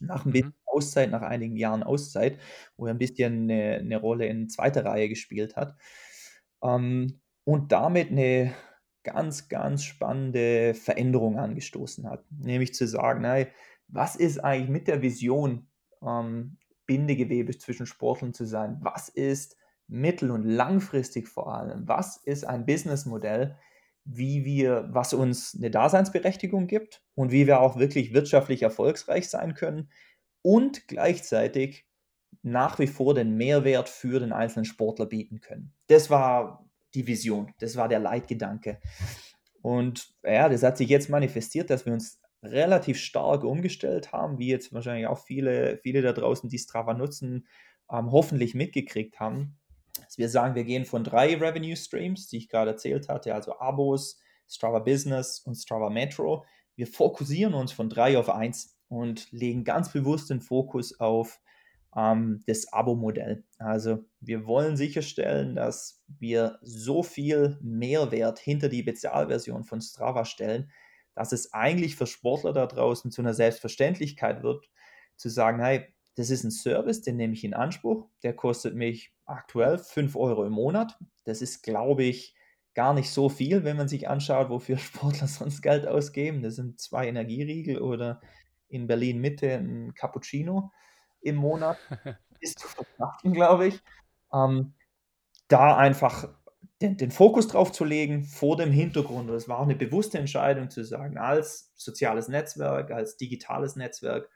Nach 0.00 0.26
ein 0.26 0.32
bisschen 0.32 0.48
mhm. 0.48 0.54
Auszeit, 0.66 1.10
nach 1.10 1.22
einigen 1.22 1.56
Jahren 1.56 1.82
Auszeit, 1.82 2.38
wo 2.76 2.86
er 2.86 2.92
ein 2.92 2.98
bisschen 2.98 3.50
eine, 3.50 3.76
eine 3.76 3.96
Rolle 3.96 4.26
in 4.26 4.48
zweiter 4.48 4.84
Reihe 4.84 5.08
gespielt 5.08 5.56
hat. 5.56 5.76
Ähm, 6.62 7.20
und 7.44 7.72
damit 7.72 8.10
eine 8.10 8.54
ganz, 9.04 9.48
ganz 9.48 9.84
spannende 9.84 10.74
Veränderung 10.74 11.38
angestoßen 11.38 12.10
hat. 12.10 12.24
Nämlich 12.30 12.74
zu 12.74 12.88
sagen, 12.88 13.22
nein, 13.22 13.46
was 13.88 14.16
ist 14.16 14.40
eigentlich 14.40 14.68
mit 14.68 14.88
der 14.88 15.00
Vision, 15.00 15.68
ähm, 16.02 16.58
Bindegewebe 16.86 17.56
zwischen 17.58 17.86
Sportlern 17.86 18.34
zu 18.34 18.44
sein? 18.44 18.78
Was 18.80 19.08
ist 19.08 19.56
mittel- 19.88 20.30
und 20.30 20.44
langfristig 20.44 21.28
vor 21.28 21.54
allem? 21.54 21.86
Was 21.86 22.16
ist 22.16 22.44
ein 22.44 22.66
Businessmodell, 22.66 23.56
wie 24.04 24.44
wir, 24.44 24.88
was 24.92 25.12
uns 25.12 25.54
eine 25.56 25.70
Daseinsberechtigung 25.70 26.66
gibt 26.66 27.02
und 27.14 27.32
wie 27.32 27.46
wir 27.46 27.60
auch 27.60 27.76
wirklich 27.76 28.14
wirtschaftlich 28.14 28.62
erfolgsreich 28.62 29.28
sein 29.28 29.54
können 29.54 29.90
und 30.42 30.86
gleichzeitig 30.86 31.86
nach 32.42 32.78
wie 32.78 32.86
vor 32.86 33.14
den 33.14 33.36
Mehrwert 33.36 33.88
für 33.88 34.20
den 34.20 34.32
einzelnen 34.32 34.64
Sportler 34.64 35.06
bieten 35.06 35.40
können. 35.40 35.72
Das 35.88 36.10
war 36.10 36.70
die 36.94 37.06
Vision, 37.06 37.52
das 37.58 37.76
war 37.76 37.88
der 37.88 37.98
Leitgedanke. 37.98 38.80
Und 39.60 40.14
ja, 40.22 40.48
das 40.48 40.62
hat 40.62 40.78
sich 40.78 40.88
jetzt 40.88 41.10
manifestiert, 41.10 41.70
dass 41.70 41.86
wir 41.86 41.92
uns 41.92 42.20
relativ 42.50 42.98
stark 42.98 43.44
umgestellt 43.44 44.12
haben, 44.12 44.38
wie 44.38 44.48
jetzt 44.48 44.72
wahrscheinlich 44.72 45.06
auch 45.06 45.18
viele, 45.18 45.78
viele 45.82 46.02
da 46.02 46.12
draußen, 46.12 46.48
die 46.48 46.58
Strava 46.58 46.94
nutzen, 46.94 47.46
ähm, 47.90 48.10
hoffentlich 48.12 48.54
mitgekriegt 48.54 49.20
haben. 49.20 49.58
Dass 50.04 50.18
wir 50.18 50.28
sagen, 50.28 50.54
wir 50.54 50.64
gehen 50.64 50.84
von 50.84 51.04
drei 51.04 51.36
Revenue 51.36 51.76
Streams, 51.76 52.28
die 52.28 52.38
ich 52.38 52.48
gerade 52.48 52.72
erzählt 52.72 53.08
hatte, 53.08 53.34
also 53.34 53.58
Abos, 53.58 54.20
Strava 54.48 54.80
Business 54.80 55.40
und 55.40 55.54
Strava 55.54 55.90
Metro. 55.90 56.44
Wir 56.74 56.86
fokussieren 56.86 57.54
uns 57.54 57.72
von 57.72 57.88
drei 57.88 58.18
auf 58.18 58.28
eins 58.28 58.78
und 58.88 59.30
legen 59.32 59.64
ganz 59.64 59.92
bewusst 59.92 60.30
den 60.30 60.40
Fokus 60.40 61.00
auf 61.00 61.40
ähm, 61.96 62.42
das 62.46 62.72
Abo-Modell. 62.72 63.44
Also 63.58 64.04
wir 64.20 64.46
wollen 64.46 64.76
sicherstellen, 64.76 65.56
dass 65.56 66.04
wir 66.18 66.58
so 66.62 67.02
viel 67.02 67.58
Mehrwert 67.62 68.38
hinter 68.38 68.68
die 68.68 68.82
Bezahlversion 68.82 69.64
von 69.64 69.80
Strava 69.80 70.24
stellen, 70.24 70.70
dass 71.16 71.32
es 71.32 71.52
eigentlich 71.52 71.96
für 71.96 72.06
Sportler 72.06 72.52
da 72.52 72.66
draußen 72.66 73.10
zu 73.10 73.22
einer 73.22 73.34
Selbstverständlichkeit 73.34 74.42
wird, 74.42 74.70
zu 75.16 75.28
sagen, 75.30 75.60
hey, 75.60 75.92
das 76.14 76.30
ist 76.30 76.44
ein 76.44 76.50
Service, 76.50 77.02
den 77.02 77.16
nehme 77.16 77.32
ich 77.32 77.42
in 77.42 77.54
Anspruch, 77.54 78.06
der 78.22 78.36
kostet 78.36 78.74
mich 78.74 79.12
aktuell 79.24 79.78
5 79.78 80.14
Euro 80.14 80.44
im 80.44 80.52
Monat. 80.52 80.98
Das 81.24 81.42
ist, 81.42 81.62
glaube 81.62 82.04
ich, 82.04 82.36
gar 82.74 82.92
nicht 82.92 83.10
so 83.10 83.28
viel, 83.28 83.64
wenn 83.64 83.78
man 83.78 83.88
sich 83.88 84.08
anschaut, 84.08 84.50
wofür 84.50 84.78
Sportler 84.78 85.26
sonst 85.26 85.62
Geld 85.62 85.88
ausgeben. 85.88 86.42
Das 86.42 86.54
sind 86.54 86.80
zwei 86.80 87.08
Energieriegel 87.08 87.80
oder 87.80 88.20
in 88.68 88.86
Berlin 88.86 89.18
Mitte 89.20 89.52
ein 89.52 89.94
Cappuccino 89.94 90.70
im 91.22 91.36
Monat. 91.36 91.78
Ist 92.40 92.58
zu 92.58 92.68
verkraften, 92.68 93.32
glaube 93.32 93.68
ich. 93.68 93.80
Ähm, 94.32 94.74
da 95.48 95.76
einfach 95.76 96.28
den, 96.82 96.96
den, 96.96 97.10
Fokus 97.10 97.48
drauf 97.48 97.72
zu 97.72 97.84
legen 97.84 98.24
vor 98.24 98.56
dem 98.56 98.70
Hintergrund. 98.70 99.30
Es 99.30 99.48
war 99.48 99.58
auch 99.58 99.64
eine 99.64 99.76
bewusste 99.76 100.18
Entscheidung 100.18 100.70
zu 100.70 100.84
sagen, 100.84 101.16
als 101.16 101.72
soziales 101.74 102.28
Netzwerk, 102.28 102.90
als 102.90 103.16
digitales 103.16 103.76
Netzwerk 103.76 104.28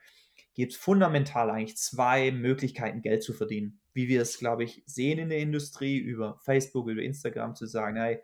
gibt 0.55 0.72
es 0.72 0.78
fundamental 0.78 1.51
eigentlich 1.51 1.76
zwei 1.76 2.30
Möglichkeiten, 2.30 3.03
Geld 3.03 3.22
zu 3.22 3.32
verdienen. 3.32 3.80
Wie 3.93 4.09
wir 4.09 4.22
es, 4.22 4.38
glaube 4.38 4.64
ich, 4.64 4.82
sehen 4.86 5.18
in 5.18 5.28
der 5.28 5.38
Industrie, 5.38 5.99
über 5.99 6.38
Facebook, 6.45 6.88
über 6.88 7.03
Instagram 7.03 7.55
zu 7.55 7.66
sagen, 7.66 7.97
hey, 7.97 8.22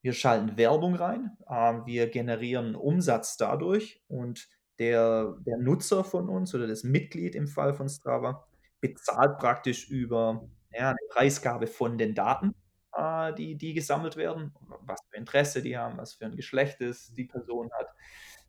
wir 0.00 0.12
schalten 0.12 0.56
Werbung 0.56 0.94
rein, 0.94 1.30
äh, 1.48 1.74
wir 1.86 2.08
generieren 2.08 2.74
Umsatz 2.74 3.36
dadurch 3.36 4.02
und 4.08 4.48
der, 4.78 5.36
der 5.46 5.58
Nutzer 5.58 6.04
von 6.04 6.28
uns 6.28 6.54
oder 6.54 6.66
das 6.66 6.82
Mitglied 6.82 7.34
im 7.34 7.46
Fall 7.46 7.74
von 7.74 7.88
Strava 7.88 8.46
bezahlt 8.80 9.38
praktisch 9.38 9.88
über 9.88 10.46
ja, 10.72 10.90
eine 10.90 10.98
Preisgabe 11.10 11.66
von 11.66 11.96
den 11.96 12.14
Daten 12.14 12.54
äh, 12.96 13.34
die, 13.34 13.56
die 13.56 13.74
gesammelt 13.74 14.16
werden, 14.16 14.54
was 14.80 15.00
für 15.10 15.16
Interesse 15.16 15.62
die 15.62 15.76
haben, 15.76 15.98
was 15.98 16.14
für 16.14 16.26
ein 16.26 16.36
Geschlecht 16.36 16.80
es 16.80 17.12
die 17.12 17.24
Person 17.24 17.70
hat, 17.78 17.88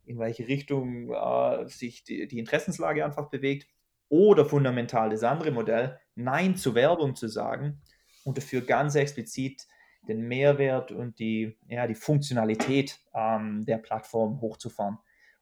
in 0.04 0.18
welche 0.18 0.46
Richtung 0.46 1.12
äh, 1.12 1.68
sich 1.68 2.04
die, 2.04 2.28
die 2.28 2.38
Interessenslage 2.38 3.04
einfach 3.04 3.28
bewegt. 3.28 3.66
Oder 4.08 4.44
fundamental 4.44 5.10
das 5.10 5.24
andere 5.24 5.50
Modell, 5.50 5.98
Nein 6.14 6.54
zur 6.56 6.76
Werbung 6.76 7.16
zu 7.16 7.26
sagen 7.26 7.82
und 8.24 8.38
dafür 8.38 8.60
ganz 8.60 8.94
explizit 8.94 9.66
den 10.06 10.28
Mehrwert 10.28 10.92
und 10.92 11.18
die, 11.18 11.58
ja, 11.66 11.88
die 11.88 11.96
Funktionalität 11.96 13.00
ähm, 13.14 13.64
der 13.64 13.78
Plattform 13.78 14.40
hochzufahren. 14.40 14.98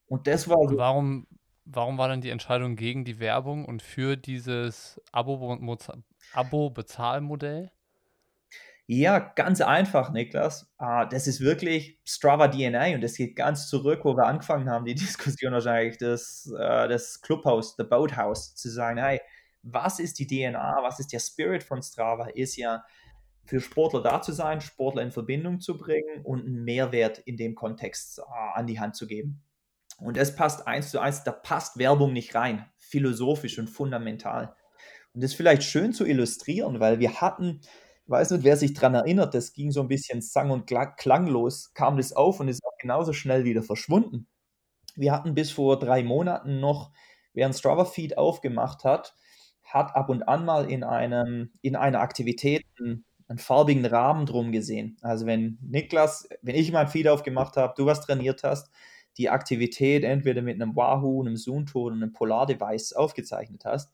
Und 0.07 0.27
das 0.27 0.49
war 0.49 0.67
so. 0.67 0.79
Warum, 0.79 1.27
warum 1.67 1.99
war 1.99 2.09
dann 2.09 2.23
die 2.23 2.31
Entscheidung 2.31 2.77
gegen 2.77 3.05
die 3.05 3.21
Werbung 3.21 3.67
und 3.67 3.83
für 3.83 4.17
dieses 4.17 4.99
Abo-Bezahlmodell? 5.13 7.71
Ja, 8.87 9.18
ganz 9.18 9.62
einfach, 9.62 10.12
Niklas. 10.12 10.70
Uh, 10.78 11.07
das 11.09 11.26
ist 11.26 11.41
wirklich 11.41 11.99
Strava 12.05 12.49
DNA 12.49 12.95
und 12.95 13.01
das 13.01 13.16
geht 13.16 13.35
ganz 13.35 13.68
zurück, 13.68 14.01
wo 14.05 14.14
wir 14.14 14.26
angefangen 14.26 14.68
haben, 14.68 14.85
die 14.85 14.95
Diskussion 14.95 15.55
wahrscheinlich, 15.55 15.97
das, 15.97 16.47
uh, 16.53 16.87
das 16.87 17.22
Clubhouse, 17.22 17.76
the 17.78 17.85
Boathouse, 17.85 18.55
zu 18.55 18.68
sagen, 18.68 18.99
hey, 18.99 19.20
was 19.62 19.99
ist 20.01 20.18
die 20.18 20.26
DNA, 20.26 20.82
was 20.82 21.01
ist 21.01 21.14
der 21.14 21.20
Spirit 21.20 21.62
von 21.62 21.82
Strava, 21.82 22.26
ist 22.26 22.57
ja 22.57 22.85
für 23.47 23.61
Sportler 23.61 24.03
da 24.03 24.20
zu 24.20 24.32
sein, 24.32 24.61
Sportler 24.61 25.03
in 25.03 25.12
Verbindung 25.12 25.61
zu 25.61 25.78
bringen 25.78 26.22
und 26.22 26.45
einen 26.45 26.64
Mehrwert 26.64 27.18
in 27.20 27.39
dem 27.39 27.55
Kontext 27.55 28.18
uh, 28.18 28.53
an 28.55 28.66
die 28.66 28.80
Hand 28.80 28.97
zu 28.97 29.07
geben. 29.07 29.43
Und 29.99 30.18
das 30.18 30.37
passt 30.37 30.66
eins 30.66 30.91
zu 30.91 31.01
eins, 31.01 31.24
da 31.24 31.32
passt 31.32 31.78
Werbung 31.78 32.12
nicht 32.12 32.35
rein, 32.35 32.66
philosophisch 32.76 33.59
und 33.59 33.70
fundamental. 33.70 34.55
Und 35.14 35.22
das 35.22 35.30
ist 35.30 35.37
vielleicht 35.37 35.62
schön 35.62 35.95
zu 35.95 36.05
illustrieren, 36.05 36.80
weil 36.80 36.99
wir 36.99 37.20
hatten 37.20 37.61
weiß 38.07 38.33
nicht, 38.33 38.45
wer 38.45 38.57
sich 38.57 38.75
daran 38.75 38.95
erinnert, 38.95 39.35
das 39.35 39.53
ging 39.53 39.71
so 39.71 39.81
ein 39.81 39.89
bisschen 39.89 40.21
sang- 40.21 40.51
und 40.51 40.67
klanglos, 40.67 41.73
kam 41.75 41.97
das 41.97 42.13
auf 42.13 42.41
und 42.41 42.49
ist 42.49 42.65
auch 42.65 42.77
genauso 42.79 43.13
schnell 43.13 43.45
wieder 43.45 43.63
verschwunden. 43.63 44.27
Wir 44.97 45.13
hatten 45.13 45.35
bis 45.35 45.51
vor 45.51 45.79
drei 45.79 46.03
Monaten 46.03 46.61
noch, 46.61 46.93
wer 47.33 47.47
ein 47.47 47.55
Strava-Feed 47.55 48.19
aufgemacht 48.19 48.85
hat, 48.85 49.15
hat 49.63 49.97
ab 49.97 50.09
und 50.11 50.29
an 50.29 50.45
mal 50.45 50.71
in, 50.71 50.85
einem, 50.85 51.51
in 51.63 51.77
einer 51.77 52.01
Aktivität 52.01 52.65
einen, 52.79 53.05
einen 53.29 53.39
farbigen 53.39 53.85
Rahmen 53.87 54.27
drum 54.27 54.53
gesehen. 54.53 54.97
Also 55.01 55.27
wenn 55.27 55.59
Niklas, 55.63 56.29
wenn 56.43 56.55
ich 56.55 56.71
mein 56.71 56.89
Feed 56.89 57.09
aufgemacht 57.09 57.57
habe, 57.57 57.75
du 57.77 57.87
was 57.87 58.03
trainiert 58.03 58.45
hast, 58.45 58.71
die 59.17 59.31
Aktivität 59.31 60.05
entweder 60.05 60.43
mit 60.43 60.61
einem 60.61 60.77
Wahoo, 60.77 61.23
einem 61.23 61.37
Zoom-Ton 61.37 61.95
und 61.95 62.03
einem 62.03 62.13
Polar-Device 62.13 62.93
aufgezeichnet 62.93 63.65
hast, 63.65 63.93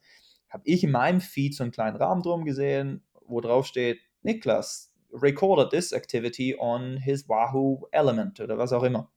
habe 0.49 0.63
ich 0.65 0.83
in 0.83 0.91
meinem 0.91 1.21
Feed 1.21 1.55
so 1.55 1.63
einen 1.63 1.71
kleinen 1.71 1.95
Rahmen 1.95 2.21
drum 2.21 2.43
gesehen 2.43 3.03
wo 3.31 3.41
drauf 3.41 3.65
steht, 3.65 3.99
Niklas 4.21 4.93
recorded 5.13 5.71
this 5.71 5.91
activity 5.91 6.55
on 6.57 6.97
his 6.97 7.27
Wahoo 7.27 7.87
Element 7.91 8.39
oder 8.39 8.57
was 8.57 8.73
auch 8.73 8.83
immer. 8.83 9.11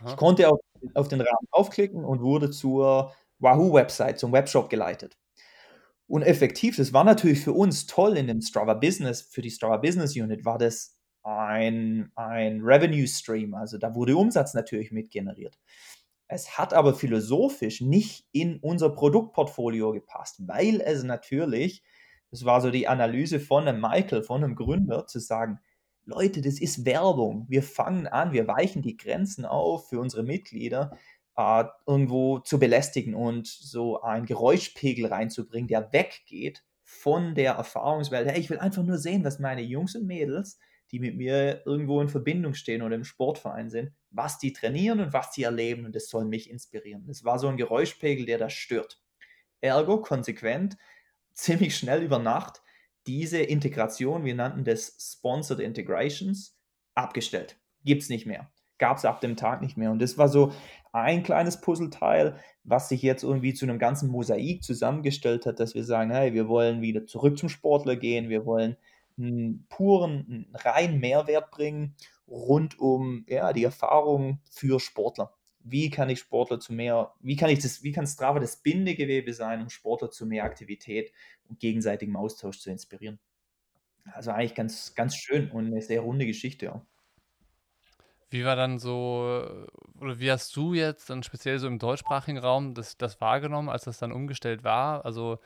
Aha. 0.00 0.10
Ich 0.10 0.16
konnte 0.16 0.48
auf, 0.48 0.60
auf 0.94 1.08
den 1.08 1.20
Rahmen 1.20 1.48
aufklicken 1.50 2.04
und 2.04 2.20
wurde 2.20 2.50
zur 2.50 3.12
Wahoo-Website, 3.38 4.18
zum 4.18 4.32
Webshop 4.32 4.70
geleitet. 4.70 5.18
Und 6.06 6.22
effektiv, 6.22 6.76
das 6.76 6.92
war 6.92 7.04
natürlich 7.04 7.40
für 7.40 7.52
uns 7.52 7.86
toll 7.86 8.16
in 8.16 8.26
dem 8.26 8.40
Strava 8.40 8.74
Business, 8.74 9.22
für 9.22 9.42
die 9.42 9.50
Strava 9.50 9.78
Business 9.78 10.16
Unit 10.16 10.44
war 10.44 10.58
das 10.58 10.98
ein, 11.22 12.10
ein 12.16 12.60
Revenue 12.62 13.06
Stream, 13.06 13.54
also 13.54 13.78
da 13.78 13.94
wurde 13.94 14.16
Umsatz 14.16 14.54
natürlich 14.54 14.90
mit 14.90 15.10
generiert. 15.10 15.58
Es 16.28 16.58
hat 16.58 16.74
aber 16.74 16.94
philosophisch 16.94 17.80
nicht 17.80 18.26
in 18.32 18.58
unser 18.60 18.90
Produktportfolio 18.90 19.92
gepasst, 19.92 20.40
weil 20.46 20.80
es 20.80 21.02
natürlich 21.02 21.82
das 22.32 22.46
war 22.46 22.60
so 22.62 22.70
die 22.70 22.88
Analyse 22.88 23.38
von 23.38 23.68
einem 23.68 23.80
Michael, 23.80 24.22
von 24.22 24.42
einem 24.42 24.56
Gründer, 24.56 25.06
zu 25.06 25.20
sagen, 25.20 25.60
Leute, 26.06 26.40
das 26.40 26.60
ist 26.60 26.84
Werbung. 26.84 27.46
Wir 27.48 27.62
fangen 27.62 28.08
an, 28.08 28.32
wir 28.32 28.48
weichen 28.48 28.82
die 28.82 28.96
Grenzen 28.96 29.44
auf 29.44 29.90
für 29.90 30.00
unsere 30.00 30.24
Mitglieder, 30.24 30.96
äh, 31.36 31.64
irgendwo 31.86 32.38
zu 32.40 32.58
belästigen 32.58 33.14
und 33.14 33.46
so 33.46 34.00
einen 34.00 34.24
Geräuschpegel 34.24 35.06
reinzubringen, 35.06 35.68
der 35.68 35.92
weggeht 35.92 36.64
von 36.82 37.34
der 37.34 37.52
Erfahrungswelt. 37.52 38.26
Hey, 38.26 38.40
ich 38.40 38.48
will 38.48 38.58
einfach 38.58 38.82
nur 38.82 38.98
sehen, 38.98 39.24
was 39.24 39.38
meine 39.38 39.62
Jungs 39.62 39.94
und 39.94 40.06
Mädels, 40.06 40.58
die 40.90 41.00
mit 41.00 41.16
mir 41.16 41.62
irgendwo 41.66 42.00
in 42.00 42.08
Verbindung 42.08 42.54
stehen 42.54 42.82
oder 42.82 42.96
im 42.96 43.04
Sportverein 43.04 43.68
sind, 43.68 43.92
was 44.10 44.38
die 44.38 44.54
trainieren 44.54 45.00
und 45.00 45.12
was 45.12 45.30
die 45.32 45.42
erleben 45.42 45.84
und 45.84 45.94
das 45.94 46.08
soll 46.08 46.24
mich 46.24 46.50
inspirieren. 46.50 47.04
Das 47.06 47.24
war 47.24 47.38
so 47.38 47.48
ein 47.48 47.58
Geräuschpegel, 47.58 48.24
der 48.24 48.38
das 48.38 48.54
stört. 48.54 49.00
Ergo 49.60 50.00
konsequent, 50.00 50.76
ziemlich 51.34 51.76
schnell 51.76 52.02
über 52.02 52.18
Nacht 52.18 52.62
diese 53.06 53.38
Integration, 53.38 54.24
wir 54.24 54.34
nannten 54.34 54.64
das 54.64 54.96
Sponsored 54.98 55.60
Integrations, 55.60 56.56
abgestellt. 56.94 57.58
Gibt 57.84 58.02
es 58.02 58.08
nicht 58.08 58.26
mehr. 58.26 58.50
Gab 58.78 58.98
es 58.98 59.04
ab 59.04 59.20
dem 59.20 59.36
Tag 59.36 59.60
nicht 59.60 59.76
mehr. 59.76 59.90
Und 59.90 60.00
das 60.00 60.18
war 60.18 60.28
so 60.28 60.52
ein 60.92 61.22
kleines 61.22 61.60
Puzzleteil, 61.60 62.38
was 62.64 62.88
sich 62.88 63.02
jetzt 63.02 63.24
irgendwie 63.24 63.54
zu 63.54 63.64
einem 63.64 63.78
ganzen 63.78 64.08
Mosaik 64.08 64.62
zusammengestellt 64.62 65.46
hat, 65.46 65.58
dass 65.58 65.74
wir 65.74 65.84
sagen, 65.84 66.10
hey, 66.10 66.34
wir 66.34 66.48
wollen 66.48 66.80
wieder 66.80 67.06
zurück 67.06 67.38
zum 67.38 67.48
Sportler 67.48 67.96
gehen, 67.96 68.28
wir 68.28 68.46
wollen 68.46 68.76
einen 69.18 69.66
puren, 69.68 70.26
einen 70.28 70.56
reinen 70.56 71.00
Mehrwert 71.00 71.50
bringen 71.50 71.96
rund 72.28 72.78
um 72.78 73.24
ja, 73.28 73.52
die 73.52 73.64
Erfahrung 73.64 74.40
für 74.50 74.80
Sportler. 74.80 75.34
Wie 75.64 75.90
kann 75.90 76.10
ich 76.10 76.18
Sportler 76.20 76.60
zu 76.60 76.72
mehr, 76.72 77.14
wie 77.20 77.36
kann 77.36 77.50
ich 77.50 77.60
das, 77.60 77.82
wie 77.82 77.92
kann 77.92 78.06
Strava 78.06 78.40
das 78.40 78.56
Bindegewebe 78.56 79.32
sein, 79.32 79.62
um 79.62 79.70
Sportler 79.70 80.10
zu 80.10 80.26
mehr 80.26 80.44
Aktivität 80.44 81.12
und 81.48 81.60
gegenseitigem 81.60 82.16
Austausch 82.16 82.58
zu 82.58 82.70
inspirieren? 82.70 83.20
Also 84.12 84.32
eigentlich 84.32 84.54
ganz, 84.54 84.94
ganz 84.94 85.16
schön 85.16 85.50
und 85.50 85.66
eine 85.66 85.82
sehr 85.82 86.00
runde 86.00 86.26
Geschichte, 86.26 86.66
ja. 86.66 86.86
Wie 88.30 88.46
war 88.46 88.56
dann 88.56 88.78
so, 88.78 89.66
oder 90.00 90.18
wie 90.18 90.30
hast 90.30 90.56
du 90.56 90.72
jetzt 90.72 91.10
dann 91.10 91.22
speziell 91.22 91.58
so 91.58 91.66
im 91.66 91.78
deutschsprachigen 91.78 92.38
Raum 92.38 92.72
das, 92.72 92.96
das 92.96 93.20
wahrgenommen, 93.20 93.68
als 93.68 93.84
das 93.84 93.98
dann 93.98 94.10
umgestellt 94.10 94.64
war? 94.64 95.04
Also 95.04 95.38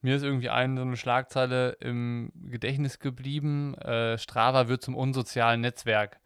mir 0.00 0.16
ist 0.16 0.24
irgendwie 0.24 0.50
eine 0.50 0.80
so 0.80 0.82
eine 0.82 0.96
Schlagzeile 0.96 1.76
im 1.78 2.32
Gedächtnis 2.34 2.98
geblieben, 2.98 3.74
äh, 3.74 4.18
Strava 4.18 4.66
wird 4.66 4.82
zum 4.82 4.96
unsozialen 4.96 5.60
Netzwerk. 5.60 6.20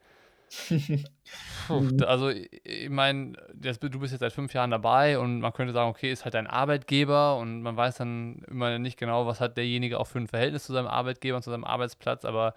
Puh, 1.67 1.81
Mhm. 1.81 2.03
also 2.05 2.29
ich 2.29 2.89
meine, 2.89 3.33
du 3.53 3.99
bist 3.99 4.13
jetzt 4.13 4.21
seit 4.21 4.31
fünf 4.31 4.53
Jahren 4.53 4.71
dabei 4.71 5.19
und 5.19 5.41
man 5.41 5.51
könnte 5.51 5.73
sagen, 5.73 5.89
okay, 5.89 6.11
ist 6.11 6.23
halt 6.23 6.33
dein 6.33 6.47
Arbeitgeber 6.47 7.37
und 7.37 7.61
man 7.61 7.75
weiß 7.75 7.97
dann 7.97 8.43
immer 8.49 8.79
nicht 8.79 8.97
genau, 8.97 9.27
was 9.27 9.41
hat 9.41 9.57
derjenige 9.57 9.99
auch 9.99 10.07
für 10.07 10.19
ein 10.19 10.27
Verhältnis 10.27 10.65
zu 10.65 10.73
seinem 10.73 10.87
Arbeitgeber 10.87 11.35
und 11.35 11.43
zu 11.43 11.49
seinem 11.49 11.65
Arbeitsplatz, 11.65 12.23
aber 12.23 12.53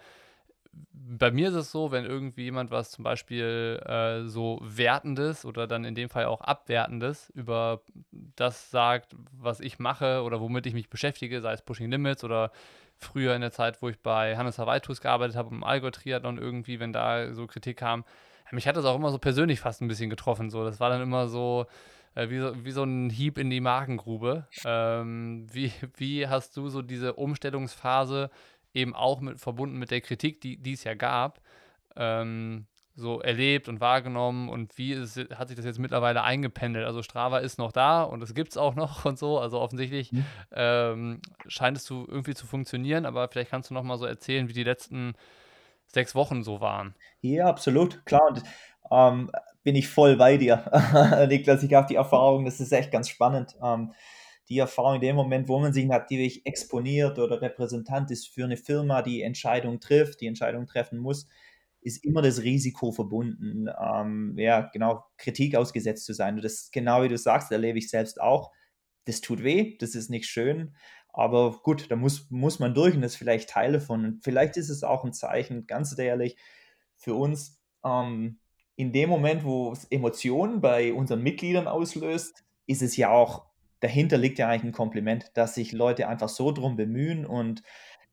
bei 0.93 1.31
mir 1.33 1.49
ist 1.49 1.55
es 1.55 1.73
so, 1.73 1.91
wenn 1.91 2.05
irgendwie 2.05 2.45
jemand 2.45 2.71
was 2.71 2.93
zum 2.93 3.03
Beispiel 3.03 3.81
äh, 3.85 4.29
so 4.29 4.61
Wertendes 4.63 5.45
oder 5.45 5.67
dann 5.67 5.85
in 5.85 5.95
dem 5.95 6.09
Fall 6.09 6.27
auch 6.27 6.41
Abwertendes 6.41 7.31
über 7.31 7.83
das 8.13 8.71
sagt, 8.71 9.17
was 9.33 9.61
ich 9.61 9.79
mache 9.79 10.23
oder 10.23 10.41
womit 10.41 10.67
ich 10.67 10.75
mich 10.75 10.89
beschäftige, 10.89 11.41
sei 11.41 11.53
es 11.53 11.63
Pushing 11.63 11.91
Limits 11.91 12.23
oder 12.23 12.53
früher 13.01 13.35
in 13.35 13.41
der 13.41 13.53
Zeit, 13.53 13.83
wo 13.83 13.89
ich 13.89 14.01
bei 14.01 14.37
Hannes 14.37 14.59
Hawaitus 14.59 15.01
gearbeitet 15.01 15.37
habe, 15.37 15.55
im 15.55 15.65
Allgäu-Triathlon 15.65 16.39
irgendwie, 16.39 16.81
wenn 16.81 16.93
da 16.93 17.33
so 17.33 17.47
Kritik 17.47 17.79
kam. 17.79 18.05
Mich 18.53 18.67
hat 18.67 18.77
das 18.77 18.85
auch 18.85 18.97
immer 18.97 19.11
so 19.11 19.19
persönlich 19.19 19.61
fast 19.61 19.81
ein 19.81 19.89
bisschen 19.89 20.11
getroffen. 20.11 20.51
So. 20.51 20.65
Das 20.65 20.81
war 20.81 20.91
dann 20.91 21.03
immer 21.03 21.29
so, 21.29 21.67
äh, 22.15 22.29
wie, 22.31 22.39
so, 22.39 22.65
wie 22.65 22.73
so 22.73 22.83
ein 22.83 23.09
Hieb 23.11 23.39
in 23.39 23.49
die 23.49 23.61
Magengrube. 23.61 24.47
Ähm, 24.65 25.47
wie, 25.53 25.73
wie 25.97 26.27
hast 26.27 26.57
du 26.57 26.69
so 26.69 26.83
diese 26.83 27.15
Umstellungsphase 27.15 28.31
eben 28.75 28.95
auch 28.95 29.21
mit, 29.21 29.39
verbunden 29.39 29.79
mit 29.79 29.91
der 29.91 30.01
Kritik, 30.01 30.41
die, 30.41 30.57
die 30.57 30.73
es 30.73 30.85
ja 30.85 30.95
gab, 30.95 31.41
ähm, 31.97 32.67
so 33.01 33.21
erlebt 33.21 33.69
und 33.69 33.81
wahrgenommen 33.81 34.49
und 34.49 34.77
wie 34.79 34.93
ist, 34.93 35.17
hat 35.35 35.49
sich 35.49 35.57
das 35.57 35.65
jetzt 35.65 35.79
mittlerweile 35.79 36.23
eingependelt? 36.23 36.87
Also 36.87 37.03
Strava 37.03 37.39
ist 37.39 37.59
noch 37.59 37.73
da 37.73 38.03
und 38.03 38.23
es 38.23 38.35
gibt 38.35 38.51
es 38.51 38.57
auch 38.57 38.75
noch 38.75 39.05
und 39.07 39.19
so. 39.19 39.39
Also 39.39 39.59
offensichtlich 39.59 40.13
mhm. 40.13 40.25
ähm, 40.53 41.21
scheint 41.47 41.77
es 41.77 41.85
zu, 41.85 42.07
irgendwie 42.09 42.35
zu 42.35 42.47
funktionieren, 42.47 43.07
aber 43.07 43.29
vielleicht 43.29 43.51
kannst 43.51 43.71
du 43.71 43.75
noch 43.75 43.83
mal 43.83 43.99
so 43.99 44.07
erzählen, 44.07 44.49
wie 44.49 44.53
die 44.53 44.65
letzten 44.65 45.15
sechs 45.87 46.15
Wochen 46.15 46.43
so 46.43 46.61
waren. 46.61 46.95
Ja, 47.21 47.47
absolut, 47.47 48.05
klar. 48.07 48.29
Und 48.29 48.43
ähm, 48.91 49.31
bin 49.63 49.77
ich 49.77 49.89
voll 49.89 50.17
bei 50.17 50.37
dir, 50.37 51.27
Niklas. 51.29 51.63
Ich 51.63 51.75
habe 51.75 51.87
die 51.87 51.97
Erfahrung, 51.97 52.45
das 52.45 52.61
ist 52.61 52.73
echt 52.73 52.91
ganz 52.91 53.09
spannend. 53.09 53.57
Ähm, 53.63 53.93
die 54.49 54.59
Erfahrung 54.59 54.97
in 54.97 55.01
dem 55.01 55.17
Moment, 55.17 55.49
wo 55.49 55.61
man 55.61 55.73
sich 55.73 55.87
natürlich 55.87 56.45
exponiert 56.45 57.19
oder 57.19 57.41
Repräsentant 57.41 58.11
ist 58.11 58.29
für 58.29 58.45
eine 58.45 58.57
Firma, 58.57 59.01
die 59.01 59.23
Entscheidungen 59.23 59.81
trifft, 59.81 60.21
die 60.21 60.27
Entscheidungen 60.27 60.67
treffen 60.67 60.99
muss, 60.99 61.29
ist 61.81 62.05
immer 62.05 62.23
das 62.23 62.43
Risiko 62.43 62.93
verbunden, 62.93 63.69
ähm, 63.81 64.35
ja, 64.37 64.69
genau, 64.73 65.05
Kritik 65.17 65.57
ausgesetzt 65.57 66.05
zu 66.05 66.13
sein. 66.13 66.37
Und 66.37 66.45
das, 66.45 66.71
genau 66.71 67.03
wie 67.03 67.09
du 67.09 67.19
sagst, 67.19 67.51
erlebe 67.51 67.79
ich 67.79 67.89
selbst 67.89 68.21
auch. 68.21 68.51
Das 69.07 69.21
tut 69.21 69.43
weh, 69.43 69.77
das 69.79 69.95
ist 69.95 70.11
nicht 70.11 70.27
schön, 70.27 70.77
aber 71.09 71.61
gut, 71.63 71.91
da 71.91 71.97
muss, 71.97 72.31
muss 72.31 72.59
man 72.59 72.75
durch 72.75 72.95
und 72.95 73.03
das 73.03 73.13
ist 73.13 73.19
vielleicht 73.19 73.49
Teil 73.51 73.73
davon. 73.73 74.05
Und 74.05 74.25
vielleicht 74.25 74.57
ist 74.57 74.69
es 74.69 74.85
auch 74.85 75.05
ein 75.05 75.13
Zeichen, 75.13 75.67
ganz 75.67 75.99
ehrlich, 75.99 76.37
für 76.97 77.15
uns, 77.15 77.61
ähm, 77.85 78.39
in 78.77 78.93
dem 78.93 79.11
Moment, 79.11 79.45
wo 79.45 79.73
es 79.73 79.85
Emotionen 79.87 80.61
bei 80.61 80.93
unseren 80.93 81.23
Mitgliedern 81.23 81.67
auslöst, 81.67 82.45
ist 82.67 82.83
es 82.83 82.97
ja 82.97 83.11
auch 83.11 83.51
dahinter 83.81 84.19
liegt 84.19 84.39
ja 84.39 84.49
eigentlich 84.49 84.65
ein 84.65 84.73
Kompliment, 84.73 85.31
dass 85.35 85.55
sich 85.55 85.73
Leute 85.73 86.07
einfach 86.09 86.29
so 86.29 86.53
drum 86.53 86.77
bemühen 86.77 87.27
und 87.27 87.63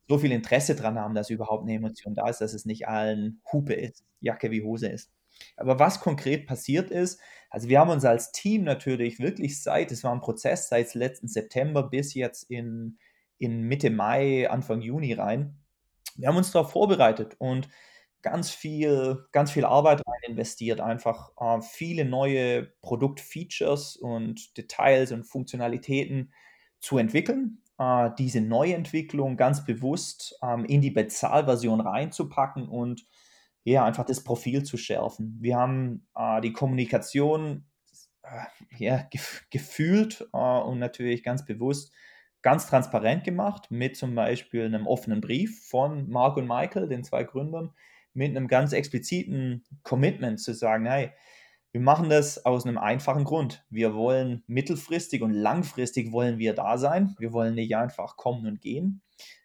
so 0.07 0.17
viel 0.17 0.31
Interesse 0.31 0.75
dran 0.75 0.97
haben, 0.97 1.15
dass 1.15 1.29
überhaupt 1.29 1.63
eine 1.63 1.75
Emotion 1.75 2.15
da 2.15 2.29
ist, 2.29 2.39
dass 2.39 2.53
es 2.53 2.65
nicht 2.65 2.87
allen 2.87 3.41
Hupe 3.51 3.73
ist, 3.73 4.05
Jacke 4.19 4.51
wie 4.51 4.63
Hose 4.63 4.87
ist. 4.87 5.11
Aber 5.55 5.79
was 5.79 5.99
konkret 5.99 6.47
passiert 6.47 6.89
ist, 6.89 7.19
also 7.49 7.69
wir 7.69 7.79
haben 7.79 7.89
uns 7.89 8.05
als 8.05 8.31
Team 8.31 8.63
natürlich 8.63 9.19
wirklich 9.19 9.61
seit, 9.61 9.91
es 9.91 10.03
war 10.03 10.13
ein 10.13 10.21
Prozess 10.21 10.69
seit 10.69 10.93
letzten 10.95 11.27
September 11.27 11.83
bis 11.83 12.13
jetzt 12.13 12.43
in, 12.49 12.97
in 13.37 13.61
Mitte 13.61 13.89
Mai, 13.89 14.49
Anfang 14.49 14.81
Juni 14.81 15.13
rein. 15.13 15.59
Wir 16.15 16.29
haben 16.29 16.37
uns 16.37 16.51
darauf 16.51 16.71
vorbereitet 16.71 17.35
und 17.37 17.69
ganz 18.21 18.49
viel, 18.49 19.25
ganz 19.31 19.51
viel 19.51 19.65
Arbeit 19.65 20.01
rein 20.05 20.31
investiert, 20.31 20.81
einfach 20.81 21.31
äh, 21.39 21.61
viele 21.61 22.03
neue 22.03 22.63
Produktfeatures 22.81 23.95
und 23.95 24.57
Details 24.57 25.11
und 25.11 25.23
Funktionalitäten 25.23 26.33
zu 26.79 26.97
entwickeln, 26.97 27.61
äh, 27.77 28.09
diese 28.17 28.41
Neuentwicklung 28.41 29.37
ganz 29.37 29.65
bewusst 29.65 30.37
ähm, 30.43 30.65
in 30.65 30.81
die 30.81 30.91
Bezahlversion 30.91 31.81
reinzupacken 31.81 32.67
und 32.67 33.05
ja, 33.63 33.85
einfach 33.85 34.05
das 34.05 34.23
Profil 34.23 34.63
zu 34.63 34.77
schärfen. 34.77 35.37
Wir 35.41 35.57
haben 35.57 36.07
äh, 36.15 36.41
die 36.41 36.53
Kommunikation 36.53 37.65
äh, 38.23 38.45
ja, 38.77 39.03
gef 39.09 39.45
gefühlt 39.49 40.27
äh, 40.33 40.37
und 40.37 40.79
natürlich 40.79 41.23
ganz 41.23 41.45
bewusst 41.45 41.93
ganz 42.41 42.67
transparent 42.67 43.23
gemacht 43.23 43.71
mit 43.71 43.97
zum 43.97 44.15
Beispiel 44.15 44.63
einem 44.63 44.87
offenen 44.87 45.21
Brief 45.21 45.67
von 45.67 46.09
Mark 46.09 46.37
und 46.37 46.47
Michael, 46.47 46.87
den 46.87 47.03
zwei 47.03 47.23
Gründern, 47.23 47.73
mit 48.13 48.29
einem 48.29 48.47
ganz 48.47 48.73
expliziten 48.73 49.65
Commitment 49.83 50.39
zu 50.39 50.53
sagen, 50.53 50.85
hey, 50.85 51.11
wir 51.71 51.81
machen 51.81 52.09
das 52.09 52.45
aus 52.45 52.65
einem 52.65 52.77
einfachen 52.77 53.23
Grund. 53.23 53.65
Wir 53.69 53.93
wollen 53.93 54.43
mittelfristig 54.47 55.21
und 55.21 55.31
langfristig 55.31 56.11
wollen 56.11 56.39
wir 56.39 56.53
da 56.53 56.77
sein. 56.77 57.15
Wir 57.19 57.33
wollen 57.33 57.55
nicht 57.55 57.75
einfach 57.75 58.17
kommen 58.17 58.45
und 58.47 58.61
gehen. 58.61 59.01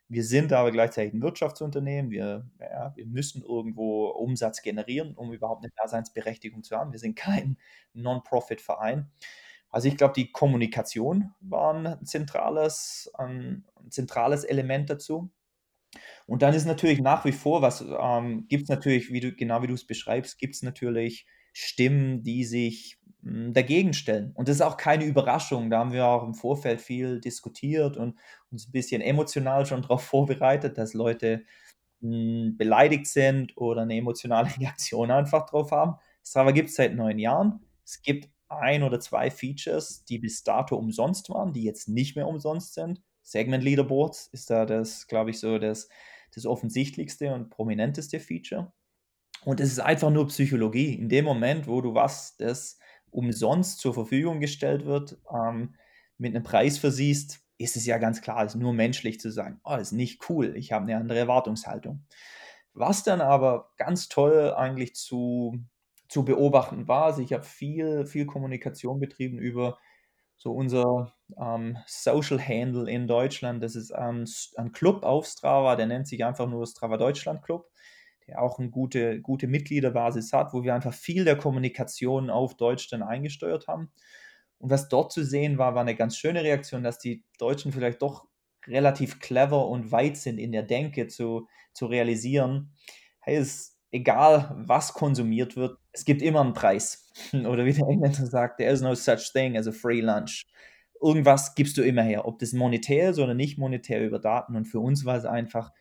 Wir 0.09 0.25
sind 0.25 0.53
aber 0.53 0.71
gleichzeitig 0.73 1.15
ein 1.15 1.23
Wirtschaftsunternehmen. 1.23 2.11
Wir, 2.11 2.47
ja, 2.61 2.93
wir 2.95 3.07
müssen 3.07 3.43
irgendwo 3.43 4.09
Umsatz 4.09 4.63
generieren, 4.63 5.15
um 5.15 5.33
überhaupt 5.33 5.65
eine 5.65 5.73
Daseinsberechtigung 5.77 6.63
zu 6.63 6.77
haben. 6.77 6.93
Wir 6.93 6.99
sind 6.99 7.17
kein 7.17 7.57
Non-Profit-Verein. 7.95 9.11
Also 9.71 9.89
ich 9.89 9.97
glaube, 9.97 10.13
die 10.15 10.31
Kommunikation 10.31 11.33
war 11.41 11.75
ein 11.75 12.05
zentrales, 12.05 13.11
ein 13.15 13.65
zentrales 13.89 14.45
Element 14.45 14.91
dazu. 14.91 15.31
Und 16.27 16.43
dann 16.43 16.55
ist 16.55 16.67
natürlich 16.67 17.01
nach 17.01 17.25
wie 17.25 17.33
vor, 17.33 17.63
was 17.63 17.83
ähm, 17.83 18.47
gibt 18.49 18.65
es 18.65 18.69
natürlich, 18.69 19.11
wie 19.13 19.21
du, 19.21 19.33
genau 19.33 19.63
wie 19.63 19.67
du 19.67 19.75
es 19.75 19.87
beschreibst, 19.87 20.39
gibt 20.39 20.55
es 20.55 20.63
natürlich 20.63 21.27
Stimmen, 21.53 22.23
die 22.23 22.45
sich 22.45 22.99
hm, 23.23 23.53
dagegen 23.53 23.95
stellen. 23.95 24.33
Und 24.35 24.49
das 24.49 24.57
ist 24.57 24.63
auch 24.63 24.77
keine 24.77 25.05
Überraschung. 25.05 25.71
Da 25.71 25.79
haben 25.79 25.93
wir 25.93 26.07
auch 26.07 26.25
im 26.25 26.35
Vorfeld 26.35 26.81
viel 26.81 27.21
diskutiert 27.21 27.97
und 27.97 28.19
uns 28.51 28.69
ein 28.69 28.73
bisschen 28.73 29.03
emotional 29.03 29.67
schon 29.67 29.83
darauf 29.83 30.03
vorbereitet, 30.03 30.79
dass 30.79 30.95
Leute 30.95 31.45
mh, 32.01 32.11
hm, 32.11 32.57
beleidigt 32.57 33.07
sind 33.07 33.57
oder 33.57 33.83
eine 33.83 33.97
emotionale 33.97 34.49
Reaktion 34.59 35.11
einfach 35.11 35.47
drauf 35.47 35.71
haben. 35.71 35.97
Strava 36.25 36.53
gibt 36.53 36.71
es 36.71 36.77
seit 36.77 36.95
neun 36.95 37.19
Jahren. 37.19 37.61
Es 37.85 38.03
gibt 38.03 38.31
ein 38.49 38.83
oder 38.83 39.01
zwei 39.01 39.31
Features, 39.31 40.05
die 40.05 40.19
bis 40.19 40.45
dato 40.45 40.77
umsonst 40.77 41.31
waren, 41.31 41.53
die 41.53 41.65
jetzt 41.65 41.89
nicht 41.89 42.17
mehr 42.17 42.29
umsonst 42.29 42.75
sind. 42.75 43.03
Segment 43.23 43.65
Leaderboards 43.65 44.29
ist 44.33 44.51
da 44.51 44.67
das, 44.67 45.07
glaube 45.07 45.31
ich, 45.31 45.41
so 45.41 45.59
das, 45.59 45.89
das 46.35 46.47
offensichtlichste 46.47 47.33
und 47.33 47.51
prominenteste 47.51 48.21
Feature. 48.21 48.73
Und 49.45 49.61
es 49.61 49.73
ist 49.73 49.81
einfach 49.81 50.11
nur 50.11 50.29
Psychologie. 50.29 50.95
In 50.95 51.09
dem 51.09 51.25
Moment, 51.25 51.67
wo 51.67 51.81
du 51.81 51.95
was, 51.95 52.37
das 52.37 52.79
umsonst 53.11 53.81
zur 53.81 53.95
Verfügung 53.95 54.41
gestellt 54.41 54.87
wird, 54.87 55.19
ähm, 55.33 55.75
mit 56.19 56.35
einem 56.35 56.45
Preis 56.45 56.79
versiehst, 56.79 57.41
ist 57.59 57.77
es 57.77 57.87
ja 57.87 57.99
ganz 57.99 58.23
klar, 58.23 58.45
es 58.45 58.55
ist 58.55 58.61
nur 58.61 58.73
menschlich 58.73 59.21
zu 59.21 59.31
sagen, 59.31 59.61
oh, 59.65 59.77
das 59.77 59.89
ist 59.89 59.93
nicht 59.93 60.29
cool, 60.29 60.57
ich 60.57 60.73
habe 60.73 60.85
eine 60.85 60.97
andere 60.97 61.19
Erwartungshaltung. 61.19 62.05
Was 62.75 63.05
dann 63.05 63.21
aber 63.21 63.71
ganz 63.77 64.09
toll 64.09 64.53
eigentlich 64.55 64.95
zu, 64.95 65.59
zu 66.09 66.25
beobachten 66.25 66.89
war, 66.89 67.05
also 67.07 67.23
ich 67.23 67.33
habe 67.33 67.45
viel, 67.45 68.07
viel 68.07 68.27
Kommunikation 68.27 68.99
betrieben 68.99 69.39
über 69.39 69.79
so 70.37 70.53
unser 70.53 71.15
ähm, 71.41 71.79
Social 71.87 72.41
Handle 72.41 72.91
in 72.91 73.07
Deutschland. 73.07 73.63
Das 73.63 73.77
ist 73.77 73.93
ein, 73.93 74.27
ein 74.57 74.73
Club 74.73 75.05
auf 75.05 75.27
Strava, 75.27 75.77
der 75.77 75.87
nennt 75.87 76.09
sich 76.09 76.25
einfach 76.25 76.49
nur 76.49 76.67
Strava 76.67 76.97
Deutschland 76.97 77.43
Club, 77.43 77.71
der 78.27 78.43
auch 78.43 78.59
eine 78.59 78.71
gute, 78.71 79.21
gute 79.21 79.47
Mitgliederbasis 79.47 80.33
hat, 80.33 80.53
wo 80.53 80.63
wir 80.63 80.75
einfach 80.75 80.95
viel 80.95 81.25
der 81.25 81.37
Kommunikation 81.37 82.31
auf 82.31 82.57
Deutsch 82.57 82.89
dann 82.89 83.03
eingesteuert 83.03 83.69
haben. 83.69 83.91
Und 84.59 84.71
was 84.71 84.89
dort 84.89 85.13
zu 85.13 85.25
sehen 85.25 85.59
war, 85.59 85.75
war 85.75 85.83
eine 85.83 85.97
ganz 85.97 86.17
schöne 86.17 86.43
Reaktion, 86.43 86.85
dass 86.85 86.99
die 86.99 87.25
Deutschen 87.39 87.73
vielleicht 87.73 88.03
doch 88.03 88.29
relativ 88.67 89.19
clever 89.19 89.67
und 89.67 89.91
weit 89.91 90.17
sind 90.17 90.39
in 90.39 90.53
der 90.53 90.63
Denke 90.63 91.09
zu, 91.09 91.49
zu 91.73 91.87
realisieren, 91.87 92.73
hey, 93.21 93.37
es 93.37 93.73
egal, 93.93 94.55
was 94.57 94.95
konsumiert 94.95 95.55
wird, 95.57 95.79
es 95.93 96.05
gibt 96.05 96.23
immer 96.23 96.41
einen 96.41 96.55
Preis. 96.55 97.11
Oder 97.33 97.65
wie 97.65 97.73
der 97.73 97.87
Engländer 97.87 98.27
sagt, 98.27 98.59
there 98.59 98.73
is 98.73 98.81
no 98.81 98.95
such 98.95 99.33
thing 99.33 99.57
as 99.57 99.69
a 99.69 99.73
free 99.73 100.01
lunch. 100.01 100.47
Irgendwas 101.01 101.55
gibst 101.55 101.77
du 101.77 101.83
immer 101.83 102.03
her, 102.03 102.27
ob 102.27 102.39
das 102.39 102.53
monetär 102.53 103.11
ist 103.11 103.19
oder 103.19 103.35
nicht 103.35 103.59
monetär 103.59 104.07
über 104.07 104.21
Daten. 104.21 104.55
Und 104.55 104.67
für 104.67 104.79
uns 104.79 105.05
war 105.05 105.17
es 105.17 105.25
einfach, 105.25 105.73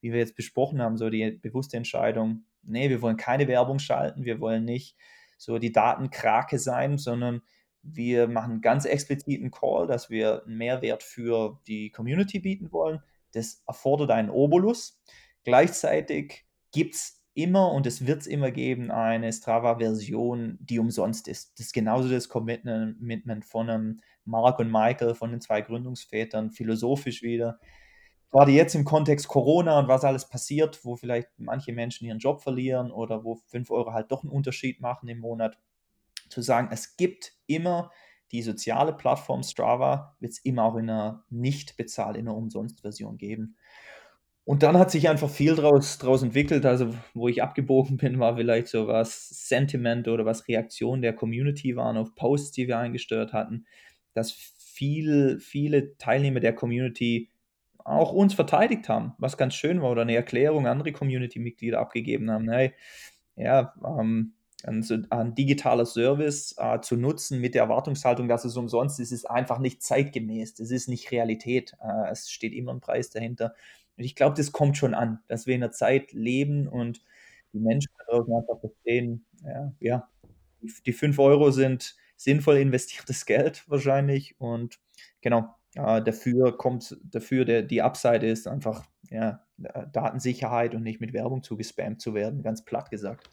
wie 0.00 0.12
wir 0.12 0.18
jetzt 0.18 0.36
besprochen 0.36 0.80
haben, 0.80 0.96
so 0.96 1.10
die 1.10 1.30
bewusste 1.30 1.76
Entscheidung, 1.76 2.44
nee, 2.62 2.88
wir 2.88 3.02
wollen 3.02 3.16
keine 3.16 3.48
Werbung 3.48 3.78
schalten, 3.78 4.24
wir 4.24 4.40
wollen 4.40 4.64
nicht 4.64 4.96
so 5.38 5.58
die 5.58 5.72
Datenkrake 5.72 6.58
sein, 6.58 6.98
sondern 6.98 7.42
wir 7.82 8.28
machen 8.28 8.60
ganz 8.60 8.84
explizit 8.84 9.40
einen 9.40 9.50
Call, 9.50 9.86
dass 9.86 10.10
wir 10.10 10.44
einen 10.44 10.58
Mehrwert 10.58 11.02
für 11.02 11.60
die 11.66 11.90
Community 11.90 12.38
bieten 12.38 12.72
wollen. 12.72 13.00
Das 13.32 13.62
erfordert 13.66 14.10
einen 14.10 14.30
Obolus. 14.30 15.00
Gleichzeitig 15.44 16.44
gibt 16.72 16.94
es 16.94 17.22
immer 17.32 17.72
und 17.72 17.86
es 17.86 18.06
wird 18.06 18.20
es 18.20 18.26
immer 18.26 18.50
geben 18.50 18.90
eine 18.90 19.32
Strava-Version, 19.32 20.58
die 20.60 20.78
umsonst 20.78 21.28
ist. 21.28 21.58
Das 21.58 21.66
ist 21.66 21.72
genauso 21.72 22.08
das 22.10 22.28
Commitment 22.28 23.44
von 23.44 23.70
einem 23.70 24.00
Mark 24.24 24.58
und 24.58 24.70
Michael, 24.70 25.14
von 25.14 25.30
den 25.30 25.40
zwei 25.40 25.62
Gründungsvätern, 25.62 26.50
philosophisch 26.50 27.22
wieder. 27.22 27.58
Gerade 28.30 28.52
jetzt 28.52 28.74
im 28.74 28.84
Kontext 28.84 29.26
Corona 29.26 29.78
und 29.78 29.88
was 29.88 30.04
alles 30.04 30.28
passiert, 30.28 30.84
wo 30.84 30.96
vielleicht 30.96 31.28
manche 31.38 31.72
Menschen 31.72 32.06
ihren 32.06 32.20
Job 32.20 32.42
verlieren 32.42 32.92
oder 32.92 33.24
wo 33.24 33.34
5 33.34 33.70
Euro 33.70 33.92
halt 33.92 34.12
doch 34.12 34.22
einen 34.22 34.32
Unterschied 34.32 34.80
machen 34.80 35.08
im 35.08 35.18
Monat, 35.18 35.58
zu 36.28 36.42
sagen, 36.42 36.68
es 36.70 36.96
gibt 36.96 37.32
immer 37.46 37.90
die 38.32 38.42
soziale 38.42 38.92
Plattform 38.92 39.42
Strava, 39.42 40.16
wird 40.20 40.32
es 40.32 40.38
immer 40.38 40.64
auch 40.64 40.76
in 40.76 40.88
einer 40.88 41.24
nicht 41.28 41.76
bezahlt, 41.76 42.16
in 42.16 42.28
einer 42.28 42.36
Umsonst-Version 42.36 43.18
geben. 43.18 43.56
Und 44.44 44.62
dann 44.62 44.78
hat 44.78 44.90
sich 44.90 45.08
einfach 45.08 45.28
viel 45.28 45.54
daraus 45.54 45.98
draus 45.98 46.22
entwickelt. 46.22 46.64
Also, 46.64 46.94
wo 47.14 47.28
ich 47.28 47.42
abgebogen 47.42 47.96
bin, 47.96 48.18
war 48.18 48.36
vielleicht 48.36 48.68
so 48.68 48.86
was 48.86 49.28
Sentiment 49.28 50.08
oder 50.08 50.24
was 50.24 50.48
Reaktion 50.48 51.02
der 51.02 51.12
Community 51.12 51.76
waren 51.76 51.96
auf 51.96 52.14
Posts, 52.14 52.52
die 52.52 52.68
wir 52.68 52.78
eingesteuert 52.78 53.32
hatten, 53.32 53.66
dass 54.14 54.32
viel, 54.32 55.38
viele 55.40 55.96
Teilnehmer 55.98 56.40
der 56.40 56.54
Community 56.54 57.30
auch 57.84 58.12
uns 58.12 58.34
verteidigt 58.34 58.88
haben, 58.88 59.14
was 59.18 59.36
ganz 59.36 59.54
schön 59.54 59.82
war, 59.82 59.90
oder 59.90 60.02
eine 60.02 60.14
Erklärung 60.14 60.66
andere 60.66 60.92
Community-Mitglieder 60.92 61.78
abgegeben 61.78 62.30
haben. 62.30 62.50
Hey, 62.50 62.72
ja, 63.36 63.74
ähm, 63.84 64.34
ein, 64.64 65.06
ein 65.10 65.34
digitaler 65.34 65.86
Service 65.86 66.54
äh, 66.58 66.80
zu 66.80 66.96
nutzen 66.96 67.40
mit 67.40 67.54
der 67.54 67.62
Erwartungshaltung, 67.62 68.28
dass 68.28 68.44
es 68.44 68.56
umsonst 68.56 69.00
ist, 69.00 69.12
ist 69.12 69.28
einfach 69.28 69.58
nicht 69.58 69.82
zeitgemäß. 69.82 70.54
Das 70.54 70.70
ist 70.70 70.88
nicht 70.88 71.10
Realität. 71.10 71.76
Äh, 71.82 72.10
es 72.10 72.30
steht 72.30 72.52
immer 72.52 72.72
ein 72.72 72.80
Preis 72.80 73.10
dahinter. 73.10 73.54
Und 73.96 74.04
ich 74.04 74.16
glaube, 74.16 74.36
das 74.36 74.52
kommt 74.52 74.76
schon 74.76 74.94
an, 74.94 75.20
dass 75.28 75.46
wir 75.46 75.54
in 75.54 75.62
einer 75.62 75.72
Zeit 75.72 76.12
leben 76.12 76.68
und 76.68 77.02
die 77.52 77.60
Menschen 77.60 77.90
einfach 78.08 78.60
verstehen, 78.60 79.24
ja, 79.42 79.72
ja 79.80 80.08
die, 80.62 80.72
die 80.86 80.92
5 80.92 81.18
Euro 81.18 81.50
sind 81.50 81.96
sinnvoll 82.16 82.58
investiertes 82.58 83.26
Geld 83.26 83.64
wahrscheinlich. 83.68 84.38
Und 84.38 84.78
genau, 85.20 85.54
äh, 85.74 86.02
dafür 86.02 86.56
kommt, 86.56 86.96
dafür 87.02 87.44
der, 87.44 87.62
die 87.62 87.82
Upside 87.82 88.26
ist 88.26 88.46
einfach 88.46 88.84
ja, 89.10 89.40
Datensicherheit 89.92 90.74
und 90.74 90.82
nicht 90.82 91.00
mit 91.00 91.12
Werbung 91.12 91.42
zugespammt 91.42 92.00
zu 92.00 92.14
werden, 92.14 92.42
ganz 92.42 92.64
platt 92.64 92.90
gesagt 92.90 93.30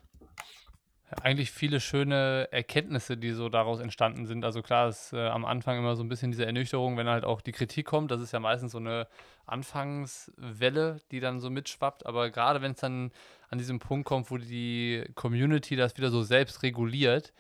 eigentlich 1.22 1.52
viele 1.52 1.80
schöne 1.80 2.50
Erkenntnisse, 2.52 3.16
die 3.16 3.32
so 3.32 3.48
daraus 3.48 3.80
entstanden 3.80 4.26
sind. 4.26 4.44
Also 4.44 4.62
klar 4.62 4.90
ist 4.90 5.14
äh, 5.14 5.28
am 5.28 5.46
Anfang 5.46 5.78
immer 5.78 5.96
so 5.96 6.04
ein 6.04 6.10
bisschen 6.10 6.32
diese 6.32 6.46
Ernüchterung, 6.46 6.98
wenn 6.98 7.08
halt 7.08 7.24
auch 7.24 7.40
die 7.40 7.54
Kritik 7.54 7.86
kommt. 7.86 8.12
Das 8.12 8.22
ist 8.22 8.34
ja 8.34 8.40
meistens 8.40 8.74
so 8.74 8.78
eine 8.78 9.08
Anfangswelle, 9.46 11.00
die 11.12 11.22
dann 11.22 11.40
so 11.40 11.50
mitschwappt. 11.50 12.06
Aber 12.06 12.30
gerade 12.30 12.62
wenn 12.62 12.74
es 12.74 12.80
dann 12.80 13.12
an 13.50 13.58
diesem 13.58 13.80
Punkt 13.80 14.06
kommt, 14.06 14.30
wo 14.32 14.38
die 14.38 15.06
Community 15.16 15.78
das 15.78 15.96
wieder 15.96 16.10
so 16.10 16.24
selbst 16.24 16.62
reguliert, 16.62 17.32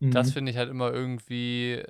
mhm. 0.00 0.10
das 0.10 0.32
finde 0.32 0.52
ich 0.52 0.58
halt 0.58 0.68
immer 0.68 0.92
irgendwie 0.92 1.82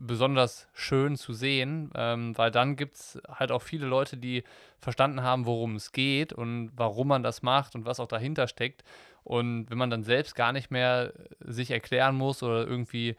besonders 0.00 0.66
schön 0.72 1.16
zu 1.16 1.32
sehen, 1.32 1.90
ähm, 1.94 2.36
weil 2.36 2.50
dann 2.50 2.76
gibt 2.76 2.96
es 2.96 3.20
halt 3.28 3.52
auch 3.52 3.62
viele 3.62 3.86
Leute, 3.86 4.16
die 4.16 4.44
verstanden 4.78 5.22
haben, 5.22 5.46
worum 5.46 5.76
es 5.76 5.92
geht 5.92 6.32
und 6.32 6.72
warum 6.74 7.08
man 7.08 7.22
das 7.22 7.42
macht 7.42 7.74
und 7.74 7.84
was 7.84 8.00
auch 8.00 8.08
dahinter 8.08 8.48
steckt. 8.48 8.82
Und 9.24 9.70
wenn 9.70 9.78
man 9.78 9.90
dann 9.90 10.02
selbst 10.02 10.34
gar 10.34 10.52
nicht 10.52 10.70
mehr 10.70 11.12
sich 11.40 11.70
erklären 11.70 12.16
muss 12.16 12.42
oder 12.42 12.66
irgendwie 12.66 13.16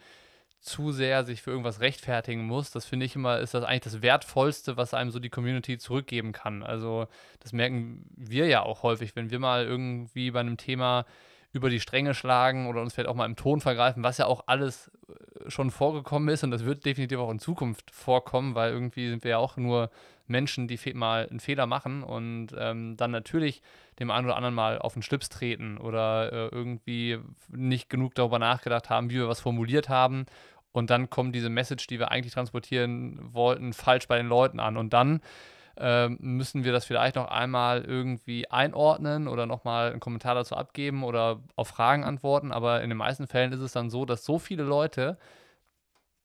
zu 0.59 0.91
sehr 0.91 1.23
sich 1.23 1.41
für 1.41 1.51
irgendwas 1.51 1.79
rechtfertigen 1.79 2.43
muss, 2.43 2.71
das 2.71 2.85
finde 2.85 3.05
ich 3.05 3.15
immer, 3.15 3.39
ist 3.39 3.53
das 3.53 3.63
eigentlich 3.63 3.93
das 3.93 4.01
Wertvollste, 4.01 4.77
was 4.77 4.93
einem 4.93 5.11
so 5.11 5.19
die 5.19 5.29
Community 5.29 5.77
zurückgeben 5.77 6.33
kann. 6.33 6.63
Also 6.63 7.07
das 7.39 7.53
merken 7.53 8.05
wir 8.15 8.47
ja 8.47 8.63
auch 8.63 8.83
häufig, 8.83 9.15
wenn 9.15 9.31
wir 9.31 9.39
mal 9.39 9.65
irgendwie 9.65 10.31
bei 10.31 10.39
einem 10.39 10.57
Thema 10.57 11.05
über 11.53 11.69
die 11.69 11.79
Stränge 11.79 12.13
schlagen 12.13 12.67
oder 12.67 12.81
uns 12.81 12.93
vielleicht 12.93 13.09
auch 13.09 13.15
mal 13.15 13.25
im 13.25 13.35
Ton 13.35 13.61
vergreifen, 13.61 14.03
was 14.03 14.17
ja 14.17 14.25
auch 14.25 14.43
alles 14.47 14.91
äh, 15.09 15.49
schon 15.49 15.71
vorgekommen 15.71 16.29
ist. 16.29 16.43
Und 16.43 16.51
das 16.51 16.65
wird 16.65 16.85
definitiv 16.85 17.19
auch 17.19 17.31
in 17.31 17.39
Zukunft 17.39 17.91
vorkommen, 17.91 18.55
weil 18.55 18.71
irgendwie 18.71 19.09
sind 19.09 19.23
wir 19.23 19.31
ja 19.31 19.37
auch 19.37 19.57
nur 19.57 19.89
Menschen, 20.27 20.67
die 20.67 20.79
mal 20.93 21.27
einen 21.29 21.39
Fehler 21.41 21.65
machen 21.65 22.03
und 22.03 22.49
ähm, 22.57 22.95
dann 22.95 23.11
natürlich 23.11 23.61
dem 23.99 24.11
einen 24.11 24.25
oder 24.25 24.37
anderen 24.37 24.55
mal 24.55 24.79
auf 24.79 24.93
den 24.93 25.03
Schlips 25.03 25.29
treten 25.29 25.77
oder 25.77 26.31
äh, 26.31 26.47
irgendwie 26.47 27.19
nicht 27.49 27.89
genug 27.89 28.15
darüber 28.15 28.39
nachgedacht 28.39 28.89
haben, 28.89 29.09
wie 29.09 29.15
wir 29.15 29.27
was 29.27 29.41
formuliert 29.41 29.89
haben. 29.89 30.25
Und 30.71 30.89
dann 30.89 31.09
kommt 31.09 31.35
diese 31.35 31.49
Message, 31.49 31.87
die 31.87 31.99
wir 31.99 32.11
eigentlich 32.11 32.33
transportieren 32.33 33.19
wollten, 33.33 33.73
falsch 33.73 34.07
bei 34.07 34.17
den 34.17 34.27
Leuten 34.27 34.61
an. 34.61 34.77
Und 34.77 34.93
dann 34.93 35.21
ähm, 35.77 36.17
müssen 36.19 36.63
wir 36.63 36.71
das 36.71 36.85
vielleicht 36.85 37.15
noch 37.15 37.29
einmal 37.29 37.83
irgendwie 37.83 38.49
einordnen 38.49 39.27
oder 39.27 39.45
nochmal 39.45 39.91
einen 39.91 39.99
Kommentar 39.99 40.35
dazu 40.35 40.55
abgeben 40.55 41.03
oder 41.03 41.41
auf 41.55 41.69
Fragen 41.69 42.03
antworten. 42.03 42.51
Aber 42.51 42.81
in 42.81 42.89
den 42.89 42.97
meisten 42.97 43.27
Fällen 43.27 43.53
ist 43.53 43.61
es 43.61 43.71
dann 43.71 43.89
so, 43.89 44.05
dass 44.05 44.25
so 44.25 44.39
viele 44.39 44.63
Leute 44.63 45.17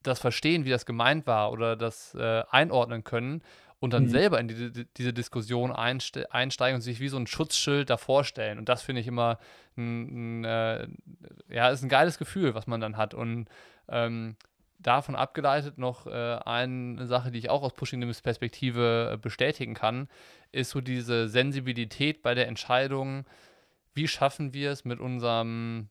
das 0.03 0.19
verstehen, 0.19 0.65
wie 0.65 0.71
das 0.71 0.87
gemeint 0.87 1.27
war 1.27 1.53
oder 1.53 1.77
das 1.77 2.15
äh, 2.15 2.43
einordnen 2.51 3.05
können 3.05 3.43
und 3.79 3.93
dann 3.93 4.05
mhm. 4.05 4.09
selber 4.09 4.41
in 4.41 4.49
die, 4.49 4.87
diese 4.97 5.13
Diskussion 5.13 5.73
einste 5.73 6.33
einsteigen 6.33 6.77
und 6.77 6.81
sich 6.81 7.01
wie 7.01 7.09
so 7.09 7.17
ein 7.17 7.27
Schutzschild 7.27 7.91
davor 7.91 8.25
stellen. 8.25 8.59
Und 8.59 8.69
das 8.69 8.83
finde 8.83 9.01
ich 9.01 9.07
immer 9.07 9.39
ein, 9.77 10.41
ein 10.41 10.45
äh, 10.45 10.89
ja, 11.49 11.69
ist 11.69 11.83
ein 11.83 11.89
geiles 11.89 12.19
Gefühl, 12.19 12.55
was 12.55 12.67
man 12.67 12.81
dann 12.81 12.97
hat. 12.97 13.15
Und 13.15 13.49
ähm, 13.89 14.37
davon 14.79 15.17
abgeleitet 15.17 15.79
noch 15.79 16.07
äh, 16.07 16.39
eine 16.45 17.07
Sache, 17.07 17.31
die 17.31 17.39
ich 17.39 17.51
auch 17.51 17.63
aus 17.63 17.75
Pushing 17.75 18.01
Limits 18.01 18.23
Perspektive 18.23 19.13
äh, 19.13 19.17
bestätigen 19.17 19.75
kann, 19.75 20.09
ist 20.53 20.71
so 20.71 20.81
diese 20.81 21.29
Sensibilität 21.29 22.23
bei 22.23 22.35
der 22.35 22.49
Entscheidung, 22.49 23.25
wie 23.95 24.09
schaffen 24.09 24.53
wir 24.53 24.71
es 24.71 24.85
mit 24.85 25.01
unserem 25.01 25.89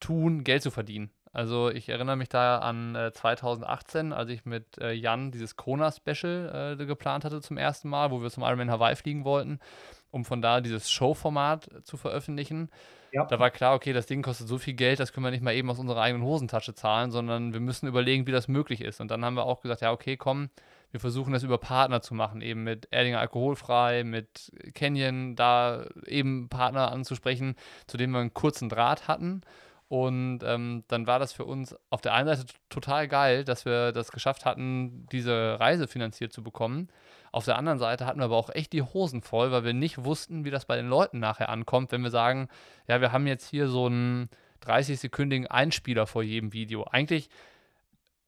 Tun 0.00 0.44
Geld 0.44 0.62
zu 0.62 0.70
verdienen. 0.70 1.10
Also 1.32 1.70
ich 1.70 1.88
erinnere 1.88 2.16
mich 2.16 2.28
da 2.28 2.58
an 2.58 2.94
äh, 2.94 3.12
2018, 3.12 4.12
als 4.12 4.30
ich 4.30 4.44
mit 4.44 4.78
äh, 4.78 4.92
Jan 4.92 5.30
dieses 5.30 5.56
Kona-Special 5.56 6.76
äh, 6.80 6.86
geplant 6.86 7.24
hatte 7.24 7.40
zum 7.40 7.58
ersten 7.58 7.88
Mal, 7.88 8.10
wo 8.10 8.22
wir 8.22 8.30
zum 8.30 8.42
Ironman 8.42 8.70
Hawaii 8.70 8.96
fliegen 8.96 9.24
wollten, 9.24 9.58
um 10.10 10.24
von 10.24 10.40
da 10.40 10.60
dieses 10.60 10.90
Show-Format 10.90 11.68
zu 11.84 11.96
veröffentlichen. 11.96 12.70
Ja. 13.12 13.24
Da 13.24 13.38
war 13.38 13.50
klar, 13.50 13.74
okay, 13.74 13.92
das 13.92 14.06
Ding 14.06 14.22
kostet 14.22 14.48
so 14.48 14.58
viel 14.58 14.74
Geld, 14.74 15.00
das 15.00 15.12
können 15.12 15.24
wir 15.24 15.30
nicht 15.30 15.42
mal 15.42 15.54
eben 15.54 15.70
aus 15.70 15.78
unserer 15.78 16.02
eigenen 16.02 16.26
Hosentasche 16.26 16.74
zahlen, 16.74 17.10
sondern 17.10 17.52
wir 17.52 17.60
müssen 17.60 17.86
überlegen, 17.86 18.26
wie 18.26 18.32
das 18.32 18.48
möglich 18.48 18.80
ist. 18.82 19.00
Und 19.00 19.10
dann 19.10 19.24
haben 19.24 19.34
wir 19.34 19.44
auch 19.44 19.60
gesagt, 19.60 19.80
ja, 19.80 19.92
okay, 19.92 20.16
komm, 20.16 20.50
wir 20.90 21.00
versuchen 21.00 21.32
das 21.32 21.42
über 21.42 21.58
Partner 21.58 22.00
zu 22.00 22.14
machen, 22.14 22.40
eben 22.40 22.64
mit 22.64 22.88
Erdinger 22.90 23.20
Alkoholfrei, 23.20 24.04
mit 24.04 24.52
Canyon, 24.74 25.36
da 25.36 25.86
eben 26.06 26.48
Partner 26.48 26.90
anzusprechen, 26.92 27.56
zu 27.86 27.96
denen 27.96 28.12
wir 28.12 28.20
einen 28.20 28.34
kurzen 28.34 28.68
Draht 28.68 29.08
hatten. 29.08 29.42
Und 29.88 30.40
ähm, 30.44 30.84
dann 30.88 31.06
war 31.06 31.18
das 31.18 31.32
für 31.32 31.46
uns 31.46 31.74
auf 31.88 32.02
der 32.02 32.12
einen 32.12 32.28
Seite 32.28 32.44
total 32.68 33.08
geil, 33.08 33.44
dass 33.44 33.64
wir 33.64 33.92
das 33.92 34.12
geschafft 34.12 34.44
hatten, 34.44 35.06
diese 35.10 35.58
Reise 35.58 35.88
finanziert 35.88 36.32
zu 36.32 36.42
bekommen. 36.42 36.88
Auf 37.32 37.46
der 37.46 37.56
anderen 37.56 37.78
Seite 37.78 38.04
hatten 38.04 38.20
wir 38.20 38.26
aber 38.26 38.36
auch 38.36 38.50
echt 38.50 38.74
die 38.74 38.82
Hosen 38.82 39.22
voll, 39.22 39.50
weil 39.50 39.64
wir 39.64 39.72
nicht 39.72 40.04
wussten, 40.04 40.44
wie 40.44 40.50
das 40.50 40.66
bei 40.66 40.76
den 40.76 40.88
Leuten 40.88 41.18
nachher 41.18 41.48
ankommt, 41.48 41.90
wenn 41.92 42.02
wir 42.02 42.10
sagen, 42.10 42.48
ja, 42.86 43.00
wir 43.00 43.12
haben 43.12 43.26
jetzt 43.26 43.48
hier 43.48 43.68
so 43.68 43.86
einen 43.86 44.28
30-sekündigen 44.62 45.46
Einspieler 45.46 46.06
vor 46.06 46.22
jedem 46.22 46.52
Video. 46.52 46.84
Eigentlich 46.84 47.30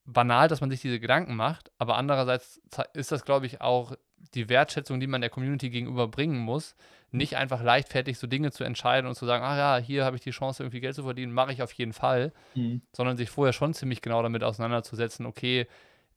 banal, 0.07 0.49
dass 0.49 0.61
man 0.63 0.71
sich 0.71 0.81
diese 0.81 1.01
Gedanken 1.01 1.37
macht, 1.37 1.71
aber 1.79 1.97
andererseits 1.97 2.61
ist 2.95 3.13
das, 3.13 3.25
glaube 3.25 3.47
ich, 3.47 3.61
auch 3.61 3.95
die 4.35 4.49
Wertschätzung, 4.49 5.01
die 5.01 5.07
man 5.07 5.21
der 5.21 5.31
Community 5.31 5.71
gegenüber 5.71 6.09
bringen 6.09 6.39
muss, 6.39 6.75
nicht 7.11 7.37
einfach 7.37 7.63
leichtfertig 7.63 8.19
so 8.19 8.27
Dinge 8.27 8.53
zu 8.53 8.65
entscheiden 8.65 9.09
und 9.09 9.15
zu 9.15 9.27
sagen, 9.27 9.45
ach 9.45 9.57
ja, 9.57 9.79
hier 9.79 10.05
habe 10.05 10.17
ich 10.17 10.23
die 10.23 10.31
Chance, 10.31 10.63
irgendwie 10.63 10.81
Geld 10.81 10.95
zu 10.95 11.03
verdienen, 11.03 11.33
mache 11.33 11.53
ich 11.53 11.63
auf 11.63 11.73
jeden 11.73 11.93
Fall, 11.93 12.33
mhm. 12.55 12.83
sondern 12.93 13.17
sich 13.17 13.31
vorher 13.31 13.53
schon 13.53 13.75
ziemlich 13.75 14.03
genau 14.03 14.23
damit 14.23 14.45
auseinanderzusetzen, 14.45 15.27
okay, 15.27 15.67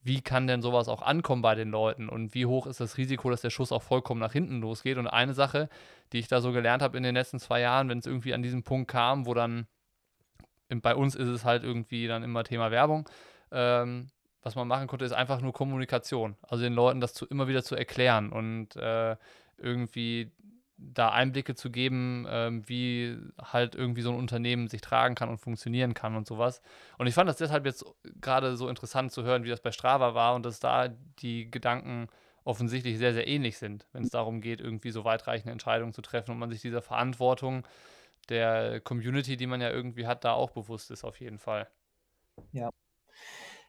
wie 0.04 0.22
kann 0.22 0.48
denn 0.48 0.62
sowas 0.62 0.90
auch 0.90 1.02
ankommen 1.02 1.42
bei 1.42 1.56
den 1.56 1.70
Leuten 1.70 2.10
und 2.10 2.36
wie 2.36 2.46
hoch 2.46 2.68
ist 2.68 2.82
das 2.82 2.98
Risiko, 2.98 3.30
dass 3.30 3.42
der 3.42 3.50
Schuss 3.50 3.72
auch 3.72 3.82
vollkommen 3.82 4.20
nach 4.20 4.34
hinten 4.34 4.60
losgeht. 4.60 4.98
Und 4.98 5.08
eine 5.08 5.34
Sache, 5.34 5.70
die 6.12 6.20
ich 6.20 6.28
da 6.28 6.42
so 6.42 6.52
gelernt 6.52 6.84
habe 6.84 6.98
in 6.98 7.04
den 7.04 7.16
letzten 7.16 7.40
zwei 7.40 7.62
Jahren, 7.62 7.88
wenn 7.88 8.00
es 8.00 8.06
irgendwie 8.06 8.34
an 8.34 8.44
diesem 8.44 8.64
Punkt 8.64 8.92
kam, 8.92 9.26
wo 9.26 9.34
dann 9.34 9.66
bei 10.82 10.96
uns 10.96 11.16
ist 11.16 11.28
es 11.28 11.46
halt 11.46 11.64
irgendwie 11.64 12.08
dann 12.08 12.24
immer 12.24 12.44
Thema 12.44 12.72
Werbung, 12.72 13.08
ähm, 13.52 14.08
was 14.44 14.56
man 14.56 14.68
machen 14.68 14.88
konnte, 14.88 15.06
ist 15.06 15.14
einfach 15.14 15.42
nur 15.42 15.54
Kommunikation. 15.54 16.36
Also 16.42 16.64
den 16.64 16.74
Leuten 16.74 17.00
das 17.00 17.14
zu, 17.14 17.26
immer 17.28 17.48
wieder 17.48 17.64
zu 17.64 17.76
erklären 17.76 18.32
und 18.32 18.76
äh, 18.76 19.16
irgendwie 19.58 20.32
da 20.78 21.10
Einblicke 21.10 21.56
zu 21.56 21.72
geben, 21.72 22.26
ähm, 22.30 22.68
wie 22.68 23.18
halt 23.42 23.76
irgendwie 23.76 24.02
so 24.02 24.12
ein 24.12 24.18
Unternehmen 24.18 24.68
sich 24.68 24.82
tragen 24.82 25.16
kann 25.16 25.30
und 25.30 25.38
funktionieren 25.38 25.94
kann 25.94 26.16
und 26.16 26.28
sowas. 26.28 26.62
Und 26.98 27.08
ich 27.08 27.14
fand 27.14 27.30
das 27.30 27.38
deshalb 27.38 27.66
jetzt 27.66 27.86
gerade 28.20 28.58
so 28.58 28.68
interessant 28.68 29.12
zu 29.12 29.24
hören, 29.24 29.44
wie 29.44 29.50
das 29.50 29.62
bei 29.62 29.72
Strava 29.72 30.14
war 30.14 30.36
und 30.36 30.46
dass 30.46 30.60
da 30.60 30.90
die 31.20 31.50
Gedanken 31.50 32.08
offensichtlich 32.44 32.98
sehr, 32.98 33.14
sehr 33.14 33.28
ähnlich 33.28 33.58
sind, 33.58 33.88
wenn 33.94 34.04
es 34.04 34.10
darum 34.10 34.42
geht, 34.42 34.60
irgendwie 34.60 34.92
so 34.92 35.06
weitreichende 35.06 35.52
Entscheidungen 35.52 35.94
zu 35.94 36.02
treffen 36.02 36.32
und 36.32 36.40
man 36.40 36.52
sich 36.52 36.62
dieser 36.62 36.82
Verantwortung 36.82 37.66
der 38.30 38.82
Community, 38.82 39.38
die 39.38 39.48
man 39.48 39.62
ja 39.62 39.70
irgendwie 39.70 40.08
hat, 40.08 40.26
da 40.26 40.34
auch 40.34 40.52
bewusst 40.52 40.92
ist, 40.92 41.04
auf 41.04 41.20
jeden 41.20 41.40
Fall. 41.40 41.68
Ja. 42.52 42.70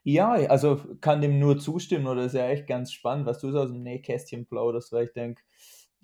Ja, 0.07 0.33
also 0.33 0.77
kann 1.01 1.23
dem 1.23 1.39
nur 1.39 1.59
zustimmen 1.59 2.07
oder 2.07 2.25
ist 2.25 2.35
ja 2.35 2.47
echt 2.49 2.67
ganz 2.67 2.93
spannend, 2.93 3.27
was 3.27 3.39
du 3.41 3.51
so 3.51 3.61
aus 3.61 3.71
dem 3.71 3.83
Nähkästchen 3.83 4.47
plauderst, 4.47 4.93
weil 4.93 5.07
ich 5.07 5.13
denke, 5.15 5.43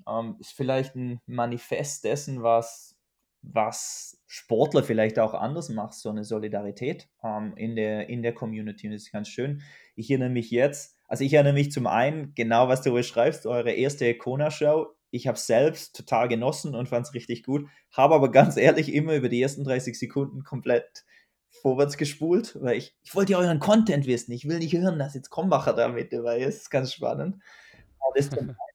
ähm, 0.09 0.37
ist 0.41 0.53
vielleicht 0.53 0.97
ein 0.97 1.21
Manifest 1.27 2.05
dessen, 2.05 2.43
was, 2.43 2.97
was 3.43 4.19
Sportler 4.27 4.83
vielleicht 4.83 5.19
auch 5.19 5.35
anders 5.35 5.69
macht, 5.69 5.95
so 5.95 6.09
eine 6.09 6.25
Solidarität 6.25 7.09
ähm, 7.23 7.53
in, 7.57 7.77
der, 7.77 8.09
in 8.09 8.23
der 8.23 8.33
Community. 8.33 8.87
Und 8.87 8.95
das 8.95 9.03
ist 9.03 9.13
ganz 9.13 9.29
schön. 9.29 9.63
Ich 9.97 10.11
erinnere 10.11 10.31
mich 10.31 10.51
jetzt, 10.51 10.97
also 11.07 11.23
ich 11.23 11.35
erinnere 11.35 11.53
mich 11.55 11.71
zum 11.71 11.87
einen, 11.87 12.35
genau 12.35 12.69
was 12.69 12.81
du 12.83 12.93
beschreibst, 12.95 13.47
eure 13.47 13.73
erste 13.73 14.17
Kona-Show. 14.17 14.87
Ich 15.11 15.27
habe 15.27 15.39
selbst 15.39 15.95
total 15.95 16.29
genossen 16.29 16.75
und 16.75 16.89
fand 16.89 17.07
es 17.07 17.13
richtig 17.15 17.43
gut, 17.43 17.69
habe 17.93 18.15
aber 18.15 18.31
ganz 18.31 18.57
ehrlich 18.57 18.95
immer 18.95 19.15
über 19.15 19.29
die 19.29 19.43
ersten 19.43 19.65
30 19.65 19.99
Sekunden 19.99 20.43
komplett 20.45 21.05
vorwärts 21.51 21.97
gespult, 21.97 22.57
weil 22.61 22.79
ich, 22.79 22.97
ich 23.03 23.15
wollte 23.15 23.33
ja 23.33 23.39
euren 23.39 23.61
Content 23.61 24.07
wissen. 24.07 24.33
Ich 24.33 24.49
will 24.49 24.59
nicht 24.59 24.75
hören, 24.75 24.99
dass 24.99 25.15
jetzt 25.15 25.31
Krombacher 25.31 25.75
da 25.75 25.89
mit 25.89 26.13
dabei 26.13 26.39
ist. 26.39 26.57
Das 26.57 26.63
ist 26.63 26.71
ganz 26.71 26.93
spannend. 26.93 27.43
Zum 28.19 28.57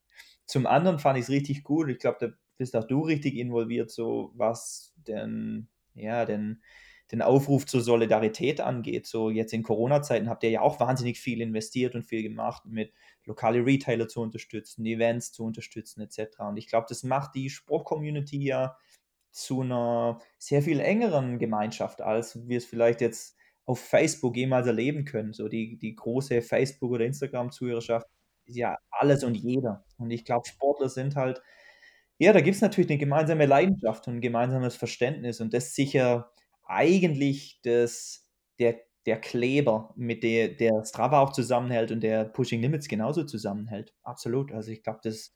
Zum 0.46 0.68
anderen 0.68 1.00
fand 1.00 1.18
ich 1.18 1.24
es 1.24 1.30
richtig 1.30 1.64
gut. 1.64 1.90
Ich 1.90 2.00
glaube, 2.00 2.18
da 2.20 2.28
bist 2.58 2.76
auch 2.76 2.86
du 2.86 3.02
richtig 3.02 3.36
involviert, 3.36 3.90
so 3.92 4.32
was 4.36 4.94
den, 5.08 5.68
ja, 5.96 6.26
den, 6.26 6.62
den 7.12 7.22
Aufruf 7.22 7.66
zur 7.66 7.82
Solidarität 7.82 8.62
angeht. 8.62 9.08
So 9.08 9.30
jetzt 9.30 9.54
in 9.54 9.64
Corona-Zeiten 9.64 10.30
habt 10.30 10.44
ihr 10.44 10.52
ja 10.52 10.62
auch 10.62 10.80
wahnsinnig 10.80 11.20
viel 11.20 11.42
investiert 11.42 11.96
und 11.96 12.04
viel 12.04 12.22
gemacht, 12.22 12.66
mit 12.66 12.94
lokale 13.26 13.66
Retailer 13.66 14.08
zu 14.08 14.22
unterstützen, 14.22 14.86
Events 14.86 15.32
zu 15.32 15.44
unterstützen, 15.44 16.02
etc. 16.02 16.40
Und 16.40 16.58
ich 16.58 16.68
glaube, 16.68 16.86
das 16.90 17.04
macht 17.04 17.34
die 17.36 17.50
Sport-Community 17.50 18.44
ja 18.44 18.78
zu 19.36 19.62
einer 19.62 20.20
sehr 20.38 20.62
viel 20.62 20.80
engeren 20.80 21.40
Gemeinschaft, 21.40 22.02
als 22.02 22.48
wir 22.48 22.58
es 22.58 22.66
vielleicht 22.66 23.02
jetzt 23.02 23.36
auf 23.66 23.80
Facebook 23.80 24.38
jemals 24.38 24.66
erleben 24.68 25.04
können. 25.04 25.34
So 25.34 25.50
die, 25.50 25.78
die 25.78 25.96
große 25.96 26.42
Facebook- 26.42 26.92
oder 26.92 27.06
Instagram-Zuhörerschaft 27.06 28.08
ist 28.46 28.56
ja 28.56 28.78
alles 28.92 29.24
und 29.26 29.36
jeder. 29.36 29.84
Und 29.98 30.12
ich 30.12 30.24
glaube, 30.24 30.48
Sportler 30.48 30.88
sind 30.88 31.18
halt, 31.18 31.42
ja, 32.18 32.32
da 32.32 32.40
gibt 32.40 32.56
es 32.56 32.62
natürlich 32.62 32.90
eine 32.90 33.00
gemeinsame 33.00 33.46
Leidenschaft 33.46 34.08
und 34.08 34.16
ein 34.16 34.22
gemeinsames 34.22 34.78
Verständnis 34.78 35.42
und 35.42 35.54
das 35.54 35.76
sicher 35.76 36.32
eigentlich 36.66 37.60
das, 37.64 38.30
der, 38.60 38.80
der 39.06 39.20
Kleber, 39.20 39.94
mit 39.98 40.24
der, 40.24 40.50
der 40.50 40.86
Strava 40.86 41.20
auch 41.20 41.34
zusammenhält 41.34 41.92
und 41.92 42.02
der 42.02 42.24
Pushing 42.24 42.62
Limits 42.62 42.88
genauso 42.88 43.26
zusammenhält. 43.26 43.94
Absolut. 44.04 44.54
Also 44.54 44.72
ich 44.72 44.82
glaube, 44.82 45.00
das 45.04 45.16
ist 45.16 45.36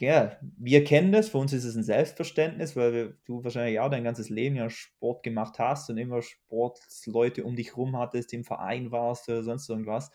ja, 0.00 0.38
wir 0.56 0.84
kennen 0.84 1.12
das, 1.12 1.28
für 1.28 1.38
uns 1.38 1.52
ist 1.52 1.64
es 1.64 1.76
ein 1.76 1.82
Selbstverständnis, 1.82 2.76
weil 2.76 2.92
wir, 2.92 3.16
du 3.24 3.44
wahrscheinlich 3.44 3.80
auch 3.80 3.90
dein 3.90 4.04
ganzes 4.04 4.28
Leben 4.28 4.56
ja 4.56 4.70
Sport 4.70 5.22
gemacht 5.22 5.58
hast 5.58 5.90
und 5.90 5.98
immer 5.98 6.22
Sportleute 6.22 7.44
um 7.44 7.56
dich 7.56 7.76
rum 7.76 7.96
hattest, 7.96 8.32
im 8.32 8.44
Verein 8.44 8.90
warst 8.90 9.28
oder 9.28 9.42
sonst 9.42 9.68
irgendwas. 9.68 10.10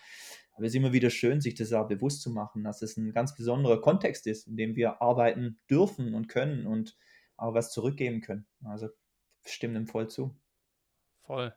Aber 0.55 0.65
es 0.65 0.73
ist 0.73 0.77
immer 0.77 0.93
wieder 0.93 1.09
schön, 1.09 1.41
sich 1.41 1.55
das 1.55 1.73
auch 1.73 1.87
bewusst 1.87 2.21
zu 2.21 2.29
machen, 2.29 2.63
dass 2.63 2.81
es 2.81 2.97
ein 2.97 3.11
ganz 3.11 3.35
besonderer 3.35 3.81
Kontext 3.81 4.27
ist, 4.27 4.47
in 4.47 4.55
dem 4.55 4.75
wir 4.75 5.01
arbeiten 5.01 5.59
dürfen 5.69 6.13
und 6.13 6.27
können 6.27 6.67
und 6.67 6.95
auch 7.37 7.53
was 7.53 7.71
zurückgeben 7.71 8.21
können. 8.21 8.45
Also 8.63 8.89
stimmt 9.45 9.75
dem 9.75 9.87
voll 9.87 10.09
zu. 10.09 10.35
Voll. 11.23 11.53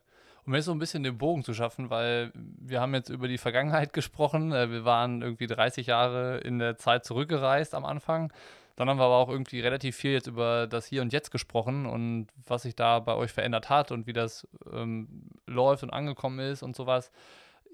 Um 0.47 0.55
jetzt 0.55 0.65
so 0.65 0.71
ein 0.71 0.79
bisschen 0.79 1.03
den 1.03 1.17
Bogen 1.17 1.43
zu 1.43 1.53
schaffen, 1.53 1.89
weil 1.89 2.31
wir 2.33 2.81
haben 2.81 2.93
jetzt 2.93 3.09
über 3.09 3.27
die 3.27 3.37
Vergangenheit 3.37 3.93
gesprochen. 3.93 4.51
Äh, 4.53 4.71
wir 4.71 4.85
waren 4.85 5.21
irgendwie 5.21 5.45
30 5.45 5.87
Jahre 5.87 6.37
in 6.39 6.57
der 6.57 6.77
Zeit 6.77 7.05
zurückgereist 7.05 7.75
am 7.75 7.85
Anfang. 7.85 8.33
Dann 8.77 8.89
haben 8.89 8.97
wir 8.97 9.05
aber 9.05 9.17
auch 9.17 9.29
irgendwie 9.29 9.59
relativ 9.59 9.95
viel 9.95 10.11
jetzt 10.11 10.27
über 10.27 10.67
das 10.67 10.85
Hier 10.85 11.01
und 11.01 11.11
Jetzt 11.11 11.31
gesprochen 11.31 11.85
und 11.85 12.27
was 12.45 12.61
sich 12.61 12.75
da 12.75 12.99
bei 12.99 13.15
euch 13.15 13.31
verändert 13.31 13.69
hat 13.69 13.91
und 13.91 14.07
wie 14.07 14.13
das 14.13 14.47
ähm, 14.71 15.07
läuft 15.47 15.83
und 15.83 15.89
angekommen 15.89 16.39
ist 16.39 16.63
und 16.63 16.75
sowas 16.75 17.11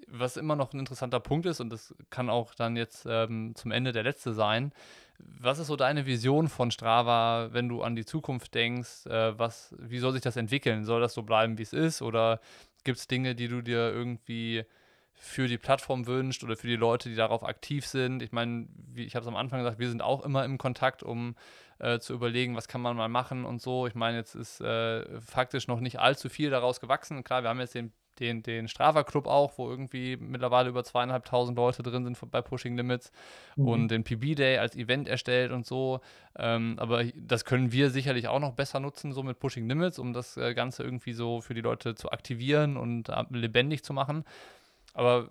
was 0.07 0.38
immer 0.38 0.55
noch 0.55 0.74
ein 0.74 0.80
interessanter 0.80 1.19
Punkt 1.19 1.45
ist, 1.45 1.59
und 1.59 1.69
das 1.69 1.95
kann 2.09 2.30
auch 2.30 2.53
dann 2.53 2.76
jetzt 2.76 3.05
ähm, 3.09 3.53
zum 3.55 3.71
Ende 3.71 3.91
der 3.91 4.03
letzte 4.03 4.34
sein, 4.34 4.71
was 5.20 5.59
ist 5.59 5.68
so 5.68 5.76
deine 5.76 6.05
Vision 6.05 6.47
von 6.47 6.72
Strava, 6.72 7.49
wenn 7.51 7.70
du 7.70 7.82
an 7.82 7.95
die 7.95 8.05
Zukunft 8.05 8.53
denkst? 8.53 9.05
Äh, 9.05 9.38
was, 9.38 9.76
wie 9.78 9.99
soll 9.99 10.14
sich 10.14 10.22
das 10.22 10.38
entwickeln? 10.38 10.86
Soll 10.86 11.01
das 11.01 11.14
so 11.14 11.24
bleiben, 11.24 11.57
wie 11.57 11.64
es 11.64 11.74
ist? 11.74 12.01
Oder 12.01 12.39
gibt 12.84 12.97
es 12.97 13.07
Dinge, 13.07 13.36
die 13.36 13.47
du 13.47 13.61
dir 13.61 13.91
irgendwie 13.91 14.64
für 15.16 15.47
die 15.47 15.57
Plattform 15.57 16.07
wünscht 16.07 16.43
oder 16.43 16.55
für 16.55 16.68
die 16.68 16.76
Leute, 16.76 17.09
die 17.09 17.16
darauf 17.16 17.43
aktiv 17.43 17.86
sind? 17.86 18.22
Ich 18.22 18.32
meine, 18.32 18.68
ich 18.95 19.16
habe 19.16 19.24
es 19.24 19.28
am 19.28 19.36
Anfang 19.36 19.59
gesagt, 19.59 19.80
wir 19.80 19.89
sind 19.89 20.01
auch 20.01 20.24
immer 20.24 20.45
im 20.45 20.57
Kontakt, 20.57 21.03
um 21.03 21.36
äh, 21.80 21.99
zu 21.99 22.14
überlegen, 22.14 22.55
was 22.55 22.68
kann 22.68 22.82
man 22.82 22.95
mal 22.95 23.09
machen 23.09 23.45
und 23.45 23.61
so. 23.61 23.88
Ich 23.88 23.95
meine, 23.95 24.18
jetzt 24.18 24.36
ist 24.36 24.61
äh, 24.61 25.20
faktisch 25.22 25.68
noch 25.68 25.80
nicht 25.80 25.99
allzu 25.99 26.30
viel 26.30 26.49
daraus 26.49 26.80
gewachsen. 26.80 27.24
Klar, 27.24 27.43
wir 27.43 27.49
haben 27.49 27.59
jetzt 27.59 27.76
den 27.76 27.93
den, 28.20 28.43
den 28.43 28.68
Strava-Club 28.68 29.28
auch, 29.28 29.57
wo 29.57 29.70
irgendwie 29.70 30.18
mittlerweile 30.18 30.70
über 30.70 30.84
zweieinhalbtausend 30.84 31.57
Leute 31.57 31.84
drin 31.84 32.03
sind 32.03 32.32
bei 32.32 32.41
Pushing 32.41 32.76
Limits 32.78 33.11
mhm. 33.55 33.68
und 33.68 33.88
den 33.89 34.03
PB-Day 34.03 34.57
als 34.57 34.76
Event 34.76 35.07
erstellt 35.07 35.51
und 35.51 35.66
so. 35.66 36.01
Ähm, 36.38 36.76
aber 36.78 37.03
das 37.16 37.45
können 37.45 37.72
wir 37.72 37.89
sicherlich 37.89 38.28
auch 38.28 38.39
noch 38.39 38.53
besser 38.53 38.80
nutzen, 38.80 39.14
so 39.14 39.24
mit 39.24 39.39
Pushing 39.39 39.68
Limits, 39.68 39.99
um 39.99 40.14
das 40.14 40.38
äh, 40.38 40.53
Ganze 40.53 40.84
irgendwie 40.84 41.14
so 41.14 41.41
für 41.41 41.53
die 41.53 41.61
Leute 41.61 41.95
zu 41.95 42.11
aktivieren 42.11 42.78
und 42.78 43.09
äh, 43.09 43.24
lebendig 43.30 43.84
zu 43.84 43.93
machen. 43.93 44.24
Aber 44.93 45.30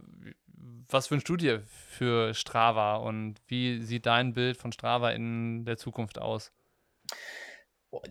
was 0.89 1.11
wünschst 1.11 1.29
du 1.29 1.37
dir 1.37 1.63
für 1.63 2.35
Strava 2.35 2.97
und 2.97 3.37
wie 3.47 3.81
sieht 3.81 4.07
dein 4.07 4.33
Bild 4.33 4.57
von 4.57 4.73
Strava 4.73 5.11
in 5.11 5.65
der 5.65 5.77
Zukunft 5.77 6.19
aus? 6.19 6.53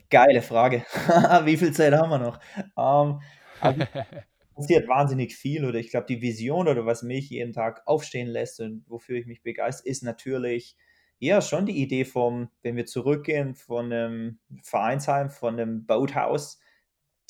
Geile 0.09 0.41
Frage. 0.41 0.86
wie 1.45 1.57
viel 1.57 1.74
Zeit 1.74 1.93
haben 1.93 2.09
wir 2.09 2.19
noch? 2.19 2.39
Ähm, 2.78 3.22
also 3.59 3.82
passiert 4.56 4.88
wahnsinnig 4.88 5.36
viel 5.36 5.66
oder 5.66 5.80
ich 5.80 5.89
glaube, 5.89 6.08
die 6.08 6.22
Vision 6.22 6.68
oder 6.68 6.86
was 6.86 7.04
mich 7.04 7.30
jeden 7.30 7.54
Tag 7.54 7.82
aufstehen 7.86 8.28
lässt 8.28 8.60
und 8.60 8.84
wofür 8.88 9.18
ich 9.18 9.26
mich 9.26 9.41
begeister, 9.41 9.88
ist 9.88 10.04
natürlich 10.04 10.76
ja 11.20 11.41
schon 11.41 11.66
die 11.66 11.82
Idee 11.82 12.06
vom, 12.06 12.49
wenn 12.64 12.76
wir 12.76 12.86
zurückgehen 12.86 13.56
von 13.56 13.91
einem 13.91 14.39
Vereinsheim, 14.64 15.30
von 15.30 15.60
einem 15.60 15.86
Boathaus, 15.86 16.60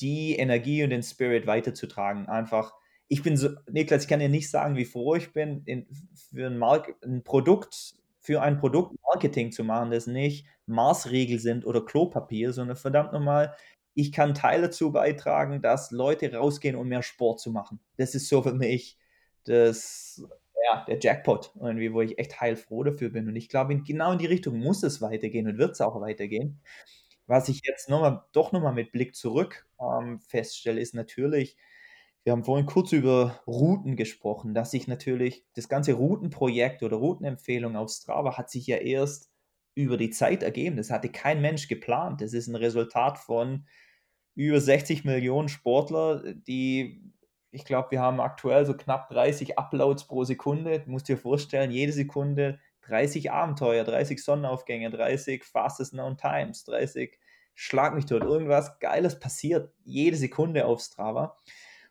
die 0.00 0.34
Energie 0.36 0.82
und 0.82 0.90
den 0.90 1.02
Spirit 1.02 1.46
weiterzutragen. 1.46 2.26
Einfach, 2.26 2.74
ich 3.08 3.22
bin 3.22 3.36
so, 3.36 3.50
Niklas, 3.70 4.02
ich 4.02 4.08
kann 4.08 4.20
dir 4.20 4.28
nicht 4.28 4.50
sagen, 4.50 4.76
wie 4.76 4.86
froh 4.86 5.14
ich 5.14 5.32
bin, 5.32 5.62
in, 5.66 5.86
für 6.30 6.46
ein, 6.46 6.58
Mark 6.58 6.96
ein 7.04 7.22
Produkt, 7.22 7.94
für 8.18 8.40
ein 8.40 8.58
Produkt 8.58 8.94
Marketing 9.02 9.52
zu 9.52 9.62
machen, 9.62 9.90
das 9.90 10.06
nicht 10.06 10.46
Maßregel 10.66 11.38
sind 11.38 11.66
oder 11.66 11.84
Klopapier, 11.84 12.52
sondern 12.52 12.76
verdammt 12.76 13.12
nochmal 13.12 13.54
ich 13.94 14.12
kann 14.12 14.34
Teil 14.34 14.62
dazu 14.62 14.92
beitragen, 14.92 15.60
dass 15.60 15.90
Leute 15.90 16.32
rausgehen, 16.34 16.76
um 16.76 16.88
mehr 16.88 17.02
Sport 17.02 17.40
zu 17.40 17.50
machen. 17.50 17.80
Das 17.96 18.14
ist 18.14 18.28
so 18.28 18.42
für 18.42 18.54
mich 18.54 18.98
das, 19.44 20.24
ja, 20.64 20.84
der 20.86 20.98
Jackpot, 21.00 21.52
irgendwie, 21.60 21.92
wo 21.92 22.00
ich 22.00 22.18
echt 22.18 22.40
heilfroh 22.40 22.84
dafür 22.84 23.10
bin. 23.10 23.28
Und 23.28 23.36
ich 23.36 23.48
glaube, 23.48 23.76
genau 23.82 24.12
in 24.12 24.18
die 24.18 24.26
Richtung 24.26 24.58
muss 24.58 24.82
es 24.82 25.02
weitergehen 25.02 25.46
und 25.48 25.58
wird 25.58 25.72
es 25.72 25.80
auch 25.80 26.00
weitergehen. 26.00 26.60
Was 27.26 27.48
ich 27.48 27.60
jetzt 27.64 27.88
noch 27.88 28.00
mal, 28.00 28.24
doch 28.32 28.52
nochmal 28.52 28.72
mit 28.72 28.92
Blick 28.92 29.14
zurück 29.14 29.66
ähm, 29.80 30.20
feststelle, 30.20 30.80
ist 30.80 30.94
natürlich, 30.94 31.56
wir 32.24 32.32
haben 32.32 32.44
vorhin 32.44 32.66
kurz 32.66 32.92
über 32.92 33.40
Routen 33.46 33.96
gesprochen, 33.96 34.54
dass 34.54 34.70
sich 34.70 34.86
natürlich 34.88 35.44
das 35.54 35.68
ganze 35.68 35.94
Routenprojekt 35.94 36.82
oder 36.82 36.96
Routenempfehlung 36.96 37.76
auf 37.76 37.90
Strava 37.90 38.36
hat 38.36 38.50
sich 38.50 38.66
ja 38.66 38.76
erst 38.76 39.30
über 39.74 39.96
die 39.96 40.10
Zeit 40.10 40.42
ergeben. 40.42 40.76
Das 40.76 40.90
hatte 40.90 41.08
kein 41.08 41.40
Mensch 41.40 41.68
geplant. 41.68 42.20
Das 42.20 42.32
ist 42.32 42.48
ein 42.48 42.56
Resultat 42.56 43.18
von 43.18 43.66
über 44.34 44.60
60 44.60 45.04
Millionen 45.04 45.48
Sportler, 45.48 46.22
die, 46.34 47.02
ich 47.50 47.64
glaube, 47.64 47.90
wir 47.90 48.00
haben 48.00 48.20
aktuell 48.20 48.64
so 48.64 48.74
knapp 48.74 49.08
30 49.10 49.58
Uploads 49.58 50.06
pro 50.06 50.24
Sekunde. 50.24 50.80
Du 50.80 50.90
musst 50.90 51.08
dir 51.08 51.18
vorstellen, 51.18 51.70
jede 51.70 51.92
Sekunde 51.92 52.58
30 52.82 53.30
Abenteuer, 53.30 53.84
30 53.84 54.22
Sonnenaufgänge, 54.22 54.90
30 54.90 55.44
Fastest 55.44 55.92
Known 55.92 56.16
Times, 56.16 56.64
30 56.64 57.18
Schlag 57.54 57.94
mich 57.94 58.06
tot, 58.06 58.22
irgendwas 58.22 58.78
Geiles 58.80 59.20
passiert 59.20 59.74
jede 59.84 60.16
Sekunde 60.16 60.64
auf 60.64 60.80
Strava. 60.80 61.36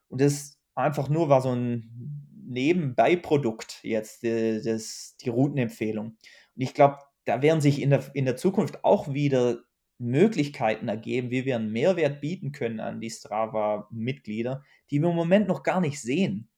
Und 0.10 0.20
das 0.20 0.60
einfach 0.76 1.08
nur 1.08 1.30
war 1.30 1.42
so 1.42 1.54
ein 1.54 2.28
Nebenbeiprodukt 2.48 3.80
jetzt, 3.84 4.24
die, 4.24 4.62
das, 4.64 5.16
die 5.22 5.30
Routenempfehlung. 5.30 6.08
Und 6.08 6.62
ich 6.62 6.74
glaube, 6.74 6.98
da 7.26 7.42
werden 7.42 7.62
sich 7.62 7.82
in 7.82 7.92
der, 7.92 8.04
in 8.14 8.26
der 8.26 8.36
Zukunft 8.36 8.84
auch 8.84 9.14
wieder 9.14 9.60
Möglichkeiten 10.02 10.88
ergeben, 10.88 11.30
wie 11.30 11.46
wir 11.46 11.56
einen 11.56 11.72
Mehrwert 11.72 12.22
bieten 12.22 12.52
können 12.52 12.80
an 12.80 13.00
die 13.00 13.12
Strava-Mitglieder, 13.12 14.64
die 14.90 15.00
wir 15.00 15.10
im 15.10 15.16
Moment 15.16 15.48
noch 15.48 15.62
gar 15.62 15.80
nicht 15.80 16.02
sehen. 16.02 16.50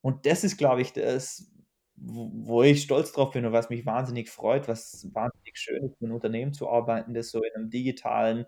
Und 0.00 0.24
das 0.24 0.42
ist, 0.42 0.56
glaube 0.56 0.80
ich, 0.80 0.94
das, 0.94 1.52
wo 1.96 2.62
ich 2.62 2.82
stolz 2.82 3.12
drauf 3.12 3.32
bin 3.32 3.44
und 3.44 3.52
was 3.52 3.68
mich 3.68 3.84
wahnsinnig 3.84 4.30
freut, 4.30 4.68
was 4.68 5.06
wahnsinnig 5.12 5.58
schön 5.58 5.84
ist, 5.84 6.00
in 6.00 6.06
einem 6.06 6.14
Unternehmen 6.14 6.54
zu 6.54 6.70
arbeiten, 6.70 7.12
das 7.12 7.30
so 7.30 7.42
in 7.42 7.54
einem 7.54 7.70
digitalen, 7.70 8.46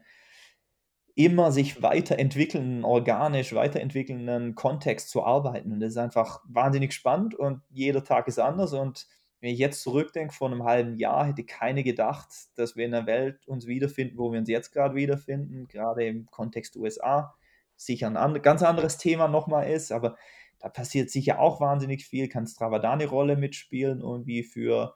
immer 1.14 1.52
sich 1.52 1.82
weiterentwickelnden, 1.82 2.84
organisch 2.84 3.52
weiterentwickelnden 3.52 4.54
Kontext 4.54 5.10
zu 5.10 5.22
arbeiten. 5.22 5.72
Und 5.72 5.80
das 5.80 5.90
ist 5.90 5.98
einfach 5.98 6.40
wahnsinnig 6.48 6.94
spannend 6.94 7.34
und 7.34 7.60
jeder 7.68 8.04
Tag 8.04 8.26
ist 8.26 8.38
anders. 8.38 8.72
Und 8.72 9.06
wenn 9.40 9.52
ich 9.52 9.58
jetzt 9.58 9.82
zurückdenke, 9.82 10.34
vor 10.34 10.50
einem 10.50 10.64
halben 10.64 10.96
Jahr 10.96 11.26
hätte 11.26 11.44
keine 11.44 11.82
gedacht, 11.82 12.28
dass 12.56 12.76
wir 12.76 12.84
in 12.84 12.94
einer 12.94 13.06
Welt 13.06 13.46
uns 13.46 13.66
wiederfinden, 13.66 14.18
wo 14.18 14.32
wir 14.32 14.38
uns 14.38 14.48
jetzt 14.48 14.70
gerade 14.72 14.94
wiederfinden, 14.94 15.66
gerade 15.66 16.06
im 16.06 16.26
Kontext 16.26 16.76
USA. 16.76 17.34
Sicher 17.76 18.08
ein 18.08 18.42
ganz 18.42 18.62
anderes 18.62 18.98
Thema 18.98 19.28
nochmal 19.28 19.70
ist, 19.70 19.92
aber 19.92 20.16
da 20.58 20.68
passiert 20.68 21.10
sicher 21.10 21.40
auch 21.40 21.60
wahnsinnig 21.60 22.06
viel, 22.06 22.28
kann 22.28 22.46
Strava 22.46 22.78
da 22.78 22.92
eine 22.92 23.06
Rolle 23.06 23.36
mitspielen, 23.36 24.00
irgendwie 24.02 24.42
für, 24.42 24.94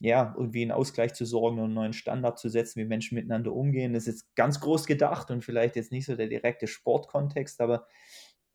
ja, 0.00 0.34
irgendwie 0.36 0.62
einen 0.62 0.72
Ausgleich 0.72 1.14
zu 1.14 1.24
sorgen 1.24 1.58
und 1.58 1.66
einen 1.66 1.74
neuen 1.74 1.92
Standard 1.92 2.40
zu 2.40 2.48
setzen, 2.48 2.80
wie 2.80 2.86
Menschen 2.86 3.14
miteinander 3.14 3.52
umgehen. 3.52 3.92
Das 3.92 4.08
ist 4.08 4.14
jetzt 4.14 4.34
ganz 4.34 4.58
groß 4.60 4.86
gedacht 4.86 5.30
und 5.30 5.44
vielleicht 5.44 5.76
jetzt 5.76 5.92
nicht 5.92 6.06
so 6.06 6.16
der 6.16 6.26
direkte 6.26 6.66
Sportkontext, 6.66 7.60
aber 7.60 7.86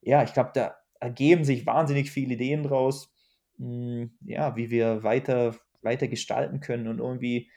ja, 0.01 0.23
ich 0.23 0.33
glaube, 0.33 0.51
da 0.53 0.75
ergeben 0.99 1.45
sich 1.45 1.65
wahnsinnig 1.65 2.11
viele 2.11 2.33
Ideen 2.33 2.63
draus, 2.63 3.10
mh, 3.61 4.01
hm, 4.01 4.11
ja, 4.25 4.55
wie 4.55 4.69
wir 4.69 5.03
weiter, 5.03 5.55
weiter 5.81 6.07
gestalten 6.07 6.59
können 6.59 6.87
und 6.87 6.99
irgendwie 6.99 7.49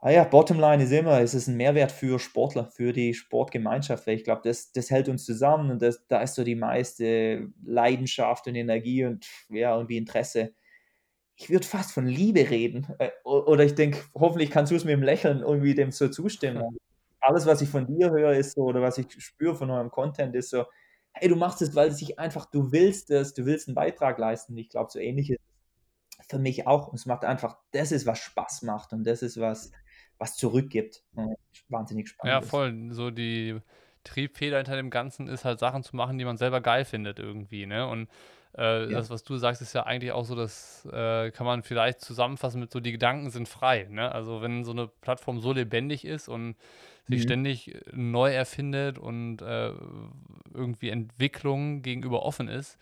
Ah 0.00 0.10
ja, 0.10 0.22
Bottomline 0.22 0.84
ist 0.84 0.92
immer, 0.92 1.20
es 1.20 1.34
ist 1.34 1.48
ein 1.48 1.56
Mehrwert 1.56 1.90
für 1.90 2.20
Sportler, 2.20 2.66
für 2.66 2.92
die 2.92 3.14
Sportgemeinschaft, 3.14 4.06
weil 4.06 4.14
ich 4.14 4.22
glaube, 4.22 4.42
das, 4.44 4.70
das 4.70 4.90
hält 4.90 5.08
uns 5.08 5.24
zusammen 5.24 5.72
und 5.72 5.82
das, 5.82 6.06
da 6.06 6.22
ist 6.22 6.36
so 6.36 6.44
die 6.44 6.54
meiste 6.54 7.48
Leidenschaft 7.64 8.46
und 8.46 8.54
Energie 8.54 9.04
und 9.04 9.26
ja, 9.48 9.74
irgendwie 9.74 9.96
Interesse. 9.96 10.52
Ich 11.36 11.50
würde 11.50 11.66
fast 11.66 11.92
von 11.92 12.06
Liebe 12.06 12.48
reden. 12.50 12.86
Äh, 12.98 13.10
oder 13.24 13.64
ich 13.64 13.74
denke, 13.74 13.98
hoffentlich 14.14 14.50
kannst 14.50 14.70
du 14.70 14.76
es 14.76 14.84
mit 14.84 14.92
dem 14.92 15.02
Lächeln 15.02 15.40
irgendwie 15.40 15.74
dem 15.74 15.90
so 15.90 16.08
zustimmen. 16.08 16.62
Alles, 17.20 17.46
was 17.46 17.60
ich 17.62 17.68
von 17.68 17.86
dir 17.86 18.10
höre, 18.10 18.34
ist 18.34 18.54
so, 18.54 18.62
oder 18.62 18.80
was 18.80 18.98
ich 18.98 19.06
spüre 19.18 19.56
von 19.56 19.70
eurem 19.70 19.90
Content, 19.90 20.36
ist 20.36 20.50
so, 20.50 20.64
hey, 21.12 21.28
du 21.28 21.36
machst 21.36 21.62
es, 21.62 21.74
weil 21.74 21.88
es 21.88 21.98
sich 21.98 22.18
einfach, 22.18 22.46
du 22.46 22.72
willst 22.72 23.10
es, 23.10 23.34
du 23.34 23.44
willst 23.46 23.68
einen 23.68 23.74
Beitrag 23.74 24.18
leisten. 24.18 24.56
Ich 24.56 24.68
glaube, 24.68 24.90
so 24.90 24.98
ähnlich 24.98 25.30
ist 25.30 25.40
für 26.28 26.38
mich 26.38 26.66
auch. 26.66 26.88
Und 26.88 26.94
es 26.94 27.06
macht 27.06 27.24
einfach, 27.24 27.56
das 27.72 27.92
ist, 27.92 28.06
was 28.06 28.18
Spaß 28.18 28.62
macht 28.62 28.92
und 28.92 29.04
das 29.04 29.22
ist, 29.22 29.40
was, 29.40 29.72
was 30.18 30.36
zurückgibt. 30.36 31.02
Wahnsinnig 31.68 32.08
spannend. 32.08 32.32
Ja, 32.32 32.42
voll. 32.42 32.88
Ist. 32.88 32.96
So 32.96 33.10
die 33.10 33.60
Triebfeder 34.04 34.56
hinter 34.58 34.76
dem 34.76 34.90
Ganzen 34.90 35.28
ist 35.28 35.44
halt 35.44 35.58
Sachen 35.58 35.82
zu 35.82 35.96
machen, 35.96 36.18
die 36.18 36.24
man 36.24 36.36
selber 36.36 36.60
geil 36.60 36.84
findet 36.84 37.18
irgendwie, 37.18 37.66
ne? 37.66 37.86
Und 37.86 38.08
äh, 38.56 38.84
ja. 38.84 38.98
das, 38.98 39.10
was 39.10 39.22
du 39.22 39.36
sagst, 39.36 39.60
ist 39.62 39.74
ja 39.74 39.84
eigentlich 39.84 40.12
auch 40.12 40.24
so, 40.24 40.34
das 40.34 40.86
äh, 40.90 41.30
kann 41.30 41.46
man 41.46 41.62
vielleicht 41.62 42.00
zusammenfassen 42.00 42.60
mit 42.60 42.72
so, 42.72 42.80
die 42.80 42.92
Gedanken 42.92 43.30
sind 43.30 43.48
frei, 43.48 43.86
ne? 43.90 44.10
Also 44.12 44.40
wenn 44.40 44.64
so 44.64 44.72
eine 44.72 44.88
Plattform 44.88 45.40
so 45.40 45.52
lebendig 45.52 46.04
ist 46.04 46.28
und 46.28 46.56
sich 47.08 47.20
mhm. 47.20 47.22
ständig 47.22 47.76
neu 47.92 48.32
erfindet 48.32 48.98
und 48.98 49.42
äh, 49.42 49.72
irgendwie 50.54 50.90
Entwicklung 50.90 51.82
gegenüber 51.82 52.22
offen 52.22 52.48
ist, 52.48 52.78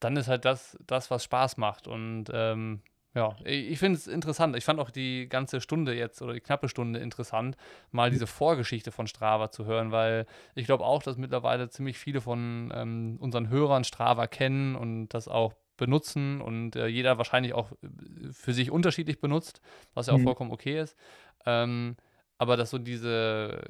dann 0.00 0.16
ist 0.16 0.28
halt 0.28 0.44
das, 0.44 0.78
das 0.86 1.10
was 1.10 1.24
Spaß 1.24 1.56
macht. 1.58 1.86
Und 1.86 2.26
ähm, 2.32 2.80
ja, 3.14 3.34
ich 3.44 3.78
finde 3.78 3.98
es 3.98 4.06
interessant. 4.06 4.56
Ich 4.56 4.64
fand 4.64 4.78
auch 4.78 4.90
die 4.90 5.28
ganze 5.28 5.60
Stunde 5.60 5.94
jetzt 5.94 6.22
oder 6.22 6.32
die 6.32 6.40
knappe 6.40 6.68
Stunde 6.68 7.00
interessant, 7.00 7.56
mal 7.90 8.08
mhm. 8.08 8.12
diese 8.12 8.26
Vorgeschichte 8.26 8.92
von 8.92 9.06
Strava 9.08 9.50
zu 9.50 9.64
hören, 9.64 9.90
weil 9.90 10.26
ich 10.54 10.66
glaube 10.66 10.84
auch, 10.84 11.02
dass 11.02 11.16
mittlerweile 11.16 11.68
ziemlich 11.68 11.98
viele 11.98 12.20
von 12.20 12.72
ähm, 12.74 13.16
unseren 13.20 13.48
Hörern 13.48 13.84
Strava 13.84 14.26
kennen 14.26 14.76
und 14.76 15.08
das 15.08 15.26
auch 15.26 15.54
benutzen 15.76 16.40
und 16.40 16.76
äh, 16.76 16.86
jeder 16.86 17.18
wahrscheinlich 17.18 17.54
auch 17.54 17.72
äh, 17.72 18.32
für 18.32 18.52
sich 18.52 18.70
unterschiedlich 18.70 19.20
benutzt, 19.20 19.60
was 19.94 20.06
ja 20.06 20.12
auch 20.12 20.18
mhm. 20.18 20.24
vollkommen 20.24 20.52
okay 20.52 20.80
ist. 20.80 20.96
Ähm, 21.46 21.96
aber 22.40 22.56
dass 22.56 22.70
so 22.70 22.78
diese 22.78 23.60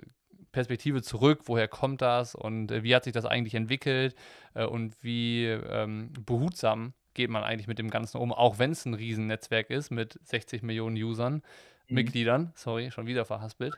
Perspektive 0.53 1.03
zurück, 1.03 1.43
woher 1.47 1.67
kommt 1.67 2.03
das 2.03 2.37
und 2.37 2.71
äh, 2.71 2.85
wie 2.85 2.95
hat 2.95 3.03
sich 3.03 3.13
das 3.13 3.25
eigentlich 3.25 3.57
entwickelt 3.57 4.15
äh, 4.55 4.65
und 4.65 4.95
wie 5.03 5.47
ähm, 5.47 6.13
behutsam 6.25 6.95
geht 7.15 7.31
man 7.31 7.43
eigentlich 7.43 7.67
mit 7.67 7.81
dem 7.81 7.91
Ganzen 7.91 8.19
um, 8.19 8.33
auch 8.33 8.61
wenn 8.61 8.71
es 8.71 8.87
ein 8.87 8.95
Riesennetzwerk 8.95 9.71
ist 9.71 9.91
mit 9.91 10.21
60 10.23 10.63
Millionen 10.63 10.97
Usern, 10.97 11.43
mhm. 11.89 11.95
Mitgliedern, 11.95 12.53
sorry, 12.55 12.93
schon 12.93 13.09
wieder 13.09 13.25
verhaspelt. 13.25 13.75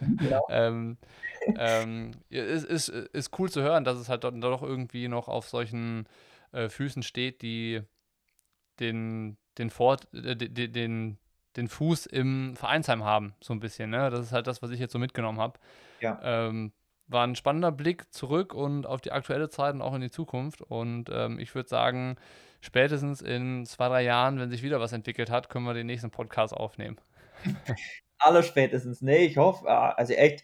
Ja. 0.30 0.40
ähm, 0.50 0.98
ähm, 1.56 2.12
ist, 2.28 2.64
ist, 2.64 2.88
ist 2.88 3.36
cool 3.38 3.50
zu 3.50 3.62
hören, 3.62 3.82
dass 3.82 3.98
es 3.98 4.08
halt 4.08 4.22
doch 4.22 4.62
irgendwie 4.62 5.08
noch 5.08 5.26
auf 5.26 5.48
solchen 5.48 6.06
äh, 6.52 6.68
Füßen 6.68 7.02
steht, 7.02 7.42
die 7.42 7.80
den, 8.78 9.38
den, 9.58 9.70
Fort, 9.70 10.06
äh, 10.14 10.36
den, 10.36 10.72
den, 10.72 11.18
den 11.56 11.68
Fuß 11.68 12.06
im 12.06 12.56
Vereinsheim 12.56 13.04
haben, 13.04 13.34
so 13.40 13.52
ein 13.52 13.60
bisschen. 13.60 13.90
Ne? 13.90 14.10
Das 14.10 14.20
ist 14.20 14.32
halt 14.32 14.46
das, 14.46 14.62
was 14.62 14.70
ich 14.70 14.80
jetzt 14.80 14.92
so 14.92 14.98
mitgenommen 14.98 15.38
habe. 15.38 15.58
Ja. 16.00 16.20
Ähm, 16.22 16.72
war 17.08 17.26
ein 17.26 17.36
spannender 17.36 17.72
Blick 17.72 18.12
zurück 18.12 18.52
und 18.52 18.86
auf 18.86 19.00
die 19.00 19.12
aktuelle 19.12 19.48
Zeit 19.48 19.74
und 19.74 19.82
auch 19.82 19.94
in 19.94 20.00
die 20.00 20.10
Zukunft. 20.10 20.60
Und 20.60 21.08
ähm, 21.12 21.38
ich 21.38 21.54
würde 21.54 21.68
sagen, 21.68 22.16
spätestens 22.60 23.22
in 23.22 23.64
zwei, 23.64 23.88
drei 23.88 24.02
Jahren, 24.02 24.38
wenn 24.38 24.50
sich 24.50 24.62
wieder 24.62 24.80
was 24.80 24.92
entwickelt 24.92 25.30
hat, 25.30 25.48
können 25.48 25.64
wir 25.64 25.74
den 25.74 25.86
nächsten 25.86 26.10
Podcast 26.10 26.52
aufnehmen. 26.52 26.96
Aller 28.18 28.42
spätestens. 28.42 29.02
Nee, 29.02 29.26
ich 29.26 29.36
hoffe, 29.36 29.68
ah, 29.68 29.90
also 29.90 30.14
echt, 30.14 30.42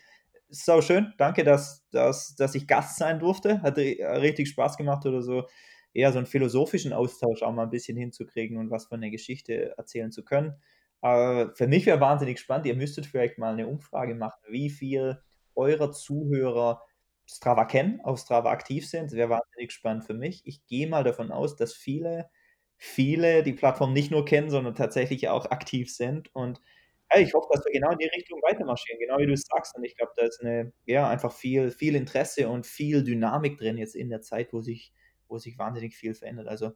so 0.53 0.83
schön. 0.83 1.13
Danke, 1.17 1.45
dass, 1.45 1.83
dass, 1.91 2.37
dass 2.37 2.55
ich 2.55 2.69
Gast 2.69 2.99
sein 2.99 3.19
durfte. 3.19 3.63
Hat 3.63 3.79
richtig 3.79 4.51
Spaß 4.51 4.77
gemacht 4.77 5.07
oder 5.07 5.23
so. 5.23 5.49
Eher 5.95 6.13
so 6.13 6.19
einen 6.19 6.27
philosophischen 6.27 6.93
Austausch 6.93 7.43
auch 7.43 7.53
mal 7.53 7.65
ein 7.65 7.71
bisschen 7.71 7.97
hinzukriegen 7.97 8.59
und 8.59 8.71
was 8.71 8.87
von 8.87 9.01
der 9.01 9.11
Geschichte 9.11 9.75
erzählen 9.77 10.13
zu 10.13 10.25
können. 10.25 10.55
Aber 11.03 11.55
für 11.57 11.67
mich 11.67 11.85
wäre 11.87 12.01
wahnsinnig 12.01 12.39
spannend. 12.41 12.67
Ihr 12.67 12.77
müsstet 12.77 13.07
vielleicht 13.07 13.37
mal 13.37 13.53
eine 13.53 13.67
Umfrage 13.67 14.15
machen, 14.15 14.41
wie 14.49 14.71
viel 14.71 15.21
eurer 15.57 15.93
Zuhörer 15.93 16.83
Strava 17.27 17.65
kennen, 17.65 18.01
auf 18.03 18.21
Strava 18.21 18.51
aktiv 18.51 18.89
sind. 18.89 19.07
Das 19.07 19.15
wäre 19.15 19.31
wahnsinnig 19.31 19.73
spannend 19.73 20.05
für 20.05 20.15
mich. 20.15 20.43
Ich 20.47 20.65
gehe 20.67 20.89
mal 20.89 21.05
davon 21.05 21.33
aus, 21.33 21.57
dass 21.57 21.75
viele, 21.75 22.31
viele 22.77 23.43
die 23.43 23.53
Plattform 23.53 23.93
nicht 23.93 24.11
nur 24.13 24.25
kennen, 24.25 24.51
sondern 24.51 24.75
tatsächlich 24.77 25.29
auch 25.29 25.47
aktiv 25.51 25.93
sind. 25.95 26.35
Und 26.35 26.61
hey, 27.09 27.25
ich 27.25 27.35
hoffe, 27.35 27.49
dass 27.53 27.65
wir 27.65 27.73
genau 27.73 27.91
in 27.93 27.99
die 27.99 28.07
Richtung 28.07 28.41
weitermarschieren, 28.43 29.01
genau 29.01 29.19
wie 29.19 29.27
du 29.27 29.33
es 29.33 29.43
sagst. 29.43 29.77
Und 29.77 29.85
ich 29.85 29.97
glaube, 29.97 30.13
da 30.17 30.25
ist 30.25 30.41
eine, 30.41 30.73
ja, 30.87 31.09
einfach 31.09 31.33
viel, 31.33 31.71
viel 31.73 31.97
Interesse 31.97 32.49
und 32.49 32.67
viel 32.67 33.03
Dynamik 33.05 33.59
drin 33.59 33.77
jetzt 33.77 33.97
in 33.97 34.09
der 34.09 34.23
Zeit, 34.23 34.53
wo 34.53 34.61
sich, 34.61 34.93
wo 35.29 35.39
sich 35.39 35.59
wahnsinnig 35.59 35.97
viel 35.97 36.15
verändert. 36.15 36.49
Also 36.49 36.73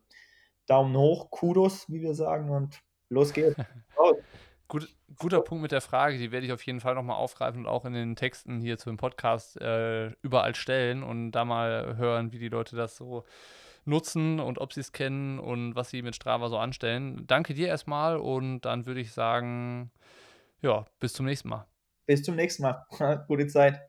Daumen 0.66 0.96
hoch, 0.96 1.30
Kudos, 1.30 1.88
wie 1.90 2.02
wir 2.02 2.14
sagen, 2.14 2.50
und 2.50 2.82
los 3.08 3.32
geht's. 3.32 3.56
Gut, 4.68 4.88
guter 5.16 5.42
Punkt 5.42 5.62
mit 5.62 5.70
der 5.70 5.80
Frage, 5.80 6.18
die 6.18 6.32
werde 6.32 6.44
ich 6.44 6.52
auf 6.52 6.62
jeden 6.62 6.80
Fall 6.80 6.96
nochmal 6.96 7.16
aufgreifen 7.16 7.60
und 7.60 7.66
auch 7.68 7.84
in 7.84 7.92
den 7.92 8.16
Texten 8.16 8.60
hier 8.60 8.78
zu 8.78 8.90
dem 8.90 8.96
Podcast 8.96 9.60
äh, 9.60 10.08
überall 10.22 10.56
stellen 10.56 11.04
und 11.04 11.30
da 11.30 11.44
mal 11.44 11.96
hören, 11.96 12.32
wie 12.32 12.40
die 12.40 12.48
Leute 12.48 12.74
das 12.74 12.96
so 12.96 13.24
nutzen 13.84 14.40
und 14.40 14.58
ob 14.58 14.72
sie 14.72 14.80
es 14.80 14.90
kennen 14.90 15.38
und 15.38 15.76
was 15.76 15.90
sie 15.90 16.02
mit 16.02 16.16
Strava 16.16 16.48
so 16.48 16.58
anstellen. 16.58 17.28
Danke 17.28 17.54
dir 17.54 17.68
erstmal 17.68 18.16
und 18.16 18.62
dann 18.62 18.86
würde 18.86 19.00
ich 19.00 19.12
sagen, 19.12 19.92
ja, 20.60 20.84
bis 20.98 21.12
zum 21.12 21.26
nächsten 21.26 21.48
Mal. 21.48 21.66
Bis 22.06 22.24
zum 22.24 22.34
nächsten 22.34 22.64
Mal. 22.64 22.84
Gute 23.28 23.46
Zeit. 23.46 23.80